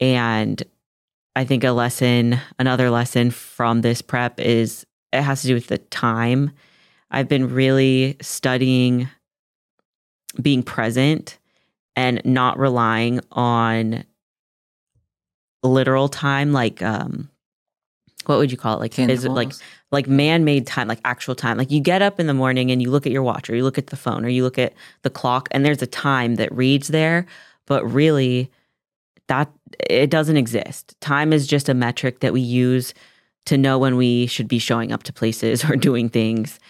And 0.00 0.62
I 1.36 1.44
think 1.44 1.64
a 1.64 1.70
lesson, 1.70 2.40
another 2.58 2.90
lesson 2.90 3.30
from 3.30 3.82
this 3.82 4.00
prep 4.00 4.40
is 4.40 4.86
it 5.12 5.22
has 5.22 5.42
to 5.42 5.48
do 5.48 5.54
with 5.54 5.66
the 5.66 5.78
time. 5.78 6.52
I've 7.10 7.28
been 7.28 7.48
really 7.52 8.16
studying 8.20 9.08
being 10.40 10.62
present 10.62 11.38
and 11.96 12.20
not 12.24 12.58
relying 12.58 13.20
on 13.32 14.04
literal 15.62 16.08
time 16.08 16.52
like 16.52 16.80
um 16.82 17.28
what 18.26 18.36
would 18.38 18.52
you 18.52 18.58
call 18.58 18.76
it? 18.76 18.80
Like 18.80 18.98
is 18.98 19.24
it 19.24 19.30
like 19.30 19.52
like 19.90 20.06
man-made 20.06 20.66
time 20.66 20.86
like 20.86 21.00
actual 21.04 21.34
time. 21.34 21.56
Like 21.56 21.70
you 21.70 21.80
get 21.80 22.02
up 22.02 22.20
in 22.20 22.26
the 22.26 22.34
morning 22.34 22.70
and 22.70 22.82
you 22.82 22.90
look 22.90 23.06
at 23.06 23.12
your 23.12 23.22
watch 23.22 23.48
or 23.48 23.56
you 23.56 23.64
look 23.64 23.78
at 23.78 23.86
the 23.86 23.96
phone 23.96 24.22
or 24.22 24.28
you 24.28 24.42
look 24.42 24.58
at 24.58 24.74
the 25.00 25.08
clock 25.08 25.48
and 25.50 25.64
there's 25.64 25.80
a 25.80 25.86
time 25.86 26.34
that 26.34 26.52
reads 26.52 26.88
there 26.88 27.24
but 27.64 27.84
really 27.90 28.50
that 29.28 29.50
it 29.88 30.10
doesn't 30.10 30.36
exist. 30.36 30.94
Time 31.00 31.32
is 31.32 31.46
just 31.46 31.68
a 31.68 31.74
metric 31.74 32.20
that 32.20 32.32
we 32.32 32.40
use 32.40 32.92
to 33.46 33.56
know 33.56 33.78
when 33.78 33.96
we 33.96 34.26
should 34.26 34.48
be 34.48 34.58
showing 34.58 34.92
up 34.92 35.04
to 35.04 35.12
places 35.12 35.64
or 35.68 35.76
doing 35.76 36.10
things 36.10 36.60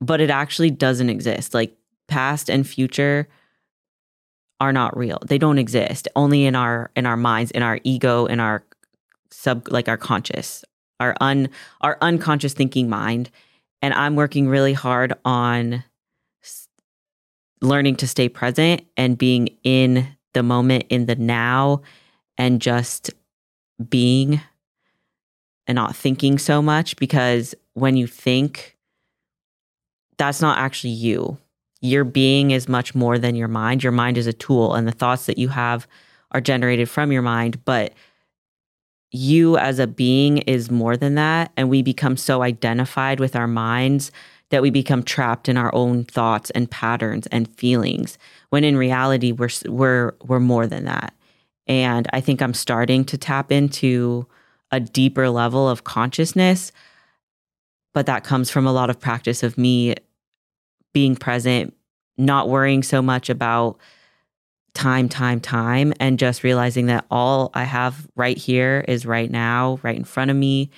but 0.00 0.20
it 0.20 0.30
actually 0.30 0.70
doesn't 0.70 1.10
exist. 1.10 1.54
Like 1.54 1.76
past 2.08 2.48
and 2.48 2.66
future 2.66 3.28
are 4.60 4.72
not 4.72 4.96
real. 4.96 5.18
They 5.26 5.38
don't 5.38 5.58
exist. 5.58 6.08
Only 6.16 6.44
in 6.46 6.54
our 6.54 6.90
in 6.96 7.06
our 7.06 7.16
minds 7.16 7.50
in 7.50 7.62
our 7.62 7.78
ego 7.84 8.26
in 8.26 8.40
our 8.40 8.64
sub 9.30 9.68
like 9.70 9.88
our 9.88 9.96
conscious 9.96 10.64
our 11.00 11.14
un 11.20 11.48
our 11.80 11.98
unconscious 12.00 12.54
thinking 12.54 12.88
mind. 12.88 13.30
And 13.82 13.92
i'm 13.94 14.16
working 14.16 14.48
really 14.48 14.72
hard 14.72 15.12
on 15.24 15.84
s- 16.42 16.68
learning 17.60 17.96
to 17.96 18.08
stay 18.08 18.28
present 18.28 18.82
and 18.96 19.18
being 19.18 19.48
in 19.62 20.08
the 20.32 20.42
moment 20.42 20.84
in 20.88 21.06
the 21.06 21.16
now 21.16 21.82
and 22.38 22.60
just 22.60 23.10
being 23.88 24.40
and 25.66 25.76
not 25.76 25.94
thinking 25.96 26.38
so 26.38 26.62
much 26.62 26.96
because 26.96 27.54
when 27.74 27.96
you 27.96 28.06
think 28.06 28.75
that's 30.18 30.40
not 30.40 30.58
actually 30.58 30.90
you. 30.90 31.38
Your 31.80 32.04
being 32.04 32.50
is 32.50 32.68
much 32.68 32.94
more 32.94 33.18
than 33.18 33.34
your 33.34 33.48
mind. 33.48 33.82
Your 33.82 33.92
mind 33.92 34.18
is 34.18 34.26
a 34.26 34.32
tool 34.32 34.74
and 34.74 34.88
the 34.88 34.92
thoughts 34.92 35.26
that 35.26 35.38
you 35.38 35.48
have 35.48 35.86
are 36.32 36.40
generated 36.40 36.88
from 36.88 37.12
your 37.12 37.22
mind 37.22 37.64
but 37.64 37.92
you 39.10 39.56
as 39.56 39.78
a 39.78 39.86
being 39.86 40.38
is 40.38 40.70
more 40.70 40.96
than 40.96 41.14
that 41.14 41.52
and 41.56 41.70
we 41.70 41.82
become 41.82 42.16
so 42.16 42.42
identified 42.42 43.20
with 43.20 43.36
our 43.36 43.46
minds 43.46 44.10
that 44.50 44.62
we 44.62 44.70
become 44.70 45.02
trapped 45.02 45.48
in 45.48 45.56
our 45.56 45.74
own 45.74 46.04
thoughts 46.04 46.50
and 46.50 46.70
patterns 46.70 47.26
and 47.28 47.48
feelings 47.56 48.18
when 48.50 48.64
in 48.64 48.76
reality 48.76 49.32
we're 49.32 49.48
we're 49.66 50.14
we're 50.24 50.40
more 50.40 50.66
than 50.66 50.84
that. 50.84 51.14
And 51.66 52.06
i 52.12 52.20
think 52.20 52.42
i'm 52.42 52.54
starting 52.54 53.04
to 53.04 53.18
tap 53.18 53.50
into 53.50 54.26
a 54.70 54.80
deeper 54.80 55.30
level 55.30 55.68
of 55.68 55.84
consciousness 55.84 56.72
but 57.96 58.04
that 58.04 58.24
comes 58.24 58.50
from 58.50 58.66
a 58.66 58.72
lot 58.72 58.90
of 58.90 59.00
practice 59.00 59.42
of 59.42 59.56
me 59.56 59.94
being 60.92 61.16
present 61.16 61.72
not 62.18 62.46
worrying 62.46 62.82
so 62.82 63.00
much 63.00 63.30
about 63.30 63.78
time, 64.74 65.08
time, 65.08 65.40
time, 65.40 65.94
and 65.98 66.18
just 66.18 66.44
realizing 66.44 66.86
that 66.86 67.06
all 67.10 67.50
I 67.54 67.62
have 67.64 68.06
right 68.14 68.36
here 68.36 68.84
is 68.86 69.06
right 69.06 69.30
now, 69.30 69.80
right 69.82 69.96
in 69.96 70.04
front 70.04 70.30
of 70.30 70.36
me. 70.36 70.68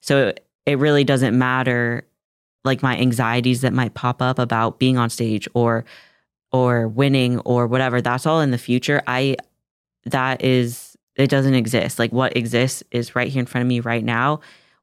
So 0.00 0.32
it 0.66 0.78
really 0.78 1.02
doesn't 1.02 1.36
matter 1.36 2.06
like 2.62 2.80
my 2.80 2.96
anxieties 2.96 3.62
that 3.62 3.72
might 3.72 3.94
pop 3.94 4.22
up 4.22 4.38
about 4.38 4.78
being 4.78 4.98
on 4.98 5.10
stage 5.10 5.48
or 5.54 5.84
or 6.52 6.86
winning 6.86 7.40
or 7.40 7.66
whatever. 7.66 8.00
That's 8.00 8.24
all 8.24 8.40
in 8.40 8.52
the 8.52 8.56
future. 8.56 9.02
I 9.04 9.34
that 10.04 10.44
is 10.44 10.96
it 11.16 11.28
doesn't 11.28 11.54
exist. 11.54 11.98
Like 11.98 12.12
what 12.12 12.36
exists 12.36 12.84
is 12.92 13.16
right 13.16 13.26
here 13.26 13.40
in 13.40 13.46
front 13.46 13.62
of 13.62 13.68
me 13.68 13.80
right 13.80 14.04
now 14.04 14.38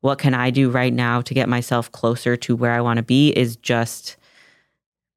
what 0.06 0.20
can 0.20 0.34
i 0.34 0.50
do 0.50 0.70
right 0.70 0.94
now 0.94 1.22
to 1.22 1.34
get 1.34 1.50
myself 1.50 1.92
closer 1.92 2.38
to 2.38 2.56
where 2.56 2.72
i 2.72 2.80
want 2.82 2.98
to 2.98 3.04
be 3.04 3.30
is 3.30 3.56
just 3.58 4.18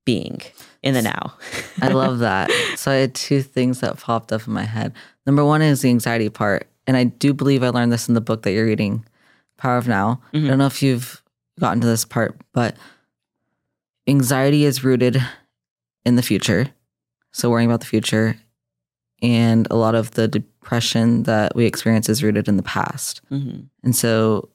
being 0.09 0.41
in 0.83 0.95
the 0.95 1.03
now. 1.03 1.35
I 1.83 1.89
love 1.89 2.21
that. 2.21 2.51
So 2.77 2.93
I 2.93 2.95
had 2.95 3.15
two 3.15 3.43
things 3.43 3.81
that 3.81 3.99
popped 3.99 4.33
up 4.33 4.47
in 4.47 4.53
my 4.55 4.63
head. 4.63 4.95
Number 5.27 5.45
one 5.45 5.61
is 5.61 5.83
the 5.83 5.91
anxiety 5.91 6.31
part. 6.31 6.67
And 6.87 6.97
I 6.97 7.05
do 7.05 7.35
believe 7.35 7.63
I 7.63 7.69
learned 7.69 7.93
this 7.93 8.09
in 8.09 8.15
the 8.15 8.21
book 8.21 8.43
that 8.43 8.53
you're 8.53 8.65
reading, 8.65 9.05
Power 9.59 9.77
of 9.77 9.89
Now. 9.89 10.23
Mm-hmm. 10.33 10.47
I 10.47 10.49
don't 10.49 10.59
know 10.59 10.67
if 10.67 10.83
you've 10.83 11.23
gotten 11.61 11.81
to 11.83 11.87
this 11.87 12.05
part, 12.05 12.41
but 12.55 12.77
anxiety 14.07 14.65
is 14.65 14.85
rooted 14.85 15.21
in 16.07 16.17
the 16.17 16.23
future. 16.23 16.71
So 17.33 17.51
worrying 17.51 17.69
about 17.69 17.81
the 17.81 17.87
future. 17.87 18.39
And 19.21 19.67
a 19.71 19.77
lot 19.77 19.95
of 19.95 20.13
the 20.13 20.29
depression 20.29 21.25
that 21.25 21.55
we 21.55 21.67
experience 21.67 22.09
is 22.09 22.23
rooted 22.23 22.49
in 22.49 22.57
the 22.57 22.63
past. 22.63 23.21
Mm-hmm. 23.31 23.63
And 23.83 23.95
so, 23.95 24.49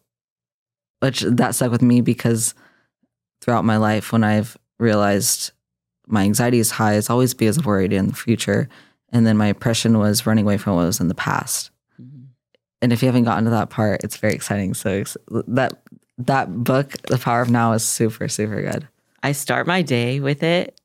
which 1.04 1.20
that 1.20 1.54
stuck 1.54 1.70
with 1.70 1.82
me 1.82 2.00
because 2.00 2.54
throughout 3.42 3.66
my 3.66 3.76
life, 3.76 4.14
when 4.14 4.24
I've 4.24 4.58
realized 4.80 5.52
my 6.08 6.24
anxiety 6.24 6.60
is 6.60 6.72
high, 6.72 6.94
it's 6.94 7.10
always 7.10 7.34
because 7.34 7.58
of 7.58 7.66
worried 7.66 7.92
in 7.92 8.08
the 8.08 8.14
future. 8.14 8.70
And 9.10 9.28
then 9.28 9.36
my 9.36 9.48
depression 9.48 10.00
was 10.00 10.26
running 10.26 10.46
away 10.46 10.58
from 10.58 10.78
what 10.78 10.86
was 10.86 11.02
in 11.02 11.10
the 11.10 11.14
past. 11.14 11.72
Mm-hmm. 12.02 12.24
And 12.82 12.94
if 12.94 13.02
you 13.02 13.08
haven't 13.08 13.26
gotten 13.26 13.44
to 13.44 13.50
that 13.50 13.70
part, 13.70 14.02
it's 14.06 14.16
very 14.16 14.34
exciting. 14.34 14.74
So 14.76 15.04
that 15.30 15.84
that 16.20 16.64
book, 16.64 16.94
The 17.08 17.18
Power 17.18 17.42
of 17.42 17.50
Now, 17.50 17.74
is 17.74 17.84
super, 17.84 18.30
super 18.30 18.62
good. 18.62 18.88
I 19.22 19.34
start 19.34 19.68
my 19.68 19.82
day 19.82 20.22
with 20.22 20.42
it 20.42 20.80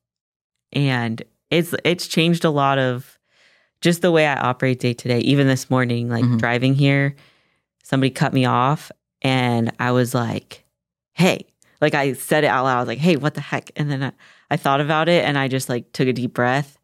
and 0.73 1.23
it's 1.51 1.77
it's 1.85 2.09
changed 2.09 2.45
a 2.45 2.51
lot 2.51 2.79
of 2.79 3.21
just 3.83 4.03
the 4.03 4.11
way 4.11 4.27
I 4.27 4.35
operate 4.35 4.81
day 4.81 4.95
to 4.95 5.09
day. 5.09 5.21
Even 5.21 5.47
this 5.47 5.71
morning, 5.71 6.09
like 6.09 6.25
mm-hmm. 6.25 6.39
driving 6.39 6.75
here, 6.75 7.14
somebody 7.85 8.11
cut 8.11 8.33
me 8.33 8.47
off 8.47 8.91
and 9.23 9.73
I 9.79 9.93
was 9.93 10.14
like, 10.14 10.64
hey, 11.12 11.47
like 11.81 11.95
I 11.95 12.12
said 12.12 12.45
it 12.45 12.49
out 12.49 12.64
loud. 12.64 12.77
I 12.77 12.81
was 12.81 12.89
like, 12.89 12.99
hey, 12.99 13.16
what 13.16 13.35
the 13.35 13.41
heck? 13.41 13.71
And 13.77 13.91
then 13.91 14.03
I, 14.03 14.12
I 14.51 14.57
thought 14.57 14.81
about 14.81 15.09
it 15.09 15.25
and 15.25 15.39
I 15.39 15.49
just 15.49 15.69
like 15.69 15.93
took 15.93 16.09
a 16.09 16.12
deep 16.12 16.35
breath. 16.35 16.79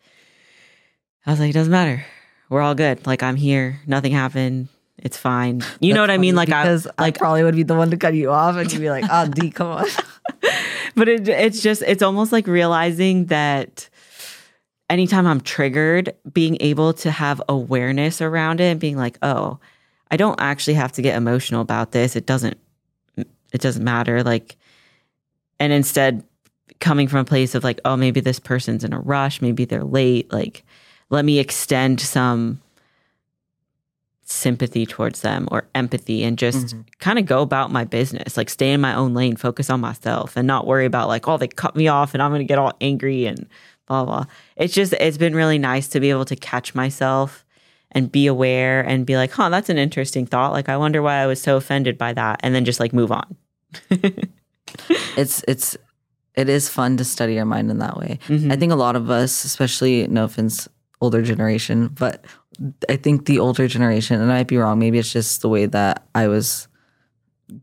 I 1.27 1.31
was 1.31 1.41
like, 1.41 1.51
it 1.51 1.55
doesn't 1.55 1.71
matter. 1.71 2.05
We're 2.49 2.61
all 2.61 2.75
good. 2.75 3.07
Like 3.07 3.23
I'm 3.23 3.37
here. 3.37 3.81
Nothing 3.87 4.13
happened. 4.13 4.69
It's 4.99 5.17
fine. 5.17 5.57
You 5.81 5.93
That's 5.93 5.95
know 5.95 6.01
what 6.03 6.11
I 6.11 6.19
mean? 6.19 6.37
Like 6.37 6.51
I 6.51 6.71
like 6.73 6.93
I 6.99 7.11
probably 7.11 7.43
would 7.43 7.57
be 7.57 7.63
the 7.63 7.75
one 7.75 7.91
to 7.91 7.97
cut 7.97 8.15
you 8.15 8.31
off 8.31 8.57
and 8.57 8.73
you'd 8.73 8.81
be 8.81 8.91
like, 8.91 9.05
oh 9.11 9.27
D, 9.29 9.51
come 9.51 9.69
on. 9.69 9.87
but 10.95 11.09
it, 11.09 11.29
it's 11.29 11.61
just 11.61 11.83
it's 11.83 12.03
almost 12.03 12.33
like 12.33 12.47
realizing 12.47 13.27
that 13.27 13.89
anytime 14.89 15.27
I'm 15.27 15.41
triggered, 15.41 16.15
being 16.33 16.57
able 16.61 16.93
to 16.95 17.11
have 17.11 17.43
awareness 17.49 18.21
around 18.23 18.61
it 18.61 18.65
and 18.65 18.81
being 18.81 18.97
like, 18.97 19.19
oh, 19.23 19.59
I 20.15 20.17
don't 20.17 20.41
actually 20.41 20.75
have 20.75 20.93
to 20.93 21.03
get 21.03 21.17
emotional 21.17 21.61
about 21.61 21.91
this. 21.91 22.15
It 22.15 22.25
doesn't 22.25 22.57
it 23.17 23.61
doesn't 23.61 23.83
matter. 23.83 24.23
Like 24.23 24.57
and 25.59 25.73
instead 25.73 26.23
coming 26.79 27.09
from 27.09 27.19
a 27.19 27.25
place 27.25 27.57
of 27.57 27.65
like, 27.65 27.81
oh, 27.85 27.97
maybe 27.97 28.21
this 28.21 28.39
person's 28.39 28.85
in 28.85 28.93
a 28.93 29.01
rush, 29.01 29.43
maybe 29.43 29.65
they're 29.65 29.83
late. 29.83 30.33
Like, 30.33 30.65
let 31.11 31.25
me 31.25 31.41
extend 31.41 32.01
some 32.01 32.61
sympathy 34.23 34.87
towards 34.87 35.23
them 35.23 35.49
or 35.51 35.67
empathy 35.75 36.23
and 36.23 36.39
just 36.39 36.67
mm-hmm. 36.67 36.83
kind 37.01 37.19
of 37.19 37.27
go 37.27 37.43
about 37.43 37.73
my 37.73 37.83
business, 37.83 38.37
like 38.37 38.49
stay 38.49 38.71
in 38.71 38.81
my 38.81 38.95
own 38.95 39.15
lane, 39.15 39.35
focus 39.35 39.69
on 39.69 39.81
myself 39.81 40.37
and 40.37 40.47
not 40.47 40.65
worry 40.65 40.87
about 40.87 41.09
like, 41.09 41.27
oh, 41.27 41.39
they 41.39 41.49
cut 41.49 41.75
me 41.75 41.89
off 41.89 42.15
and 42.15 42.23
I'm 42.23 42.31
going 42.31 42.39
to 42.39 42.45
get 42.45 42.61
all 42.61 42.77
angry 42.81 43.27
and 43.27 43.49
blah, 43.89 44.05
blah. 44.05 44.27
It's 44.55 44.75
just, 44.75 44.93
it's 44.93 45.19
been 45.19 45.35
really 45.35 45.59
nice 45.59 45.89
to 45.89 45.99
be 45.99 46.11
able 46.11 46.25
to 46.27 46.37
catch 46.37 46.73
myself 46.73 47.45
and 47.95 48.11
be 48.11 48.27
aware 48.27 48.81
and 48.81 49.07
be 49.07 49.17
like, 49.17 49.31
huh, 49.31 49.49
that's 49.49 49.69
an 49.69 49.79
interesting 49.79 50.27
thought. 50.27 50.53
Like, 50.53 50.69
I 50.69 50.77
wonder 50.77 51.01
why 51.03 51.17
I 51.17 51.27
was 51.27 51.41
so 51.41 51.57
offended 51.57 51.97
by 51.97 52.13
that. 52.13 52.41
And 52.43 52.55
then 52.55 52.65
just 52.65 52.81
like 52.81 52.93
move 52.93 53.13
on. 53.13 53.37
it's 55.17 55.45
it's 55.47 55.77
it 56.35 56.49
is 56.49 56.69
fun 56.69 56.97
to 56.97 57.05
study 57.05 57.35
your 57.35 57.45
mind 57.45 57.71
in 57.71 57.79
that 57.79 57.97
way. 57.97 58.19
Mhm. 58.27 58.53
I 58.53 58.57
think 58.57 58.73
a 58.73 58.77
lot 58.77 58.97
of 58.97 59.11
us, 59.11 59.45
especially 59.45 60.07
no 60.09 60.25
offense, 60.25 60.69
older 61.01 61.23
generation, 61.23 61.89
but 61.89 62.25
I 62.89 62.97
think 62.97 63.27
the 63.27 63.39
older 63.39 63.69
generation, 63.69 64.21
and 64.21 64.31
I 64.31 64.39
might 64.39 64.49
be 64.49 64.57
wrong, 64.57 64.79
maybe 64.79 64.99
it's 64.99 65.13
just 65.13 65.43
the 65.43 65.49
way 65.49 65.67
that 65.67 66.07
I 66.15 66.29
was, 66.29 66.67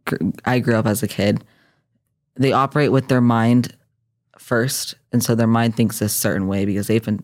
gr- 0.05 0.17
I 0.45 0.59
grew 0.59 0.75
up 0.75 0.85
as 0.85 1.03
a 1.03 1.07
kid. 1.07 1.43
They 2.35 2.53
operate 2.53 2.91
with 2.91 3.07
their 3.09 3.21
mind 3.21 3.75
first, 4.37 4.95
and 5.11 5.21
so 5.23 5.35
their 5.35 5.47
mind 5.47 5.75
thinks 5.75 6.01
a 6.01 6.07
certain 6.09 6.47
way 6.47 6.65
because 6.65 6.87
they've 6.87 7.03
been. 7.03 7.21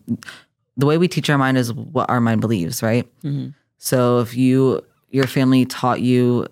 The 0.78 0.86
way 0.86 0.96
we 0.96 1.08
teach 1.08 1.28
our 1.28 1.36
mind 1.38 1.58
is 1.58 1.72
what 1.72 2.08
our 2.08 2.20
mind 2.20 2.40
believes, 2.40 2.82
right? 2.82 3.06
Mhm. 3.22 3.52
So 3.78 4.20
if 4.20 4.36
you 4.36 4.80
your 5.10 5.26
family 5.26 5.64
taught 5.64 6.00
you 6.00 6.46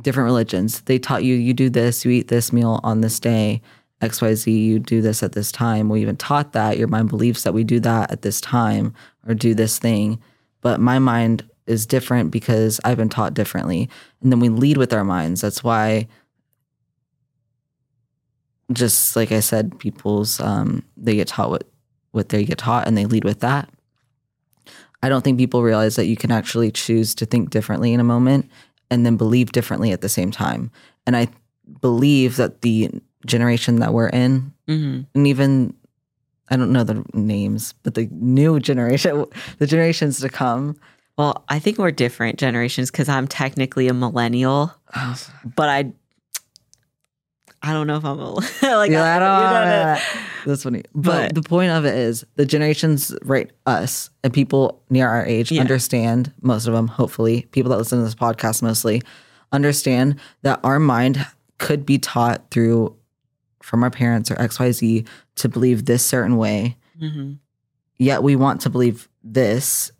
different 0.00 0.24
religions, 0.26 0.80
they 0.82 0.98
taught 0.98 1.22
you 1.22 1.34
you 1.36 1.54
do 1.54 1.70
this, 1.70 2.04
you 2.04 2.10
eat 2.10 2.28
this 2.28 2.52
meal 2.52 2.80
on 2.82 3.00
this 3.00 3.20
day, 3.20 3.62
XYZ, 4.00 4.50
you 4.52 4.78
do 4.78 5.00
this 5.00 5.22
at 5.22 5.32
this 5.32 5.52
time. 5.52 5.88
We 5.88 6.00
even 6.02 6.16
taught 6.16 6.52
that 6.52 6.76
your 6.78 6.88
mind 6.88 7.08
believes 7.08 7.44
that 7.44 7.54
we 7.54 7.62
do 7.62 7.78
that 7.80 8.10
at 8.10 8.22
this 8.22 8.40
time 8.40 8.92
or 9.26 9.34
do 9.34 9.54
this 9.54 9.78
thing. 9.78 10.18
But 10.60 10.80
my 10.80 10.98
mind 10.98 11.44
is 11.66 11.86
different 11.86 12.32
because 12.32 12.80
I've 12.84 12.96
been 12.96 13.08
taught 13.08 13.34
differently. 13.34 13.88
And 14.20 14.32
then 14.32 14.40
we 14.40 14.48
lead 14.48 14.76
with 14.76 14.92
our 14.92 15.04
minds. 15.04 15.40
That's 15.40 15.62
why 15.62 16.08
just 18.72 19.14
like 19.16 19.32
I 19.32 19.40
said, 19.40 19.78
people's 19.78 20.40
um 20.40 20.82
they 20.96 21.14
get 21.14 21.28
taught 21.28 21.50
what 21.50 21.68
what 22.12 22.28
they 22.30 22.44
get 22.44 22.58
taught 22.58 22.86
and 22.86 22.96
they 22.96 23.04
lead 23.06 23.24
with 23.24 23.40
that. 23.40 23.68
I 25.02 25.08
don't 25.08 25.22
think 25.22 25.38
people 25.38 25.62
realize 25.62 25.96
that 25.96 26.06
you 26.06 26.16
can 26.16 26.30
actually 26.30 26.70
choose 26.70 27.14
to 27.16 27.26
think 27.26 27.50
differently 27.50 27.92
in 27.92 28.00
a 28.00 28.04
moment 28.04 28.48
and 28.90 29.04
then 29.04 29.16
believe 29.16 29.50
differently 29.52 29.90
at 29.90 30.00
the 30.00 30.08
same 30.08 30.30
time. 30.30 30.70
And 31.06 31.16
I 31.16 31.28
believe 31.80 32.36
that 32.36 32.62
the 32.62 32.90
generation 33.26 33.76
that 33.80 33.92
we're 33.92 34.08
in, 34.08 34.52
Mhm. 34.68 35.06
and 35.14 35.26
even 35.26 35.74
I 36.50 36.56
don't 36.56 36.72
know 36.72 36.84
the 36.84 37.02
names, 37.14 37.72
but 37.82 37.94
the 37.94 38.08
new 38.12 38.60
generation, 38.60 39.24
the 39.58 39.66
generations 39.66 40.20
to 40.20 40.28
come. 40.28 40.76
Well, 41.16 41.44
I 41.48 41.58
think 41.58 41.78
we're 41.78 41.90
different 41.92 42.38
generations 42.38 42.90
because 42.90 43.08
I'm 43.08 43.26
technically 43.26 43.88
a 43.88 43.94
millennial, 43.94 44.72
but 45.56 45.68
I, 45.70 45.92
I 47.64 47.72
don't 47.72 47.86
know 47.86 47.96
if 47.96 48.04
I'm 48.04 48.18
a 48.18 48.30
like 48.76 48.90
Yeah, 48.90 49.02
I 49.04 49.16
I, 49.16 49.18
don't- 49.18 49.66
you 49.66 49.70
know, 49.70 49.98
That's 50.46 50.62
funny. 50.64 50.82
But, 50.94 51.28
But- 51.28 51.34
the 51.36 51.48
point 51.48 51.70
of 51.70 51.84
it 51.84 51.94
is 51.94 52.24
the 52.36 52.44
generations, 52.44 53.14
right? 53.22 53.50
Us 53.66 54.10
and 54.24 54.32
people 54.32 54.82
near 54.90 55.08
our 55.08 55.24
age 55.24 55.52
Yeah. 55.52 55.60
understand, 55.60 56.32
most 56.42 56.66
of 56.66 56.74
them, 56.74 56.88
hopefully, 56.88 57.46
people 57.52 57.70
that 57.70 57.78
listen 57.78 57.98
to 57.98 58.04
this 58.04 58.14
podcast 58.16 58.62
mostly 58.62 59.00
understand 59.52 60.16
that 60.42 60.58
our 60.64 60.80
mind 60.80 61.24
could 61.58 61.86
be 61.86 61.98
taught 61.98 62.50
through 62.50 62.96
from 63.62 63.84
our 63.84 63.90
parents 63.90 64.28
or 64.30 64.34
XYZ 64.36 65.06
to 65.36 65.48
believe 65.48 65.84
this 65.84 66.04
certain 66.04 66.36
way. 66.36 66.76
Mhm. 67.00 67.38
Yet 67.98 68.24
we 68.24 68.34
want 68.34 68.60
to 68.62 68.70
believe 68.70 69.08
this. 69.22 69.92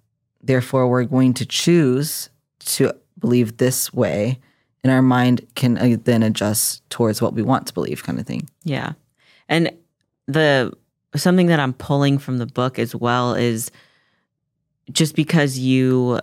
Therefore, 0.43 0.89
we're 0.89 1.05
going 1.05 1.35
to 1.35 1.47
choose 1.47 2.29
to 2.61 2.93
believe 3.21 3.59
this 3.59 3.93
way. 3.93 4.41
And 4.85 4.93
our 4.93 5.03
mind 5.03 5.47
can 5.55 5.79
uh, 5.79 5.97
then 6.03 6.23
adjust 6.23 6.89
towards 6.91 7.23
what 7.23 7.35
we 7.35 7.43
want 7.43 7.67
to 7.69 7.75
believe, 7.75 8.03
kind 8.03 8.19
of 8.19 8.27
thing. 8.27 8.49
Yeah. 8.65 8.93
And 9.49 9.71
the 10.27 10.73
something 11.15 11.47
that 11.47 11.61
I'm 11.61 11.75
pulling 11.75 12.19
from 12.19 12.39
the 12.39 12.47
book 12.47 12.79
as 12.79 12.95
well 12.95 13.35
is 13.35 13.71
just 14.91 15.15
because 15.15 15.59
you 15.59 16.21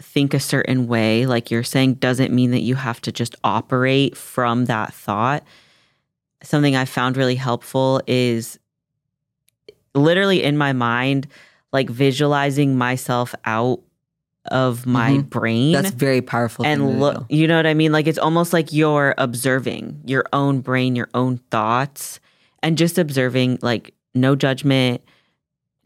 think 0.00 0.32
a 0.32 0.40
certain 0.40 0.86
way, 0.86 1.26
like 1.26 1.50
you're 1.50 1.64
saying, 1.64 1.94
doesn't 1.94 2.32
mean 2.32 2.52
that 2.52 2.62
you 2.62 2.76
have 2.76 3.00
to 3.02 3.12
just 3.12 3.34
operate 3.44 4.16
from 4.16 4.66
that 4.66 4.94
thought. 4.94 5.42
Something 6.42 6.76
I 6.76 6.84
found 6.84 7.16
really 7.16 7.34
helpful 7.34 8.00
is 8.06 8.58
literally 9.94 10.42
in 10.42 10.56
my 10.56 10.72
mind, 10.72 11.26
like 11.72 11.90
visualizing 11.90 12.78
myself 12.78 13.34
out 13.44 13.80
of 14.50 14.86
my 14.86 15.12
Mhm. 15.12 15.30
brain 15.30 15.72
That's 15.72 15.90
very 15.90 16.20
powerful. 16.22 16.64
and 16.66 16.98
look 17.00 17.24
you 17.28 17.46
know 17.46 17.56
what 17.56 17.66
i 17.66 17.74
mean 17.74 17.92
like 17.92 18.06
it's 18.06 18.18
almost 18.18 18.52
like 18.52 18.72
you're 18.72 19.14
observing 19.18 20.00
your 20.06 20.24
own 20.32 20.60
brain 20.60 20.96
your 20.96 21.08
own 21.14 21.38
thoughts 21.50 22.20
and 22.62 22.76
just 22.76 22.98
observing 22.98 23.58
like 23.62 23.94
no 24.14 24.34
judgment 24.36 25.02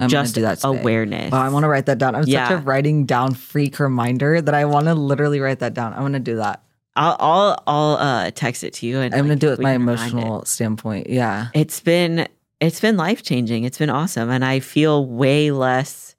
I'm 0.00 0.08
just 0.08 0.34
do 0.34 0.40
that 0.42 0.58
today. 0.58 0.80
awareness 0.80 1.32
Oh, 1.32 1.36
I 1.36 1.48
want 1.50 1.62
to 1.62 1.68
write 1.68 1.86
that 1.86 1.98
down. 1.98 2.16
I'm 2.16 2.26
such 2.26 2.50
a 2.50 2.56
writing 2.56 3.04
down 3.06 3.34
freak 3.34 3.78
reminder 3.78 4.40
that 4.40 4.52
I 4.54 4.64
want 4.64 4.86
to 4.86 4.94
literally 4.94 5.38
write 5.38 5.60
that 5.60 5.74
down. 5.74 5.92
I'm 5.92 6.00
going 6.00 6.14
to 6.14 6.18
do 6.18 6.36
that. 6.36 6.60
i'll 6.96 7.16
i'll, 7.20 7.62
I'll 7.68 7.96
uh, 7.98 8.30
text 8.32 8.64
it 8.64 8.72
to 8.74 8.86
you 8.86 8.98
and 8.98 9.14
I'm 9.14 9.20
gonna 9.22 9.36
do 9.36 9.48
it 9.48 9.52
with 9.52 9.60
my 9.60 9.74
remind 9.74 10.00
it. 10.00 10.10
emotional 10.12 10.44
standpoint. 10.44 11.08
Yeah. 11.08 11.48
it's 11.54 11.78
been 11.80 12.26
it's 12.60 12.80
been 12.80 12.96
life 12.96 13.22
changing 13.22 13.64
it's 13.64 13.78
been 13.78 13.90
awesome 13.90 14.28
and 14.30 14.44
i 14.44 14.60
feel 14.60 15.06
way 15.06 15.50
less 15.52 16.11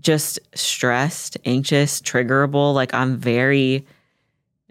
just 0.00 0.38
stressed 0.54 1.36
anxious 1.44 2.00
triggerable 2.00 2.74
like 2.74 2.92
i'm 2.94 3.16
very 3.16 3.84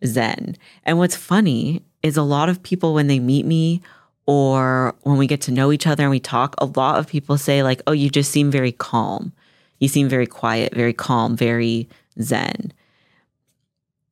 zen 0.05 0.55
and 0.85 0.97
what's 0.97 1.15
funny 1.15 1.81
is 2.03 2.17
a 2.17 2.23
lot 2.23 2.49
of 2.49 2.63
people 2.63 2.93
when 2.93 3.07
they 3.07 3.19
meet 3.19 3.45
me 3.45 3.81
or 4.25 4.95
when 5.01 5.17
we 5.17 5.27
get 5.27 5.41
to 5.41 5.51
know 5.51 5.71
each 5.71 5.87
other 5.87 6.03
and 6.03 6.11
we 6.11 6.19
talk 6.19 6.55
a 6.57 6.65
lot 6.65 6.99
of 6.99 7.07
people 7.07 7.37
say 7.37 7.63
like 7.63 7.81
oh 7.87 7.91
you 7.91 8.09
just 8.09 8.31
seem 8.31 8.49
very 8.49 8.71
calm 8.71 9.31
you 9.79 9.87
seem 9.87 10.07
very 10.09 10.27
quiet 10.27 10.73
very 10.73 10.93
calm 10.93 11.35
very 11.35 11.87
zen 12.21 12.71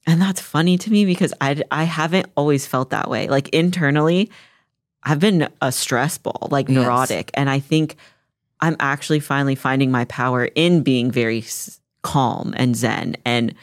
and 0.07 0.21
that's 0.21 0.39
funny 0.39 0.77
to 0.77 0.89
me 0.89 1.03
because 1.05 1.33
I, 1.41 1.61
I 1.69 1.83
haven't 1.83 2.27
always 2.37 2.65
felt 2.65 2.91
that 2.91 3.09
way. 3.09 3.27
Like 3.27 3.49
internally, 3.49 4.31
I've 5.03 5.19
been 5.19 5.49
a 5.61 5.69
stress 5.69 6.17
ball, 6.17 6.47
like 6.49 6.69
Yes. 6.69 6.75
neurotic. 6.77 7.29
And 7.33 7.49
I 7.49 7.59
think 7.59 7.97
I'm 8.61 8.75
actually 8.79 9.19
finally 9.19 9.55
finding 9.55 9.91
my 9.91 10.05
power 10.05 10.45
in 10.55 10.81
being 10.83 11.11
very 11.11 11.39
s- 11.39 11.79
calm 12.01 12.53
and 12.57 12.75
zen. 12.75 13.15
And 13.25 13.53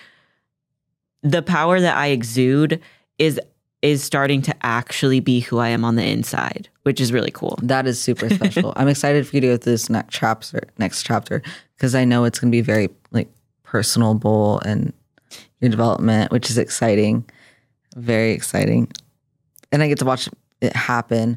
the 1.22 1.42
power 1.42 1.80
that 1.80 1.96
I 1.96 2.08
exude 2.08 2.80
is 3.18 3.40
is 3.82 4.02
starting 4.02 4.40
to 4.40 4.54
actually 4.62 5.20
be 5.20 5.40
who 5.40 5.58
I 5.58 5.68
am 5.68 5.84
on 5.84 5.96
the 5.96 6.04
inside, 6.04 6.70
which 6.84 7.02
is 7.02 7.12
really 7.12 7.30
cool. 7.30 7.58
That 7.62 7.86
is 7.86 8.00
super 8.00 8.30
special. 8.34 8.72
I'm 8.76 8.88
excited 8.88 9.26
for 9.26 9.36
you 9.36 9.40
to 9.42 9.46
go 9.48 9.56
through 9.58 9.72
this 9.72 9.90
next 9.90 10.14
chapter, 10.14 10.62
next 10.78 11.02
chapter, 11.02 11.42
because 11.76 11.94
I 11.94 12.06
know 12.06 12.24
it's 12.24 12.38
going 12.38 12.50
to 12.50 12.56
be 12.56 12.62
very 12.62 12.88
like 13.10 13.28
personable 13.62 14.60
and 14.60 14.94
your 15.60 15.70
development, 15.70 16.32
which 16.32 16.48
is 16.48 16.56
exciting, 16.56 17.28
very 17.94 18.32
exciting, 18.32 18.90
and 19.70 19.82
I 19.82 19.88
get 19.88 19.98
to 19.98 20.06
watch 20.06 20.30
it 20.62 20.74
happen. 20.74 21.36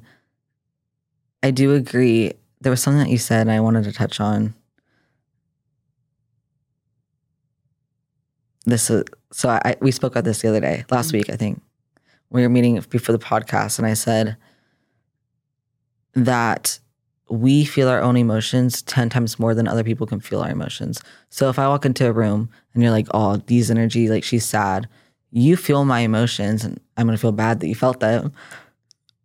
I 1.43 1.51
do 1.51 1.73
agree. 1.73 2.33
There 2.61 2.69
was 2.69 2.81
something 2.81 3.03
that 3.03 3.09
you 3.09 3.17
said, 3.17 3.47
I 3.47 3.59
wanted 3.59 3.83
to 3.83 3.91
touch 3.91 4.19
on. 4.19 4.53
This 8.65 8.89
is 8.89 9.03
so 9.31 9.49
I 9.49 9.75
we 9.79 9.91
spoke 9.91 10.13
about 10.13 10.25
this 10.25 10.41
the 10.41 10.49
other 10.49 10.59
day, 10.59 10.83
last 10.89 11.07
mm-hmm. 11.07 11.17
week, 11.17 11.29
I 11.29 11.35
think. 11.35 11.61
We 12.29 12.41
were 12.41 12.49
meeting 12.49 12.79
before 12.89 13.15
the 13.15 13.23
podcast, 13.23 13.77
and 13.77 13.87
I 13.87 13.93
said 13.93 14.35
that 16.13 16.79
we 17.29 17.65
feel 17.65 17.87
our 17.89 18.01
own 18.01 18.17
emotions 18.17 18.81
10 18.83 19.09
times 19.09 19.37
more 19.39 19.53
than 19.53 19.67
other 19.67 19.83
people 19.83 20.07
can 20.07 20.19
feel 20.19 20.41
our 20.41 20.49
emotions. 20.49 21.01
So 21.29 21.49
if 21.49 21.59
I 21.59 21.67
walk 21.67 21.85
into 21.85 22.07
a 22.07 22.11
room 22.11 22.49
and 22.73 22.81
you're 22.81 22.91
like, 22.91 23.07
oh, 23.13 23.37
these 23.47 23.69
energy, 23.69 24.09
like 24.09 24.23
she's 24.23 24.45
sad, 24.45 24.87
you 25.31 25.57
feel 25.57 25.83
my 25.85 25.99
emotions 25.99 26.63
and 26.63 26.79
I'm 26.95 27.05
going 27.05 27.17
to 27.17 27.21
feel 27.21 27.33
bad 27.33 27.59
that 27.59 27.67
you 27.67 27.75
felt 27.75 27.99
that. 27.99 28.31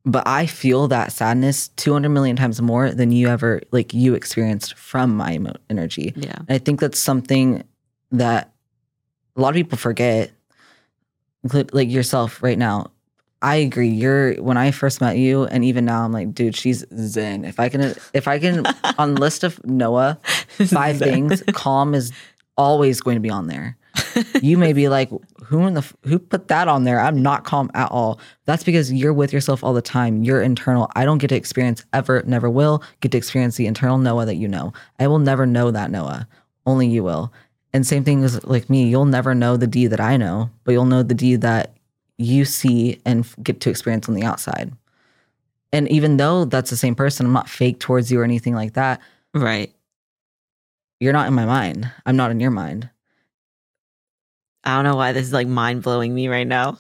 But 0.05 0.27
I 0.27 0.47
feel 0.47 0.89
that 0.89 1.13
sadness 1.13 1.69
200 1.77 2.09
million 2.09 2.35
times 2.35 2.61
more 2.61 2.91
than 2.91 3.13
you 3.13 3.29
ever, 3.29 3.63
like 3.71 3.95
you 3.95 4.15
experienced 4.15 4.75
from 4.75 5.17
my 5.17 5.35
emo- 5.35 5.55
energy. 5.71 6.13
Yeah. 6.17 6.39
And 6.39 6.51
I 6.51 6.59
think 6.59 6.81
that's 6.81 6.99
something 6.99 7.63
that 8.11 8.53
a 9.37 9.41
lot 9.41 9.51
of 9.51 9.55
people 9.55 9.79
forget, 9.79 10.33
like 11.73 11.91
yourself 11.91 12.43
right 12.43 12.59
now. 12.59 12.91
I 13.43 13.57
agree. 13.57 13.89
You're 13.89 14.35
when 14.35 14.57
I 14.57 14.71
first 14.71 15.01
met 15.01 15.17
you, 15.17 15.45
and 15.45 15.65
even 15.65 15.85
now, 15.85 16.05
I'm 16.05 16.13
like, 16.13 16.33
dude, 16.33 16.57
she's 16.57 16.85
zen. 16.97 17.45
If 17.45 17.59
I 17.59 17.69
can, 17.69 17.95
if 18.15 18.29
I 18.29 18.39
can, 18.39 18.65
on 18.99 19.15
the 19.15 19.21
list 19.21 19.43
of 19.43 19.65
Noa, 19.65 20.19
five 20.69 20.99
things, 20.99 21.43
calm 21.53 21.95
is 21.95 22.13
always 22.57 23.01
going 23.01 23.17
to 23.17 23.21
be 23.21 23.31
on 23.31 23.47
there. 23.49 23.77
You 24.43 24.59
may 24.59 24.73
be 24.75 24.89
like, 24.89 25.11
who 25.53 25.67
in 25.67 25.75
the 25.75 25.85
who 26.05 26.19
put 26.19 26.49
that 26.49 26.67
on 26.67 26.85
there? 26.85 26.99
I'm 26.99 27.21
not 27.21 27.45
calm 27.45 27.71
at 27.75 27.91
all. 27.91 28.19
That's 28.47 28.65
because 28.65 28.91
you're 28.91 29.13
with 29.13 29.35
yourself 29.35 29.63
all 29.63 29.75
the 29.75 29.83
time. 29.83 30.25
You're 30.25 30.41
internal. 30.41 30.91
I 30.97 31.05
don't 31.05 31.19
get 31.19 31.29
to 31.29 31.37
experience 31.37 31.85
ever, 31.93 32.23
never 32.27 32.49
will 32.49 32.83
get 33.01 33.13
to 33.13 33.19
experience 33.19 33.57
the 33.57 33.67
internal 33.67 33.99
Noa 33.99 34.25
that 34.25 34.37
you 34.37 34.49
know. 34.49 34.73
I 34.99 35.09
will 35.09 35.19
never 35.19 35.45
know 35.45 35.71
that 35.71 35.91
Noa. 35.91 36.27
Only 36.65 36.87
you 36.89 37.05
will. 37.05 37.33
And 37.75 37.87
same 37.87 38.03
thing 38.03 38.23
is 38.23 38.43
like 38.45 38.71
me. 38.71 38.89
You'll 38.89 39.05
never 39.05 39.35
know 39.35 39.59
the 39.59 39.67
D 39.67 39.87
that 39.89 40.01
I 40.01 40.17
know, 40.17 40.49
but 40.65 40.73
you'll 40.73 40.87
know 40.87 41.03
the 41.03 41.15
D 41.15 41.37
that 41.37 41.75
you 42.17 42.47
see 42.47 42.99
and 43.05 43.27
get 43.43 43.61
to 43.61 43.71
experience 43.71 44.09
on 44.09 44.15
the 44.15 44.25
outside. 44.25 44.73
And 45.71 45.87
even 45.91 46.17
though 46.17 46.47
that's 46.47 46.71
the 46.71 46.77
same 46.77 46.95
person, 46.95 47.27
I'm 47.27 47.33
not 47.33 47.49
fake 47.49 47.79
towards 47.79 48.11
you 48.11 48.21
or 48.21 48.25
anything 48.25 48.55
like 48.55 48.73
that. 48.73 49.01
Right. 49.35 49.71
You're 50.99 51.13
not 51.13 51.29
in 51.29 51.35
my 51.35 51.45
mind. 51.45 51.91
I'm 52.07 52.17
not 52.17 52.31
in 52.31 52.41
your 52.41 52.51
mind. 52.51 52.89
I 54.65 54.75
don't 54.77 54.85
know 54.85 54.97
why 54.97 55.13
this 55.13 55.27
is 55.27 55.33
like 55.33 55.49
mind 55.49 55.83
blowing 55.83 56.15
me 56.15 56.29
right 56.29 56.47
now. 56.47 56.79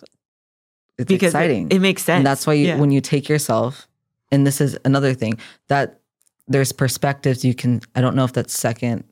It's 0.99 1.09
because 1.09 1.35
it- 1.35 1.39
exciting. 1.39 1.69
It, 1.71 1.81
makes 1.81 2.03
sense. 2.05 2.19
And 2.19 2.27
that's 2.27 2.47
why 2.47 2.53
you, 2.55 2.69
Yeah. 2.69 2.77
when 2.79 2.91
you 2.91 3.01
take 3.01 3.29
yourself, 3.29 3.89
and 4.31 4.47
this 4.47 4.61
is 4.61 4.79
another 4.85 5.15
thing 5.15 5.39
that 5.69 6.01
there's 6.49 6.73
perspectives 6.73 7.45
you 7.45 7.55
can. 7.55 7.81
I 7.95 8.01
don't 8.01 8.15
know 8.17 8.25
if 8.25 8.33
that's 8.33 8.57
second. 8.57 9.05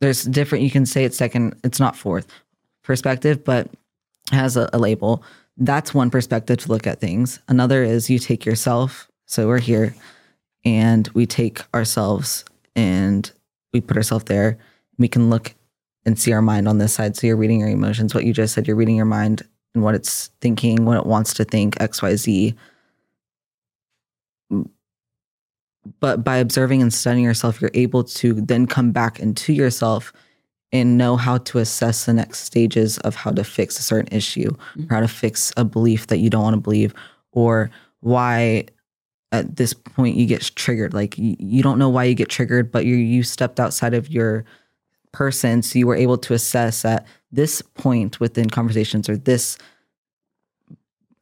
There's 0.00 0.24
different. 0.24 0.64
You 0.64 0.70
can 0.70 0.86
say 0.86 1.04
it's 1.04 1.16
second. 1.16 1.56
It's 1.64 1.80
not 1.80 1.96
fourth 1.96 2.26
perspective, 2.82 3.44
but 3.44 3.70
has 4.30 4.56
a, 4.56 4.68
a 4.72 4.78
label. 4.78 5.22
That's 5.56 5.94
one 5.94 6.10
perspective 6.10 6.58
to 6.58 6.68
look 6.68 6.86
at 6.86 7.00
things. 7.00 7.40
Another 7.48 7.82
is 7.82 8.10
you 8.10 8.18
take 8.18 8.44
yourself. 8.44 9.08
So 9.26 9.48
we're 9.48 9.58
here, 9.58 9.94
and 10.64 11.08
we 11.08 11.26
take 11.26 11.62
ourselves 11.74 12.44
and 12.76 13.30
we 13.72 13.80
put 13.80 13.96
ourselves 13.96 14.24
there. 14.26 14.58
We 14.98 15.08
can 15.08 15.30
look 15.30 15.54
and 16.06 16.18
see 16.18 16.32
our 16.32 16.40
mind 16.40 16.68
on 16.68 16.78
this 16.78 16.94
side. 16.94 17.16
So 17.16 17.26
you're 17.26 17.36
reading 17.36 17.60
your 17.60 17.68
emotions. 17.68 18.14
What 18.14 18.24
you 18.24 18.32
just 18.32 18.54
said, 18.54 18.66
you're 18.66 18.76
reading 18.76 18.96
your 18.96 19.04
mind 19.04 19.42
and 19.74 19.82
what 19.82 19.96
it's 19.96 20.28
thinking, 20.40 20.84
what 20.84 20.96
it 20.96 21.04
wants 21.04 21.34
to 21.34 21.44
think, 21.44 21.78
X, 21.80 22.00
Y, 22.00 22.14
Z. 22.14 22.54
Mm. 24.52 24.70
But 26.00 26.24
by 26.24 26.36
observing 26.36 26.80
and 26.80 26.94
studying 26.94 27.24
yourself, 27.24 27.60
you're 27.60 27.70
able 27.74 28.04
to 28.04 28.34
then 28.34 28.66
come 28.66 28.92
back 28.92 29.20
into 29.20 29.52
yourself 29.52 30.12
and 30.72 30.96
know 30.96 31.16
how 31.16 31.38
to 31.38 31.58
assess 31.58 32.06
the 32.06 32.12
next 32.12 32.40
stages 32.40 32.98
of 32.98 33.14
how 33.14 33.30
to 33.32 33.44
fix 33.44 33.78
a 33.78 33.82
certain 33.82 34.12
issue 34.16 34.50
or 34.76 34.86
how 34.90 35.00
to 35.00 35.06
mm-hmm. 35.06 35.14
fix 35.14 35.52
a 35.56 35.64
belief 35.64 36.06
that 36.08 36.18
you 36.18 36.30
don't 36.30 36.42
want 36.42 36.54
to 36.54 36.60
believe 36.60 36.94
or 37.32 37.70
why 38.00 38.64
at 39.32 39.56
this 39.56 39.72
point 39.72 40.16
you 40.16 40.26
get 40.26 40.42
triggered 40.56 40.92
like 40.94 41.16
you, 41.18 41.36
you 41.38 41.62
don't 41.62 41.78
know 41.78 41.88
why 41.88 42.04
you 42.04 42.14
get 42.14 42.28
triggered 42.28 42.70
but 42.70 42.84
you 42.84 42.96
you 42.96 43.22
stepped 43.22 43.60
outside 43.60 43.94
of 43.94 44.08
your 44.08 44.44
person 45.12 45.62
so 45.62 45.78
you 45.78 45.86
were 45.86 45.96
able 45.96 46.18
to 46.18 46.34
assess 46.34 46.84
at 46.84 47.06
this 47.32 47.62
point 47.62 48.20
within 48.20 48.48
conversations 48.50 49.08
or 49.08 49.16
this 49.16 49.56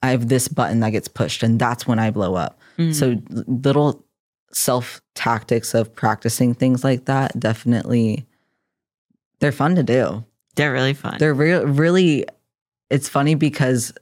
i 0.03 0.11
have 0.11 0.29
this 0.29 0.49
button 0.49 0.81
that 0.81 0.91
gets 0.91 1.09
pushed 1.09 1.43
and 1.43 1.59
that's 1.59 1.87
when 1.87 1.99
i 1.99 2.11
blow 2.11 2.35
up 2.35 2.59
Mhm. 2.79 2.95
so 2.95 3.23
little 3.47 4.05
self 4.53 5.01
tactics 5.15 5.75
of 5.75 5.95
practicing 5.95 6.55
things 6.55 6.83
like 6.85 7.05
that 7.07 7.39
definitely 7.39 8.27
they're 9.41 9.53
fun 9.53 9.75
to 9.77 9.83
do 9.83 10.25
they're 10.57 10.73
really 10.73 10.95
fun. 10.95 11.17
they're 11.19 11.35
re- 11.35 11.65
really 11.65 12.25
it's 12.91 13.09
funny 13.09 13.35
because 13.35 13.93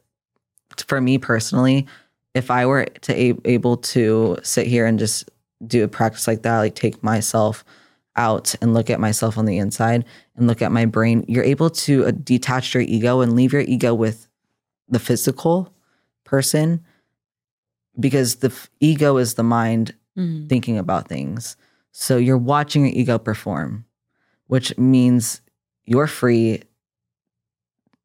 for 0.86 1.00
me 1.00 1.18
personally 1.18 1.86
if 2.34 2.50
i 2.50 2.64
were 2.64 2.84
to 3.02 3.12
a- 3.14 3.38
able 3.44 3.76
to 3.76 4.38
sit 4.42 4.66
here 4.66 4.86
and 4.86 4.98
just 4.98 5.28
do 5.66 5.84
a 5.84 5.88
practice 5.88 6.26
like 6.26 6.42
that 6.42 6.58
like 6.58 6.74
take 6.74 7.02
myself 7.02 7.64
out 8.16 8.54
and 8.60 8.74
look 8.74 8.90
at 8.90 9.00
myself 9.00 9.38
on 9.38 9.46
the 9.46 9.58
inside 9.58 10.04
and 10.36 10.46
look 10.46 10.60
at 10.62 10.70
my 10.72 10.84
brain 10.84 11.24
you're 11.28 11.44
able 11.44 11.70
to 11.70 12.04
uh, 12.06 12.10
detach 12.10 12.74
your 12.74 12.82
ego 12.82 13.20
and 13.20 13.34
leave 13.34 13.52
your 13.52 13.62
ego 13.62 13.94
with 13.94 14.28
the 14.88 14.98
physical 14.98 15.72
person 16.24 16.84
because 17.98 18.36
the 18.36 18.48
f- 18.48 18.70
ego 18.80 19.16
is 19.16 19.34
the 19.34 19.42
mind 19.42 19.94
Mhm. 20.16 20.48
thinking 20.48 20.76
about 20.76 21.08
things. 21.08 21.56
So 21.90 22.18
you're 22.18 22.36
watching 22.38 22.84
your 22.86 22.94
ego 22.94 23.18
perform, 23.18 23.86
which 24.46 24.76
means 24.76 25.40
you're 25.86 26.06
free 26.06 26.62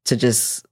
to 0.05 0.15
just 0.15 0.65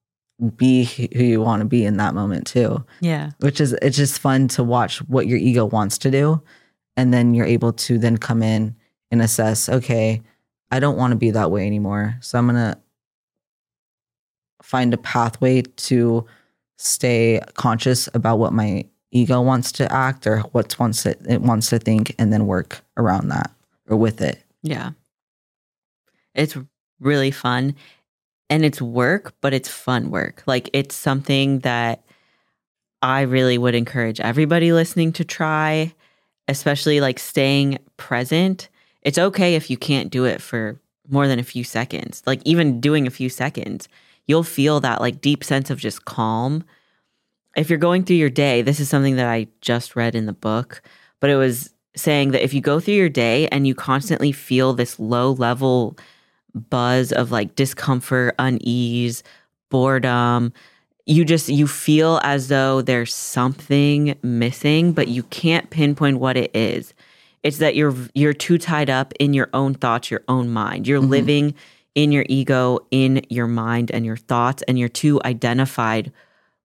be 0.55 0.83
who 0.85 1.23
you 1.23 1.41
want 1.41 1.59
to 1.61 1.65
be 1.65 1.83
in 1.85 1.97
that 1.97 2.13
moment 2.13 2.45
too. 2.47 2.85
Yeah. 3.01 3.31
Which 3.39 3.59
is 3.59 3.73
it's 3.81 3.97
just 3.97 4.19
fun 4.19 4.47
to 4.49 4.63
watch 4.63 4.99
what 5.09 5.27
your 5.27 5.37
ego 5.39 5.65
wants 5.65 5.97
to 5.99 6.11
do 6.11 6.41
and 6.97 7.13
then 7.13 7.33
you're 7.33 7.45
able 7.45 7.73
to 7.73 7.97
then 7.97 8.17
come 8.17 8.41
in 8.43 8.75
and 9.11 9.21
assess, 9.21 9.69
okay, 9.69 10.21
I 10.71 10.79
don't 10.79 10.97
want 10.97 11.11
to 11.11 11.17
be 11.17 11.31
that 11.31 11.51
way 11.51 11.65
anymore. 11.65 12.17
So 12.21 12.37
I'm 12.37 12.47
going 12.47 12.55
to 12.55 12.77
find 14.61 14.93
a 14.93 14.97
pathway 14.97 15.61
to 15.61 16.25
stay 16.77 17.39
conscious 17.53 18.09
about 18.13 18.39
what 18.39 18.53
my 18.53 18.85
ego 19.11 19.41
wants 19.41 19.71
to 19.73 19.91
act 19.91 20.27
or 20.27 20.39
what 20.39 20.77
wants 20.79 21.03
to, 21.03 21.15
it 21.29 21.41
wants 21.41 21.69
to 21.69 21.79
think 21.79 22.13
and 22.19 22.33
then 22.33 22.47
work 22.47 22.81
around 22.97 23.29
that 23.29 23.51
or 23.87 23.95
with 23.95 24.21
it. 24.21 24.43
Yeah. 24.63 24.91
It's 26.33 26.57
really 26.99 27.31
fun 27.31 27.75
and 28.49 28.65
it's 28.65 28.81
work, 28.81 29.33
but 29.41 29.53
it's 29.53 29.69
fun 29.69 30.09
work. 30.09 30.43
Like 30.45 30.69
it's 30.73 30.95
something 30.95 31.59
that 31.59 32.03
I 33.01 33.21
really 33.21 33.57
would 33.57 33.75
encourage 33.75 34.19
everybody 34.19 34.73
listening 34.73 35.13
to 35.13 35.23
try, 35.23 35.93
especially 36.47 36.99
like 37.01 37.19
staying 37.19 37.77
present. 37.97 38.67
It's 39.05 39.19
okay 39.19 39.53
if 39.53 39.69
you 39.69 39.77
can't 39.77 40.09
do 40.09 40.25
it 40.25 40.41
for 40.41 40.81
more 41.07 41.27
than 41.27 41.37
a 41.37 41.43
few 41.43 41.63
seconds. 41.63 42.23
Like 42.25 42.41
even 42.43 42.81
doing 42.81 43.05
a 43.05 43.11
few 43.11 43.29
seconds, 43.29 43.87
you'll 44.25 44.43
feel 44.43 44.79
that 44.79 44.99
like 44.99 45.21
deep 45.21 45.43
sense 45.43 45.69
of 45.69 45.79
just 45.79 46.05
calm. 46.05 46.63
If 47.55 47.69
you're 47.69 47.79
going 47.79 48.03
through 48.03 48.15
your 48.17 48.31
day, 48.31 48.63
this 48.63 48.79
is 48.79 48.89
something 48.89 49.15
that 49.15 49.27
I 49.27 49.47
just 49.61 49.95
read 49.95 50.15
in 50.15 50.25
the 50.25 50.33
book, 50.33 50.81
but 51.19 51.29
it 51.29 51.35
was 51.35 51.69
saying 51.95 52.31
that 52.31 52.43
if 52.43 52.53
you 52.53 52.61
go 52.61 52.79
through 52.79 52.95
your 52.95 53.07
day 53.07 53.47
and 53.49 53.67
you 53.67 53.75
constantly 53.75 54.31
feel 54.31 54.73
this 54.73 54.99
low 54.99 55.31
level 55.33 55.95
buzz 56.55 57.11
of 57.11 57.31
like 57.31 57.55
discomfort, 57.55 58.33
unease, 58.39 59.21
boredom, 59.69 60.51
you 61.05 61.23
just 61.23 61.47
you 61.47 61.67
feel 61.67 62.19
as 62.23 62.47
though 62.47 62.81
there's 62.81 63.13
something 63.13 64.17
missing, 64.23 64.93
but 64.93 65.07
you 65.07 65.21
can't 65.23 65.69
pinpoint 65.69 66.19
what 66.19 66.35
it 66.35 66.49
is. 66.55 66.95
It's 67.45 67.59
that 67.59 67.75
you're 67.75 67.93
you're 68.15 68.33
too 68.33 68.57
tied 68.57 68.89
up 68.89 69.13
in 69.19 69.35
your 69.35 69.49
own 69.53 69.75
thoughts, 69.75 70.09
your 70.09 70.23
own 70.27 70.49
mind. 70.49 70.87
You're 70.87 70.99
Mhm. 70.99 71.09
living 71.09 71.53
in 71.93 72.11
your 72.11 72.25
ego, 72.27 72.79
in 72.89 73.21
your 73.29 73.45
mind 73.45 73.91
and 73.91 74.03
your 74.03 74.17
thoughts, 74.17 74.63
and 74.67 74.79
you're 74.79 74.89
too 74.89 75.21
identified 75.23 76.11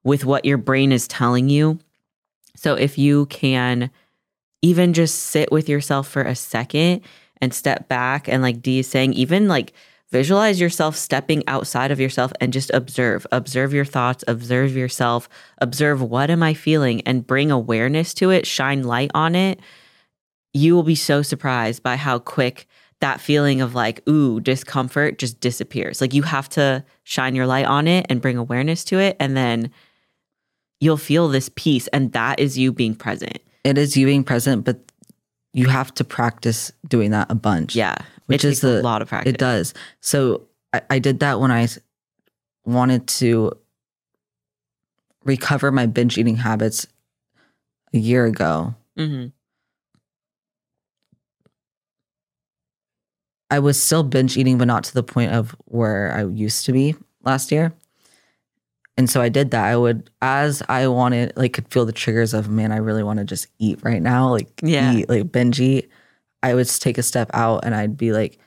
with 0.05 0.24
what 0.24 0.47
your 0.47 0.57
brain 0.57 0.91
is 0.91 1.07
telling 1.07 1.51
you. 1.51 1.78
So 2.57 2.74
if 2.74 2.97
you 2.97 3.26
can 3.26 3.91
even 4.62 4.95
just 4.95 5.16
sit 5.16 5.53
with 5.53 5.68
yourself 5.68 6.09
for 6.09 6.22
a 6.22 6.35
second 6.35 7.03
and 7.43 7.53
step 7.53 7.87
back 7.87 8.26
and 8.26 8.43
like 8.43 8.62
Dee 8.62 8.78
is 8.78 8.89
saying, 8.89 9.12
even 9.12 9.49
like 9.49 9.74
visualize 10.11 10.61
yourself 10.62 10.97
stepping 10.97 11.47
outside 11.47 11.91
of 11.91 12.01
yourself 12.01 12.33
and 12.41 12.55
just 12.55 12.70
observe. 12.72 13.26
Observe 13.33 13.74
your 13.74 13.85
thoughts, 13.85 14.24
observe 14.26 14.74
yourself, 14.74 15.28
observe 15.59 16.01
what 16.01 16.31
am 16.31 16.43
I 16.43 16.55
feeling 16.55 17.03
and 17.03 17.26
bring 17.26 17.51
awareness 17.51 18.14
to 18.14 18.31
it, 18.31 18.47
shine 18.47 18.83
light 18.83 19.11
on 19.14 19.35
it. 19.35 19.61
You 20.53 20.75
will 20.75 20.83
be 20.83 20.95
so 20.95 21.23
surprised 21.23 21.83
by 21.83 21.97
how 21.97 22.19
quick 22.19 22.67
that 23.01 23.21
feeling 23.21 23.61
of 23.61 23.75
like, 23.75 24.07
ooh, 24.09 24.41
discomfort 24.41 25.19
just 25.19 25.41
disappears. 25.41 26.01
Like 26.01 26.13
you 26.13 26.23
have 26.23 26.49
to 26.51 26.85
shine 27.03 27.35
your 27.35 27.47
light 27.47 27.67
on 27.67 27.89
it 27.89 28.07
and 28.09 28.21
bring 28.21 28.37
awareness 28.37 28.85
to 28.85 28.99
it. 28.99 29.17
And 29.19 29.37
then 29.37 29.71
you'll 30.81 30.97
feel 30.97 31.29
this 31.29 31.51
peace. 31.55 31.87
And 31.89 32.13
that 32.13 32.41
is 32.41 32.59
you 32.59 32.73
being 32.73 32.95
present. 32.95 33.39
It 33.65 33.79
is 33.79 33.97
you 33.97 34.07
being 34.07 34.25
present, 34.25 34.65
but 34.65 34.81
you 35.53 35.69
have 35.69 35.93
to 35.95 36.05
practice 36.05 36.73
doing 36.87 37.11
that 37.11 37.31
a 37.31 37.35
bunch. 37.35 37.75
Yeah. 37.75 37.97
Which 38.27 38.45
is 38.45 38.63
a 38.63 38.83
lot 38.83 39.03
of 39.03 39.09
practice. 39.09 39.33
It 39.33 39.39
does. 39.39 39.75
So 40.01 40.47
I, 40.73 40.83
I 40.91 40.99
did 40.99 41.21
that 41.21 41.41
when 41.41 41.51
I 41.51 41.69
wanted 42.65 43.09
to 43.09 43.53
recover 45.25 45.73
my 45.73 45.87
binge 45.87 46.19
eating 46.19 46.37
habits 46.37 46.87
a 47.93 47.99
year 47.99 48.27
ago. 48.27 48.75
hmm 48.97 49.27
I 53.51 53.59
was 53.59 53.83
still 53.83 54.03
binge 54.03 54.37
eating, 54.37 54.59
but 54.59 54.67
not 54.67 54.85
to 54.85 54.95
the 54.95 55.03
point 55.03 55.33
of 55.33 55.57
where 55.65 56.13
I 56.15 56.25
used 56.25 56.67
to 56.67 56.73
be 56.73 56.95
last 57.25 57.51
year. 57.51 57.73
And 58.97 59.09
so 59.09 59.21
I 59.21 59.29
did 59.29 59.51
that. 59.53 59.65
I 59.65 59.77
would, 59.77 60.11
as 60.21 60.63
I 60.69 60.87
wanted, 60.87 61.33
like, 61.37 61.53
could 61.55 61.69
feel 61.69 61.87
the 61.87 61.93
triggers 61.93 62.35
of, 62.35 62.49
man, 62.49 62.71
I 62.71 62.77
really 62.77 63.03
want 63.03 63.19
to 63.19 63.25
just 63.25 63.47
eat 63.59 63.79
right 63.83 64.03
now, 64.03 64.31
like, 64.31 64.49
Yeah. 64.63 64.93
eat, 64.93 65.09
like, 65.09 65.33
binge 65.33 65.61
eat. 65.61 65.91
I 66.43 66.55
would 66.55 66.69
take 66.69 66.99
a 66.99 67.03
step 67.03 67.31
out 67.33 67.65
and 67.65 67.75
I'd 67.75 67.97
be 67.97 68.13
like, 68.13 68.39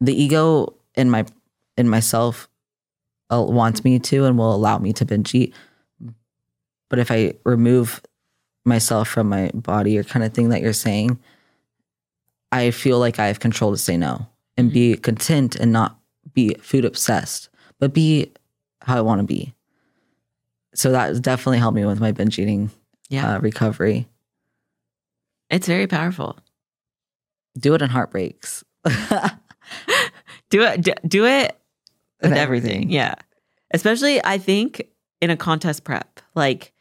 the 0.00 0.14
ego 0.14 0.74
in 0.94 1.10
my, 1.10 1.24
in 1.76 1.88
myself 1.88 2.48
uh, 3.32 3.42
wants 3.42 3.82
me 3.84 3.98
to 3.98 4.26
and 4.26 4.36
will 4.36 4.54
allow 4.54 4.78
me 4.78 4.92
to 4.94 5.04
binge 5.04 5.34
eat. 5.34 5.54
But 6.90 6.98
if 6.98 7.10
I 7.10 7.34
remove 7.44 8.02
myself 8.64 9.08
from 9.08 9.28
my 9.28 9.50
body 9.54 9.98
or 9.98 10.04
kind 10.04 10.24
of 10.24 10.32
thing 10.32 10.50
that 10.50 10.60
you're 10.60 10.72
saying, 10.72 11.18
I 12.54 12.70
feel 12.70 12.98
like 12.98 13.18
I 13.18 13.26
have 13.26 13.40
control 13.40 13.72
to 13.72 13.78
say 13.78 13.96
no 13.96 14.26
and 14.56 14.72
be 14.72 14.96
content 14.96 15.56
and 15.56 15.72
not 15.72 15.98
be 16.32 16.54
food 16.60 16.84
obsessed, 16.84 17.48
but 17.80 17.92
be 17.92 18.32
how 18.82 18.96
I 18.96 19.00
want 19.00 19.20
to 19.20 19.26
be. 19.26 19.54
So 20.74 20.92
that 20.92 21.20
definitely 21.22 21.58
helped 21.58 21.74
me 21.76 21.84
with 21.84 22.00
my 22.00 22.12
binge 22.12 22.38
eating 22.38 22.70
Yeah. 23.08 23.34
uh, 23.34 23.38
recovery. 23.40 24.06
it's 25.50 25.66
very 25.66 25.86
powerful. 25.86 26.38
Do 27.58 27.74
it 27.74 27.82
in 27.82 27.88
heartbreaks. 27.90 28.64
do 30.50 30.62
it. 30.62 30.80
Do, 30.82 30.92
do 31.06 31.26
it 31.26 31.58
with 32.22 32.32
everything. 32.32 32.38
everything. 32.38 32.90
Yeah. 32.90 33.14
Especially, 33.72 34.24
I 34.24 34.38
think, 34.38 34.82
in 35.20 35.30
a 35.30 35.36
contest 35.36 35.84
prep. 35.84 36.20
Like, 36.34 36.72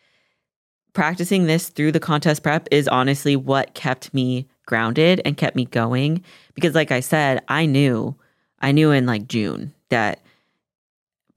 practicing 0.93 1.45
this 1.45 1.69
through 1.69 1.91
the 1.91 1.99
contest 1.99 2.43
prep 2.43 2.67
is 2.71 2.87
honestly 2.87 3.35
what 3.35 3.73
kept 3.73 4.13
me 4.13 4.47
grounded 4.65 5.21
and 5.25 5.37
kept 5.37 5.55
me 5.55 5.65
going. 5.65 6.23
Because, 6.53 6.75
like 6.75 6.91
I 6.91 6.99
said, 6.99 7.43
I 7.47 7.65
knew, 7.65 8.15
I 8.59 8.71
knew 8.71 8.91
in 8.91 9.05
like 9.05 9.27
June 9.27 9.73
that 9.89 10.21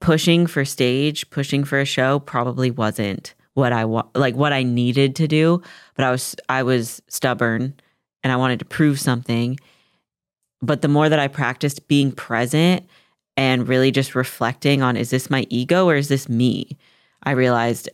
pushing 0.00 0.46
for 0.46 0.64
stage, 0.64 1.28
pushing 1.30 1.64
for 1.64 1.80
a 1.80 1.84
show 1.84 2.18
probably 2.18 2.70
wasn't 2.70 3.34
what 3.54 3.72
I 3.72 3.84
want, 3.84 4.14
like 4.14 4.36
what 4.36 4.52
I 4.52 4.62
needed 4.62 5.16
to 5.16 5.28
do. 5.28 5.62
But 5.94 6.04
I 6.04 6.10
was, 6.10 6.36
I 6.48 6.62
was 6.62 7.02
stubborn 7.08 7.74
and 8.22 8.32
I 8.32 8.36
wanted 8.36 8.58
to 8.58 8.64
prove 8.64 9.00
something. 9.00 9.58
But 10.62 10.82
the 10.82 10.88
more 10.88 11.08
that 11.08 11.18
I 11.18 11.28
practiced 11.28 11.88
being 11.88 12.12
present 12.12 12.86
and 13.36 13.68
really 13.68 13.90
just 13.90 14.14
reflecting 14.14 14.82
on, 14.82 14.96
is 14.96 15.10
this 15.10 15.30
my 15.30 15.46
ego 15.50 15.88
or 15.88 15.96
is 15.96 16.08
this 16.08 16.28
me? 16.28 16.76
I 17.22 17.32
realized 17.32 17.88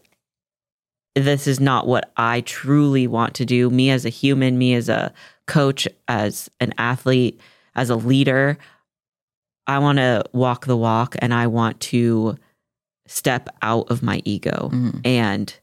this 1.15 1.47
is 1.47 1.61
not 1.61 1.87
what 1.87 2.11
I 2.17 2.41
truly 2.43 3.07
want 3.07 3.35
to 3.35 3.45
do. 3.45 3.69
Me 3.71 3.91
as 3.91 4.05
a 4.05 4.09
human, 4.11 4.59
me 4.59 4.75
as 4.75 4.89
a 4.89 5.13
coach, 5.47 5.87
as 6.09 6.49
an 6.61 6.73
athlete, 6.79 7.41
as 7.75 7.91
a 7.91 7.97
leader, 7.97 8.59
I 9.67 9.79
want 9.79 9.99
to 9.99 10.25
walk 10.33 10.67
the 10.67 10.77
walk 10.77 11.17
and 11.21 11.33
I 11.33 11.47
want 11.47 11.81
to 11.81 12.37
step 13.07 13.49
out 13.63 13.91
of 13.91 14.03
my 14.03 14.23
ego 14.25 14.71
Mhm. 14.73 15.01
and 15.07 15.55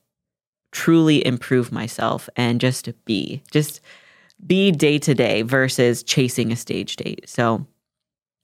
truly 0.72 1.26
improve 1.26 1.72
myself 1.72 2.30
and 2.36 2.62
just 2.62 2.90
be, 3.06 3.42
just 3.52 3.82
be 4.46 4.72
day 4.72 5.00
to 5.00 5.14
day 5.16 5.42
versus 5.42 6.04
chasing 6.04 6.52
a 6.52 6.56
stage 6.56 6.96
date. 6.96 7.28
So, 7.28 7.66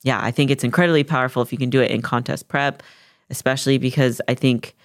yeah, 0.03 0.19
I 0.21 0.31
think 0.31 0.49
it's 0.51 0.63
incredibly 0.63 1.03
powerful 1.03 1.41
if 1.41 1.51
you 1.51 1.57
can 1.57 1.69
do 1.69 1.81
it 1.81 1.91
in 1.91 2.01
contest 2.01 2.47
prep, 2.47 2.81
especially 3.29 3.77
because 3.77 4.21
I 4.27 4.33
think 4.33 4.75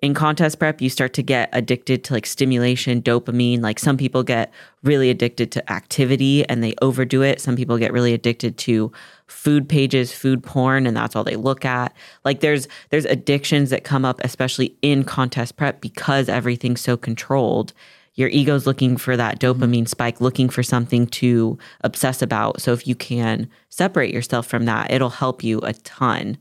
in 0.00 0.14
contest 0.14 0.58
prep 0.58 0.80
you 0.80 0.88
start 0.88 1.12
to 1.14 1.22
get 1.22 1.48
addicted 1.52 2.04
to 2.04 2.12
like 2.12 2.26
stimulation 2.26 3.02
dopamine. 3.02 3.60
Like 3.60 3.78
some 3.78 3.96
people 3.96 4.22
get 4.22 4.52
really 4.84 5.10
addicted 5.10 5.50
to 5.52 5.72
activity 5.72 6.48
and 6.48 6.62
they 6.62 6.74
overdo 6.80 7.22
it. 7.22 7.40
Some 7.40 7.56
people 7.56 7.78
get 7.78 7.92
really 7.92 8.14
addicted 8.14 8.56
to 8.58 8.92
food 9.26 9.68
pages 9.68 10.12
food 10.12 10.42
porn 10.42 10.86
and 10.86 10.96
that's 10.96 11.16
all 11.16 11.24
they 11.24 11.36
look 11.36 11.64
at. 11.64 11.94
Like 12.24 12.40
there's 12.40 12.68
there's 12.90 13.06
addictions 13.06 13.70
that 13.70 13.84
come 13.84 14.04
up 14.04 14.20
especially 14.22 14.76
in 14.82 15.02
contest 15.02 15.56
prep 15.56 15.80
because 15.80 16.28
everything's 16.28 16.80
so 16.80 16.96
controlled. 16.96 17.72
Your 18.14 18.28
ego's 18.28 18.66
looking 18.66 18.96
for 18.96 19.16
that 19.16 19.40
dopamine 19.40 19.78
mm-hmm. 19.78 19.86
spike 19.86 20.20
looking 20.20 20.48
for 20.48 20.62
something 20.62 21.06
to 21.08 21.58
obsess 21.82 22.22
about. 22.22 22.60
So 22.60 22.72
if 22.72 22.86
you 22.86 22.94
can 22.94 23.50
separate 23.68 24.14
yourself 24.14 24.46
from 24.46 24.64
that 24.66 24.92
it'll 24.92 25.10
help 25.10 25.42
you 25.42 25.58
a 25.62 25.72
ton 25.72 26.38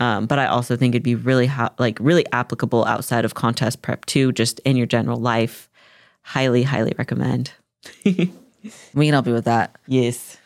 um, 0.00 0.26
but 0.26 0.38
I 0.38 0.46
also 0.46 0.76
think 0.76 0.94
it'd 0.94 1.02
be 1.02 1.14
really 1.14 1.50
like 1.78 1.98
really 2.00 2.24
applicable 2.32 2.84
outside 2.86 3.24
of 3.24 3.34
contest 3.34 3.82
prep 3.82 4.06
too, 4.06 4.32
just 4.32 4.58
in 4.60 4.76
your 4.76 4.86
general 4.86 5.18
life. 5.18 5.68
Highly, 6.22 6.64
highly 6.64 6.94
recommend. 6.98 7.52
We 8.92 9.06
can 9.06 9.14
help 9.14 9.26
you 9.26 9.32
with 9.32 9.46
that. 9.46 9.76
Yes. 9.86 10.36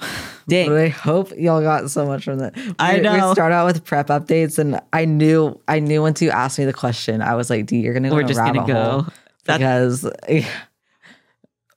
Dang. 0.48 0.72
I 0.72 0.88
hope 0.88 1.32
y'all 1.36 1.60
got 1.60 1.90
so 1.90 2.06
much 2.06 2.24
from 2.24 2.38
that. 2.38 2.56
I 2.78 2.98
know. 2.98 3.12
We 3.12 3.34
start 3.34 3.52
out 3.52 3.66
with 3.66 3.84
prep 3.84 4.08
updates, 4.08 4.58
and 4.58 4.80
I 4.92 5.04
knew, 5.04 5.60
I 5.68 5.78
knew 5.80 6.00
once 6.00 6.20
you 6.22 6.30
asked 6.30 6.58
me 6.58 6.64
the 6.64 6.72
question, 6.72 7.22
I 7.22 7.34
was 7.34 7.50
like, 7.50 7.66
"D, 7.66 7.78
you're 7.78 7.94
gonna 7.94 8.08
go 8.08 8.14
We're 8.14 8.22
just 8.22 8.40
gonna 8.40 8.66
go. 8.66 9.06
Because." 9.44 10.08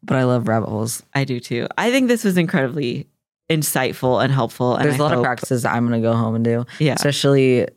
But 0.06 0.18
I 0.18 0.26
love 0.26 0.50
rabbit 0.50 0.68
holes. 0.68 1.02
I 1.14 1.24
do 1.24 1.40
too. 1.40 1.66
I 1.78 1.90
think 1.90 2.10
this 2.10 2.26
was 2.26 2.38
incredibly 2.38 3.08
insightful 3.50 4.24
and 4.24 4.32
helpful. 4.32 4.76
And 4.76 4.86
There's 4.86 4.96
I 4.96 4.98
a 4.98 5.02
lot 5.02 5.14
of 5.14 5.24
practices 5.24 5.66
I'm 5.66 5.86
gonna 5.86 6.02
go 6.02 6.14
home 6.14 6.36
and 6.36 6.44
do. 6.44 6.66
Yeah. 6.80 6.94
especially 6.94 7.68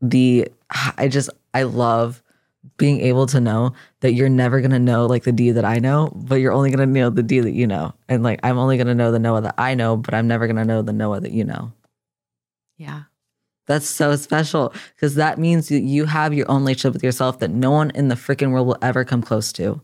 the 0.00 0.48
I 0.96 1.08
just 1.08 1.30
I 1.52 1.62
love 1.62 2.22
being 2.76 3.00
able 3.00 3.26
to 3.26 3.40
know 3.40 3.72
that 4.00 4.12
you're 4.14 4.28
never 4.28 4.60
gonna 4.60 4.78
know 4.78 5.06
like 5.06 5.24
the 5.24 5.32
D 5.32 5.50
that 5.52 5.64
I 5.64 5.78
know, 5.78 6.12
but 6.14 6.36
you're 6.36 6.52
only 6.52 6.70
gonna 6.70 6.86
know 6.86 7.10
the 7.10 7.22
D 7.22 7.40
that 7.40 7.52
you 7.52 7.66
know. 7.66 7.94
And 8.08 8.22
like 8.22 8.40
I'm 8.42 8.58
only 8.58 8.76
gonna 8.76 8.94
know 8.94 9.12
the 9.12 9.18
Noa 9.18 9.40
that 9.42 9.54
I 9.58 9.74
know, 9.74 9.96
but 9.96 10.14
I'm 10.14 10.28
never 10.28 10.46
gonna 10.46 10.64
know 10.64 10.82
the 10.82 10.92
Noa 10.92 11.20
that 11.20 11.32
you 11.32 11.44
know. 11.44 11.72
Yeah. 12.76 13.02
That's 13.66 13.86
so 13.86 14.14
special 14.16 14.74
because 14.94 15.14
that 15.14 15.38
means 15.38 15.68
that 15.68 15.80
you 15.80 16.04
have 16.04 16.34
your 16.34 16.50
own 16.50 16.62
relationship 16.62 16.92
with 16.92 17.02
yourself 17.02 17.38
that 17.38 17.50
no 17.50 17.70
one 17.70 17.90
in 17.90 18.08
the 18.08 18.14
freaking 18.14 18.50
world 18.50 18.66
will 18.66 18.78
ever 18.82 19.04
come 19.04 19.22
close 19.22 19.52
to. 19.54 19.80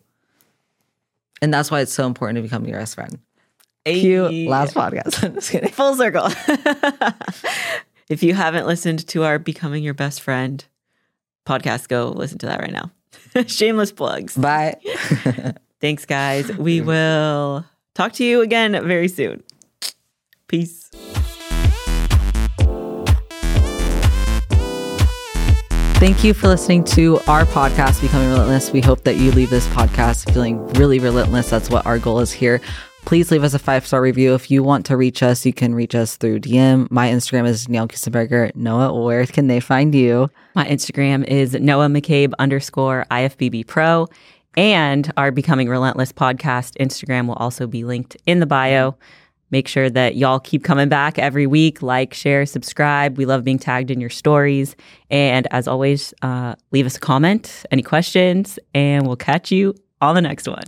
And 1.40 1.52
that's 1.54 1.70
why 1.70 1.80
it's 1.80 1.92
so 1.92 2.06
important 2.06 2.36
to 2.36 2.42
become 2.42 2.66
your 2.66 2.78
best 2.78 2.94
friend. 2.94 3.18
Ayy. 3.86 4.46
last 4.48 4.74
podcast. 4.74 5.24
I'm 5.24 5.34
just 5.36 5.50
kidding. 5.50 5.70
Full 5.70 5.96
circle. 5.96 6.26
if 8.08 8.22
you 8.22 8.34
haven't 8.34 8.66
listened 8.66 9.06
to 9.08 9.24
our 9.24 9.38
Becoming 9.38 9.82
Your 9.82 9.94
Best 9.94 10.20
Friend 10.20 10.64
podcast, 11.46 11.88
go 11.88 12.08
listen 12.08 12.38
to 12.38 12.46
that 12.46 12.60
right 12.60 12.72
now. 12.72 12.90
Shameless 13.46 13.92
plugs. 13.92 14.36
Bye. 14.36 14.76
Thanks, 15.80 16.04
guys. 16.04 16.54
We 16.56 16.80
will 16.80 17.64
talk 17.94 18.12
to 18.14 18.24
you 18.24 18.42
again 18.42 18.72
very 18.86 19.08
soon. 19.08 19.42
Peace. 20.46 20.90
Thank 26.00 26.24
you 26.24 26.32
for 26.32 26.48
listening 26.48 26.84
to 26.84 27.18
our 27.28 27.44
podcast, 27.44 28.00
Becoming 28.00 28.30
Relentless. 28.30 28.72
We 28.72 28.80
hope 28.80 29.04
that 29.04 29.16
you 29.16 29.32
leave 29.32 29.50
this 29.50 29.66
podcast 29.68 30.32
feeling 30.32 30.66
really 30.68 30.98
relentless. 30.98 31.50
That's 31.50 31.68
what 31.68 31.84
our 31.84 31.98
goal 31.98 32.20
is 32.20 32.32
here. 32.32 32.62
Please 33.04 33.32
leave 33.32 33.42
us 33.42 33.54
a 33.54 33.58
five 33.58 33.86
star 33.86 34.00
review. 34.00 34.34
If 34.34 34.50
you 34.50 34.62
want 34.62 34.86
to 34.86 34.96
reach 34.96 35.22
us, 35.22 35.44
you 35.44 35.52
can 35.52 35.74
reach 35.74 35.94
us 35.94 36.16
through 36.16 36.40
DM. 36.40 36.88
My 36.90 37.08
Instagram 37.08 37.46
is 37.46 37.68
Neil 37.68 37.88
Kusenberger. 37.88 38.54
Noa, 38.54 38.92
where 39.02 39.26
can 39.26 39.48
they 39.48 39.58
find 39.58 39.94
you? 39.94 40.28
My 40.54 40.66
Instagram 40.66 41.26
is 41.26 41.54
Noa 41.54 41.86
McCabe 41.86 42.32
underscore 42.38 43.06
IFBB 43.10 43.66
Pro. 43.66 44.06
And 44.56 45.12
our 45.16 45.30
Becoming 45.32 45.68
Relentless 45.68 46.12
podcast 46.12 46.76
Instagram 46.78 47.26
will 47.26 47.34
also 47.34 47.66
be 47.66 47.84
linked 47.84 48.16
in 48.26 48.40
the 48.40 48.46
bio. 48.46 48.96
Make 49.50 49.66
sure 49.66 49.90
that 49.90 50.14
y'all 50.16 50.38
keep 50.38 50.62
coming 50.62 50.88
back 50.88 51.18
every 51.18 51.46
week. 51.46 51.82
Like, 51.82 52.14
share, 52.14 52.46
subscribe. 52.46 53.18
We 53.18 53.26
love 53.26 53.42
being 53.42 53.58
tagged 53.58 53.90
in 53.90 54.00
your 54.00 54.10
stories. 54.10 54.76
And 55.10 55.48
as 55.50 55.66
always, 55.66 56.14
uh, 56.22 56.54
leave 56.70 56.86
us 56.86 56.96
a 56.96 57.00
comment, 57.00 57.64
any 57.72 57.82
questions, 57.82 58.58
and 58.74 59.06
we'll 59.06 59.16
catch 59.16 59.50
you 59.50 59.74
on 60.00 60.14
the 60.14 60.22
next 60.22 60.46
one. 60.46 60.64